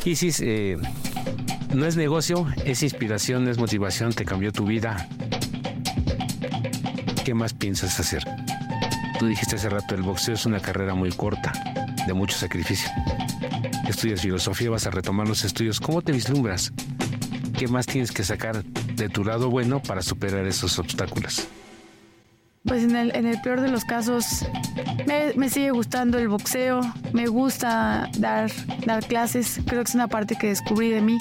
Isis, 0.06 0.42
eh, 0.42 0.78
no 1.74 1.86
es 1.86 1.96
negocio, 1.96 2.46
es 2.66 2.84
inspiración, 2.84 3.48
es 3.48 3.58
motivación, 3.58 4.14
te 4.14 4.26
cambió 4.26 4.52
tu 4.52 4.66
vida. 4.66 5.08
¿Qué 7.24 7.34
más 7.34 7.54
piensas 7.54 8.00
hacer? 8.00 8.24
Tú 9.18 9.28
dijiste 9.28 9.56
hace 9.56 9.70
rato, 9.70 9.96
el 9.96 10.02
boxeo 10.02 10.34
es 10.34 10.46
una 10.46 10.60
carrera 10.60 10.94
muy 10.94 11.12
corta, 11.12 11.54
de 12.06 12.14
mucho 12.14 12.38
sacrificio. 12.38 12.90
Estudias 13.88 14.22
filosofía, 14.22 14.70
vas 14.70 14.86
a 14.88 14.92
retomar 14.92 15.28
los 15.28 15.46
estudios. 15.46 15.80
¿Cómo 15.80 16.02
te 16.02 16.12
vislumbras? 16.12 16.74
¿Qué 17.58 17.68
más 17.68 17.86
tienes 17.86 18.12
que 18.12 18.24
sacar 18.24 18.64
de 18.64 19.08
tu 19.08 19.24
lado 19.24 19.50
bueno 19.50 19.82
para 19.82 20.02
superar 20.02 20.46
esos 20.46 20.78
obstáculos? 20.80 21.48
Pues 22.66 22.84
en 22.84 22.96
el, 22.96 23.16
en 23.16 23.26
el 23.26 23.42
peor 23.42 23.60
de 23.60 23.70
los 23.70 23.84
casos, 23.84 24.46
me, 25.36 25.50
sigue 25.50 25.72
gustando 25.72 26.18
el 26.18 26.30
boxeo, 26.30 26.82
me 27.12 27.28
gusta 27.28 28.10
dar, 28.18 28.50
dar 28.86 29.06
clases, 29.06 29.60
creo 29.66 29.84
que 29.84 29.90
es 29.90 29.96
una 29.96 30.08
parte 30.08 30.36
que 30.36 30.48
descubrí 30.48 30.90
de 30.90 31.02
mí 31.02 31.20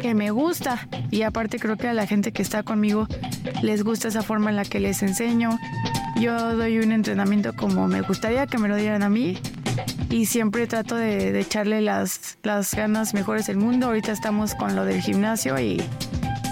que 0.00 0.14
me 0.14 0.30
gusta 0.30 0.88
y 1.10 1.22
aparte 1.22 1.58
creo 1.58 1.76
que 1.76 1.86
a 1.86 1.94
la 1.94 2.06
gente 2.06 2.32
que 2.32 2.42
está 2.42 2.62
conmigo 2.62 3.06
les 3.62 3.84
gusta 3.84 4.08
esa 4.08 4.22
forma 4.22 4.50
en 4.50 4.56
la 4.56 4.64
que 4.64 4.80
les 4.80 5.02
enseño. 5.02 5.58
Yo 6.16 6.56
doy 6.56 6.78
un 6.78 6.92
entrenamiento 6.92 7.54
como 7.54 7.86
me 7.86 8.00
gustaría 8.00 8.46
que 8.46 8.58
me 8.58 8.68
lo 8.68 8.76
dieran 8.76 9.02
a 9.02 9.08
mí 9.08 9.38
y 10.10 10.26
siempre 10.26 10.66
trato 10.66 10.96
de, 10.96 11.32
de 11.32 11.40
echarle 11.40 11.80
las, 11.80 12.38
las 12.42 12.74
ganas 12.74 13.14
mejores 13.14 13.46
del 13.46 13.56
mundo. 13.56 13.86
Ahorita 13.86 14.12
estamos 14.12 14.54
con 14.54 14.74
lo 14.74 14.84
del 14.84 15.00
gimnasio 15.00 15.58
y, 15.60 15.82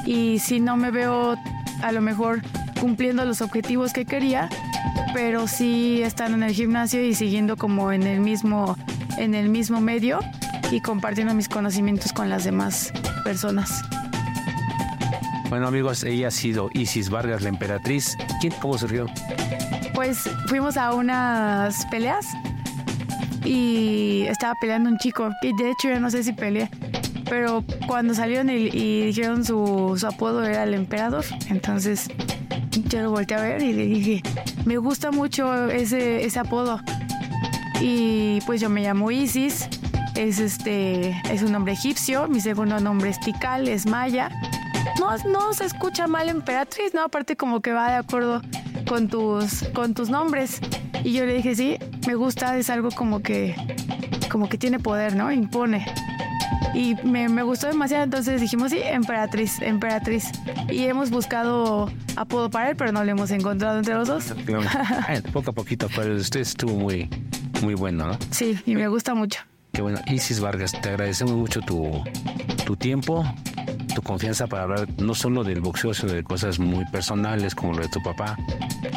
y 0.06 0.38
si 0.38 0.60
no 0.60 0.76
me 0.76 0.90
veo 0.90 1.36
a 1.82 1.92
lo 1.92 2.00
mejor 2.00 2.42
cumpliendo 2.80 3.24
los 3.24 3.42
objetivos 3.42 3.92
que 3.92 4.06
quería, 4.06 4.48
pero 5.12 5.46
sí 5.46 6.02
estando 6.02 6.36
en 6.36 6.42
el 6.42 6.52
gimnasio 6.52 7.04
y 7.04 7.14
siguiendo 7.14 7.56
como 7.56 7.92
en 7.92 8.04
el 8.04 8.20
mismo, 8.20 8.76
en 9.18 9.34
el 9.34 9.50
mismo 9.50 9.80
medio 9.80 10.18
y 10.70 10.80
compartiendo 10.80 11.34
mis 11.34 11.48
conocimientos 11.48 12.12
con 12.12 12.28
las 12.28 12.44
demás 12.44 12.92
personas. 13.22 13.82
Bueno 15.50 15.66
amigos, 15.66 16.04
ella 16.04 16.28
ha 16.28 16.30
sido 16.30 16.70
Isis 16.72 17.10
Vargas, 17.10 17.42
la 17.42 17.48
emperatriz. 17.48 18.16
¿Quién, 18.40 18.52
¿Cómo 18.60 18.78
surgió? 18.78 19.06
Pues 19.94 20.30
fuimos 20.46 20.76
a 20.76 20.94
unas 20.94 21.84
peleas 21.86 22.24
y 23.44 24.22
estaba 24.28 24.54
peleando 24.60 24.88
un 24.88 24.96
chico, 24.98 25.28
que 25.42 25.52
de 25.58 25.70
hecho 25.70 25.88
yo 25.88 26.00
no 26.00 26.10
sé 26.10 26.22
si 26.22 26.32
peleé, 26.32 26.70
pero 27.28 27.64
cuando 27.86 28.14
salieron 28.14 28.48
y, 28.48 28.68
y 28.72 29.06
dijeron 29.06 29.44
su, 29.44 29.96
su, 29.98 30.06
apodo 30.06 30.44
era 30.44 30.62
el 30.62 30.72
emperador, 30.72 31.24
entonces 31.48 32.08
yo 32.88 33.02
lo 33.02 33.10
volteé 33.10 33.36
a 33.36 33.42
ver 33.42 33.62
y 33.62 33.72
le 33.72 33.86
dije, 33.86 34.22
me 34.64 34.76
gusta 34.76 35.10
mucho 35.10 35.68
ese, 35.70 36.24
ese 36.24 36.38
apodo. 36.38 36.80
Y 37.80 38.40
pues 38.42 38.60
yo 38.60 38.68
me 38.68 38.82
llamo 38.82 39.10
Isis, 39.10 39.68
es 40.14 40.38
este 40.38 41.10
es 41.30 41.42
un 41.42 41.52
nombre 41.52 41.72
egipcio, 41.72 42.28
mi 42.28 42.40
segundo 42.40 42.78
nombre 42.78 43.10
es 43.10 43.18
Tikal, 43.20 43.68
es 43.68 43.86
maya. 43.86 44.30
No, 44.98 45.16
no 45.30 45.54
se 45.54 45.64
escucha 45.64 46.06
mal 46.06 46.28
emperatriz, 46.28 46.92
no, 46.94 47.04
aparte 47.04 47.36
como 47.36 47.60
que 47.60 47.72
va 47.72 47.90
de 47.90 47.96
acuerdo 47.96 48.42
con 48.86 49.08
tus 49.08 49.64
con 49.72 49.94
tus 49.94 50.10
nombres. 50.10 50.60
Y 51.04 51.12
yo 51.12 51.24
le 51.24 51.34
dije, 51.34 51.54
"Sí, 51.54 51.78
me 52.06 52.14
gusta, 52.14 52.56
es 52.58 52.68
algo 52.68 52.90
como 52.90 53.20
que 53.20 53.54
como 54.30 54.48
que 54.48 54.58
tiene 54.58 54.78
poder, 54.78 55.16
¿no? 55.16 55.32
Impone." 55.32 55.86
Y 56.74 56.94
me, 57.04 57.28
me 57.28 57.42
gustó 57.42 57.66
demasiado, 57.66 58.04
entonces 58.04 58.40
dijimos, 58.40 58.70
"Sí, 58.70 58.78
emperatriz, 58.82 59.60
emperatriz." 59.60 60.30
Y 60.70 60.84
hemos 60.84 61.10
buscado 61.10 61.90
apodo 62.16 62.50
para 62.50 62.70
él, 62.70 62.76
pero 62.76 62.92
no 62.92 63.02
lo 63.04 63.10
hemos 63.10 63.30
encontrado 63.30 63.78
entre 63.78 63.94
los 63.94 64.08
dos. 64.08 64.34
Poco 65.32 65.50
a 65.50 65.52
poquito, 65.54 65.88
pero 65.94 66.14
usted 66.16 66.40
estuvo 66.40 66.74
muy 66.78 67.08
muy 67.62 67.74
bueno, 67.74 68.06
¿no? 68.06 68.18
Sí, 68.30 68.58
y 68.66 68.74
me 68.74 68.88
gusta 68.88 69.14
mucho. 69.14 69.40
Qué 69.72 69.82
bueno. 69.82 70.00
Isis 70.06 70.40
Vargas, 70.40 70.72
te 70.80 70.88
agradecemos 70.88 71.34
mucho 71.34 71.60
tu, 71.60 72.02
tu 72.64 72.76
tiempo, 72.76 73.24
tu 73.94 74.02
confianza 74.02 74.46
para 74.46 74.64
hablar 74.64 74.88
no 74.98 75.14
solo 75.14 75.44
del 75.44 75.60
boxeo, 75.60 75.94
sino 75.94 76.12
de 76.12 76.22
cosas 76.22 76.58
muy 76.58 76.84
personales 76.86 77.54
como 77.54 77.72
lo 77.72 77.82
de 77.82 77.88
tu 77.88 78.02
papá, 78.02 78.36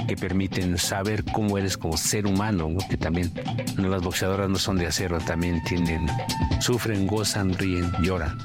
que 0.08 0.16
permiten 0.16 0.78
saber 0.78 1.24
cómo 1.32 1.58
eres 1.58 1.78
como 1.78 1.98
ser 1.98 2.26
humano, 2.26 2.70
¿no? 2.70 2.88
que 2.88 2.98
también 2.98 3.32
no, 3.78 3.90
las 3.90 4.02
boxeadoras 4.02 4.50
no 4.50 4.58
son 4.58 4.78
de 4.78 4.88
acero, 4.88 5.18
también 5.20 5.64
tienen, 5.64 6.08
sufren, 6.60 7.08
gozan, 7.08 7.54
ríen, 7.54 7.92
lloran. 8.02 8.38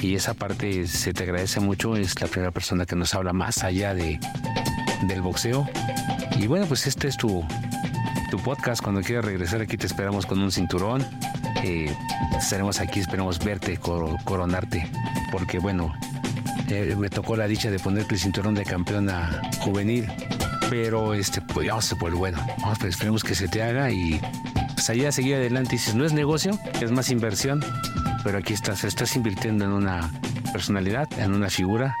Y 0.00 0.14
esa 0.14 0.34
parte 0.34 0.86
se 0.86 1.12
te 1.12 1.24
agradece 1.24 1.60
mucho, 1.60 1.96
es 1.96 2.20
la 2.20 2.26
primera 2.26 2.50
persona 2.50 2.84
que 2.86 2.96
nos 2.96 3.14
habla 3.14 3.32
más 3.32 3.64
allá 3.64 3.94
de, 3.94 4.20
del 5.08 5.22
boxeo. 5.22 5.66
Y 6.38 6.46
bueno, 6.46 6.66
pues 6.66 6.86
este 6.86 7.08
es 7.08 7.16
tu, 7.16 7.44
tu 8.30 8.38
podcast. 8.38 8.82
Cuando 8.82 9.00
quieras 9.00 9.24
regresar 9.24 9.62
aquí 9.62 9.76
te 9.76 9.86
esperamos 9.86 10.26
con 10.26 10.38
un 10.40 10.52
cinturón 10.52 11.04
eh, 11.62 11.94
estaremos 12.38 12.80
aquí, 12.80 13.00
esperemos 13.00 13.38
verte, 13.38 13.78
coronarte, 13.78 14.88
porque 15.30 15.58
bueno, 15.58 15.94
eh, 16.68 16.94
me 16.98 17.08
tocó 17.08 17.36
la 17.36 17.46
dicha 17.46 17.70
de 17.70 17.78
ponerte 17.78 18.14
el 18.14 18.20
cinturón 18.20 18.54
de 18.54 18.64
campeona 18.64 19.42
juvenil, 19.60 20.10
pero 20.68 21.14
este, 21.14 21.40
pues 21.40 21.68
vamos 21.68 21.94
por 21.98 22.10
el 22.10 22.16
bueno, 22.16 22.38
vamos, 22.60 22.78
pues, 22.78 22.94
esperemos 22.94 23.22
que 23.22 23.34
se 23.34 23.48
te 23.48 23.62
haga 23.62 23.90
y 23.90 24.20
pues 24.74 24.90
allá 24.90 25.12
seguir 25.12 25.36
adelante. 25.36 25.72
Dices, 25.72 25.94
no 25.94 26.04
es 26.04 26.12
negocio, 26.12 26.58
es 26.80 26.90
más 26.90 27.10
inversión, 27.10 27.64
pero 28.24 28.38
aquí 28.38 28.52
estás, 28.52 28.84
estás 28.84 29.14
invirtiendo 29.16 29.64
en 29.64 29.72
una 29.72 30.10
personalidad, 30.52 31.08
en 31.18 31.34
una 31.34 31.50
figura 31.50 31.94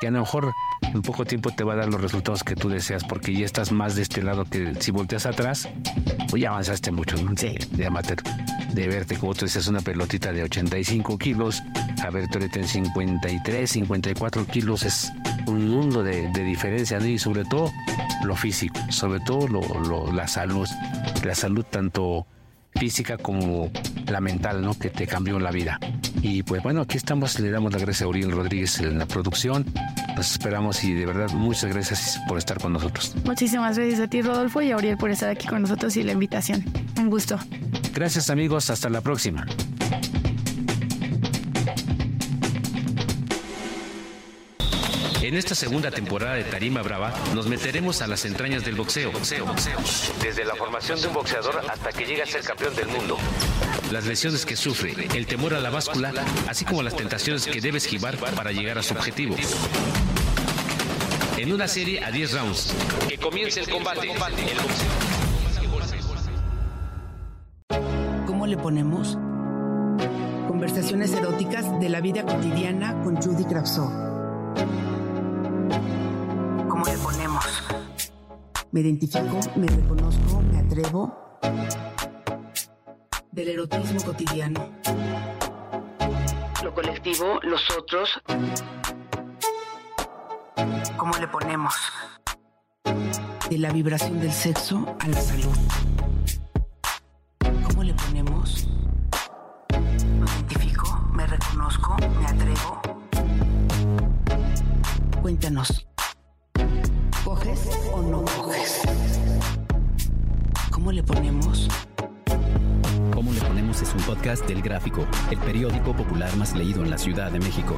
que 0.00 0.08
a 0.08 0.10
lo 0.10 0.20
mejor 0.20 0.54
en 0.82 1.02
poco 1.02 1.24
tiempo 1.24 1.50
te 1.50 1.64
va 1.64 1.74
a 1.74 1.76
dar 1.76 1.88
los 1.88 2.00
resultados 2.00 2.44
que 2.44 2.54
tú 2.54 2.68
deseas, 2.68 3.04
porque 3.04 3.32
ya 3.34 3.44
estás 3.44 3.72
más 3.72 3.94
de 3.96 4.02
este 4.02 4.22
lado 4.22 4.44
que 4.44 4.74
si 4.80 4.90
volteas 4.90 5.26
atrás, 5.26 5.68
pues 6.30 6.42
ya 6.42 6.50
avanzaste 6.50 6.90
mucho, 6.92 7.16
¿no? 7.22 7.32
Sí. 7.36 7.56
De 7.72 7.86
amateur, 7.86 8.18
de 8.72 8.88
verte 8.88 9.16
como 9.16 9.34
tú 9.34 9.46
dices, 9.46 9.66
una 9.66 9.80
pelotita 9.80 10.32
de 10.32 10.42
85 10.42 11.18
kilos, 11.18 11.62
a 12.02 12.10
ver, 12.10 12.28
tú 12.28 12.38
en 12.38 12.68
53, 12.68 13.70
54 13.70 14.46
kilos, 14.46 14.82
es 14.84 15.12
un 15.46 15.68
mundo 15.68 16.02
de, 16.02 16.28
diferencia, 16.28 16.98
¿no? 16.98 17.06
Y 17.06 17.18
sobre 17.18 17.44
todo 17.44 17.72
lo 18.24 18.36
físico, 18.36 18.78
sobre 18.90 19.20
todo 19.20 19.48
lo, 19.48 20.12
la 20.12 20.28
salud, 20.28 20.68
la 21.24 21.34
salud 21.34 21.64
tanto 21.64 22.26
física 22.78 23.16
como 23.18 23.70
la 24.06 24.20
mental, 24.20 24.62
¿no? 24.62 24.74
Que 24.74 24.90
te 24.90 25.06
cambió 25.06 25.38
la 25.38 25.50
vida. 25.50 25.78
Y 26.22 26.42
pues 26.42 26.62
bueno, 26.62 26.80
aquí 26.82 26.96
estamos, 26.96 27.38
le 27.38 27.50
damos 27.50 27.72
la 27.72 27.78
gracias 27.78 28.02
a 28.02 28.08
Uriel 28.08 28.32
Rodríguez 28.32 28.80
en 28.80 28.98
la 28.98 29.06
producción. 29.06 29.64
Nos 30.16 30.32
esperamos 30.32 30.82
y 30.84 30.94
de 30.94 31.06
verdad 31.06 31.30
muchas 31.32 31.72
gracias 31.72 32.20
por 32.28 32.38
estar 32.38 32.60
con 32.60 32.72
nosotros. 32.72 33.14
Muchísimas 33.24 33.78
gracias 33.78 34.00
a 34.00 34.08
ti, 34.08 34.22
Rodolfo, 34.22 34.62
y 34.62 34.70
a 34.72 34.76
Uriel 34.76 34.96
por 34.96 35.10
estar 35.10 35.28
aquí 35.28 35.46
con 35.46 35.62
nosotros 35.62 35.96
y 35.96 36.02
la 36.02 36.12
invitación. 36.12 36.64
Un 36.98 37.10
gusto. 37.10 37.38
Gracias 37.94 38.30
amigos, 38.30 38.70
hasta 38.70 38.88
la 38.88 39.00
próxima. 39.00 39.46
En 45.28 45.34
esta 45.34 45.54
segunda 45.54 45.90
temporada 45.90 46.36
de 46.36 46.44
Tarima 46.44 46.80
Brava 46.80 47.12
nos 47.34 47.48
meteremos 47.48 48.00
a 48.00 48.06
las 48.06 48.24
entrañas 48.24 48.64
del 48.64 48.76
boxeo. 48.76 49.12
boxeo, 49.12 49.44
boxeo. 49.44 49.78
Desde 50.22 50.42
la 50.42 50.54
formación 50.54 50.98
de 51.02 51.08
un 51.08 51.12
boxeador 51.12 51.60
hasta 51.68 51.92
que 51.92 52.06
llega 52.06 52.24
a 52.24 52.26
ser 52.26 52.40
campeón 52.40 52.74
del 52.74 52.88
mundo. 52.88 53.18
Las 53.92 54.06
lesiones 54.06 54.46
que 54.46 54.56
sufre, 54.56 54.94
el 55.14 55.26
temor 55.26 55.52
a 55.52 55.60
la 55.60 55.68
báscula, 55.68 56.14
así 56.48 56.64
como 56.64 56.82
las 56.82 56.96
tentaciones 56.96 57.46
que 57.46 57.60
debe 57.60 57.76
esquivar 57.76 58.16
para 58.16 58.52
llegar 58.52 58.78
a 58.78 58.82
su 58.82 58.94
objetivo. 58.94 59.36
En 61.36 61.52
una 61.52 61.68
serie 61.68 62.02
a 62.02 62.10
10 62.10 62.32
rounds. 62.32 62.74
Que 63.06 63.18
comience 63.18 63.60
el 63.60 63.68
combate. 63.68 64.08
¿Cómo 68.26 68.46
le 68.46 68.56
ponemos? 68.56 69.18
Conversaciones 70.48 71.12
eróticas 71.12 71.78
de 71.80 71.90
la 71.90 72.00
vida 72.00 72.22
cotidiana 72.22 72.98
con 73.02 73.16
Judy 73.20 73.44
Kravsov. 73.44 74.07
Me 78.78 78.82
identifico, 78.82 79.40
me 79.56 79.66
reconozco, 79.66 80.40
me 80.40 80.58
atrevo. 80.60 81.40
Del 83.32 83.48
erotismo 83.48 84.00
cotidiano. 84.04 84.70
Lo 86.62 86.72
colectivo, 86.72 87.40
los 87.42 87.68
otros. 87.76 88.22
¿Cómo 90.96 91.12
le 91.18 91.26
ponemos? 91.26 91.74
De 93.50 93.58
la 93.58 93.72
vibración 93.72 94.20
del 94.20 94.32
sexo 94.32 94.96
a 95.00 95.08
la 95.08 95.20
salud. 95.20 95.56
¿Cómo 97.64 97.82
le 97.82 97.94
ponemos? 97.94 98.68
Me 99.72 100.30
identifico, 100.30 101.04
me 101.12 101.26
reconozco, 101.26 101.96
me 102.20 102.26
atrevo. 102.26 102.80
Cuéntanos. 105.20 105.88
¿Coges 107.68 107.90
o 107.92 108.02
no 108.02 108.24
coges? 108.24 108.82
¿Cómo 110.70 110.92
le 110.92 111.02
ponemos? 111.02 111.68
¿Cómo 113.12 113.32
le 113.32 113.40
ponemos? 113.40 113.82
Es 113.82 113.92
un 113.94 114.00
podcast 114.02 114.46
del 114.46 114.62
Gráfico, 114.62 115.06
el 115.30 115.38
periódico 115.38 115.94
popular 115.94 116.34
más 116.36 116.54
leído 116.54 116.82
en 116.82 116.90
la 116.90 116.98
Ciudad 116.98 117.30
de 117.30 117.38
México. 117.40 117.76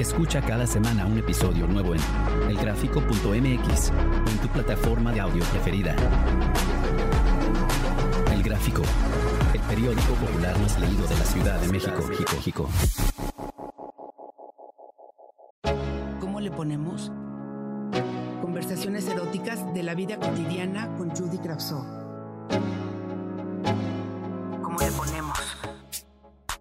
Escucha 0.00 0.40
cada 0.40 0.66
semana 0.66 1.06
un 1.06 1.18
episodio 1.18 1.66
nuevo 1.66 1.94
en 1.94 2.00
elgráfico.mx 2.50 3.90
o 3.90 4.30
en 4.30 4.38
tu 4.38 4.48
plataforma 4.48 5.12
de 5.12 5.20
audio 5.20 5.44
preferida. 5.44 5.94
El 8.32 8.42
Gráfico, 8.42 8.82
el 9.54 9.60
periódico 9.60 10.14
popular 10.14 10.58
más 10.58 10.80
leído 10.80 11.06
de 11.06 11.18
la 11.18 11.24
Ciudad 11.24 11.60
de 11.60 11.68
México. 11.68 12.08
México. 12.08 12.68
¿Cómo 16.20 16.40
le 16.40 16.50
ponemos? 16.50 17.12
Conversaciones 18.62 19.08
eróticas 19.08 19.74
de 19.74 19.82
la 19.82 19.92
vida 19.92 20.16
cotidiana 20.20 20.86
con 20.96 21.10
Judy 21.10 21.36
Kravsov. 21.38 21.84
¿Cómo 24.62 24.78
le 24.78 24.90
ponemos? 24.92 25.36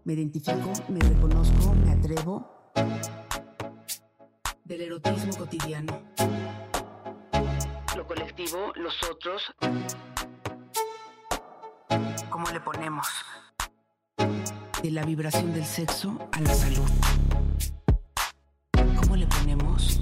Me 0.04 0.14
identifico, 0.14 0.74
me 0.90 1.00
reconozco, 1.00 1.76
me 1.76 1.92
atrevo. 1.92 2.72
Del 4.64 4.82
erotismo 4.82 5.38
cotidiano. 5.38 6.02
Lo 7.96 8.08
colectivo, 8.08 8.74
los 8.78 8.96
otros. 9.04 9.44
¿Cómo 12.32 12.50
le 12.50 12.62
ponemos? 12.62 13.08
De 14.82 14.90
la 14.90 15.04
vibración 15.04 15.54
del 15.54 15.66
sexo 15.66 16.18
a 16.32 16.42
la 16.42 16.54
salud. 16.56 16.90
¿Cómo 19.00 19.16
le 19.16 19.28
ponemos? 19.28 20.02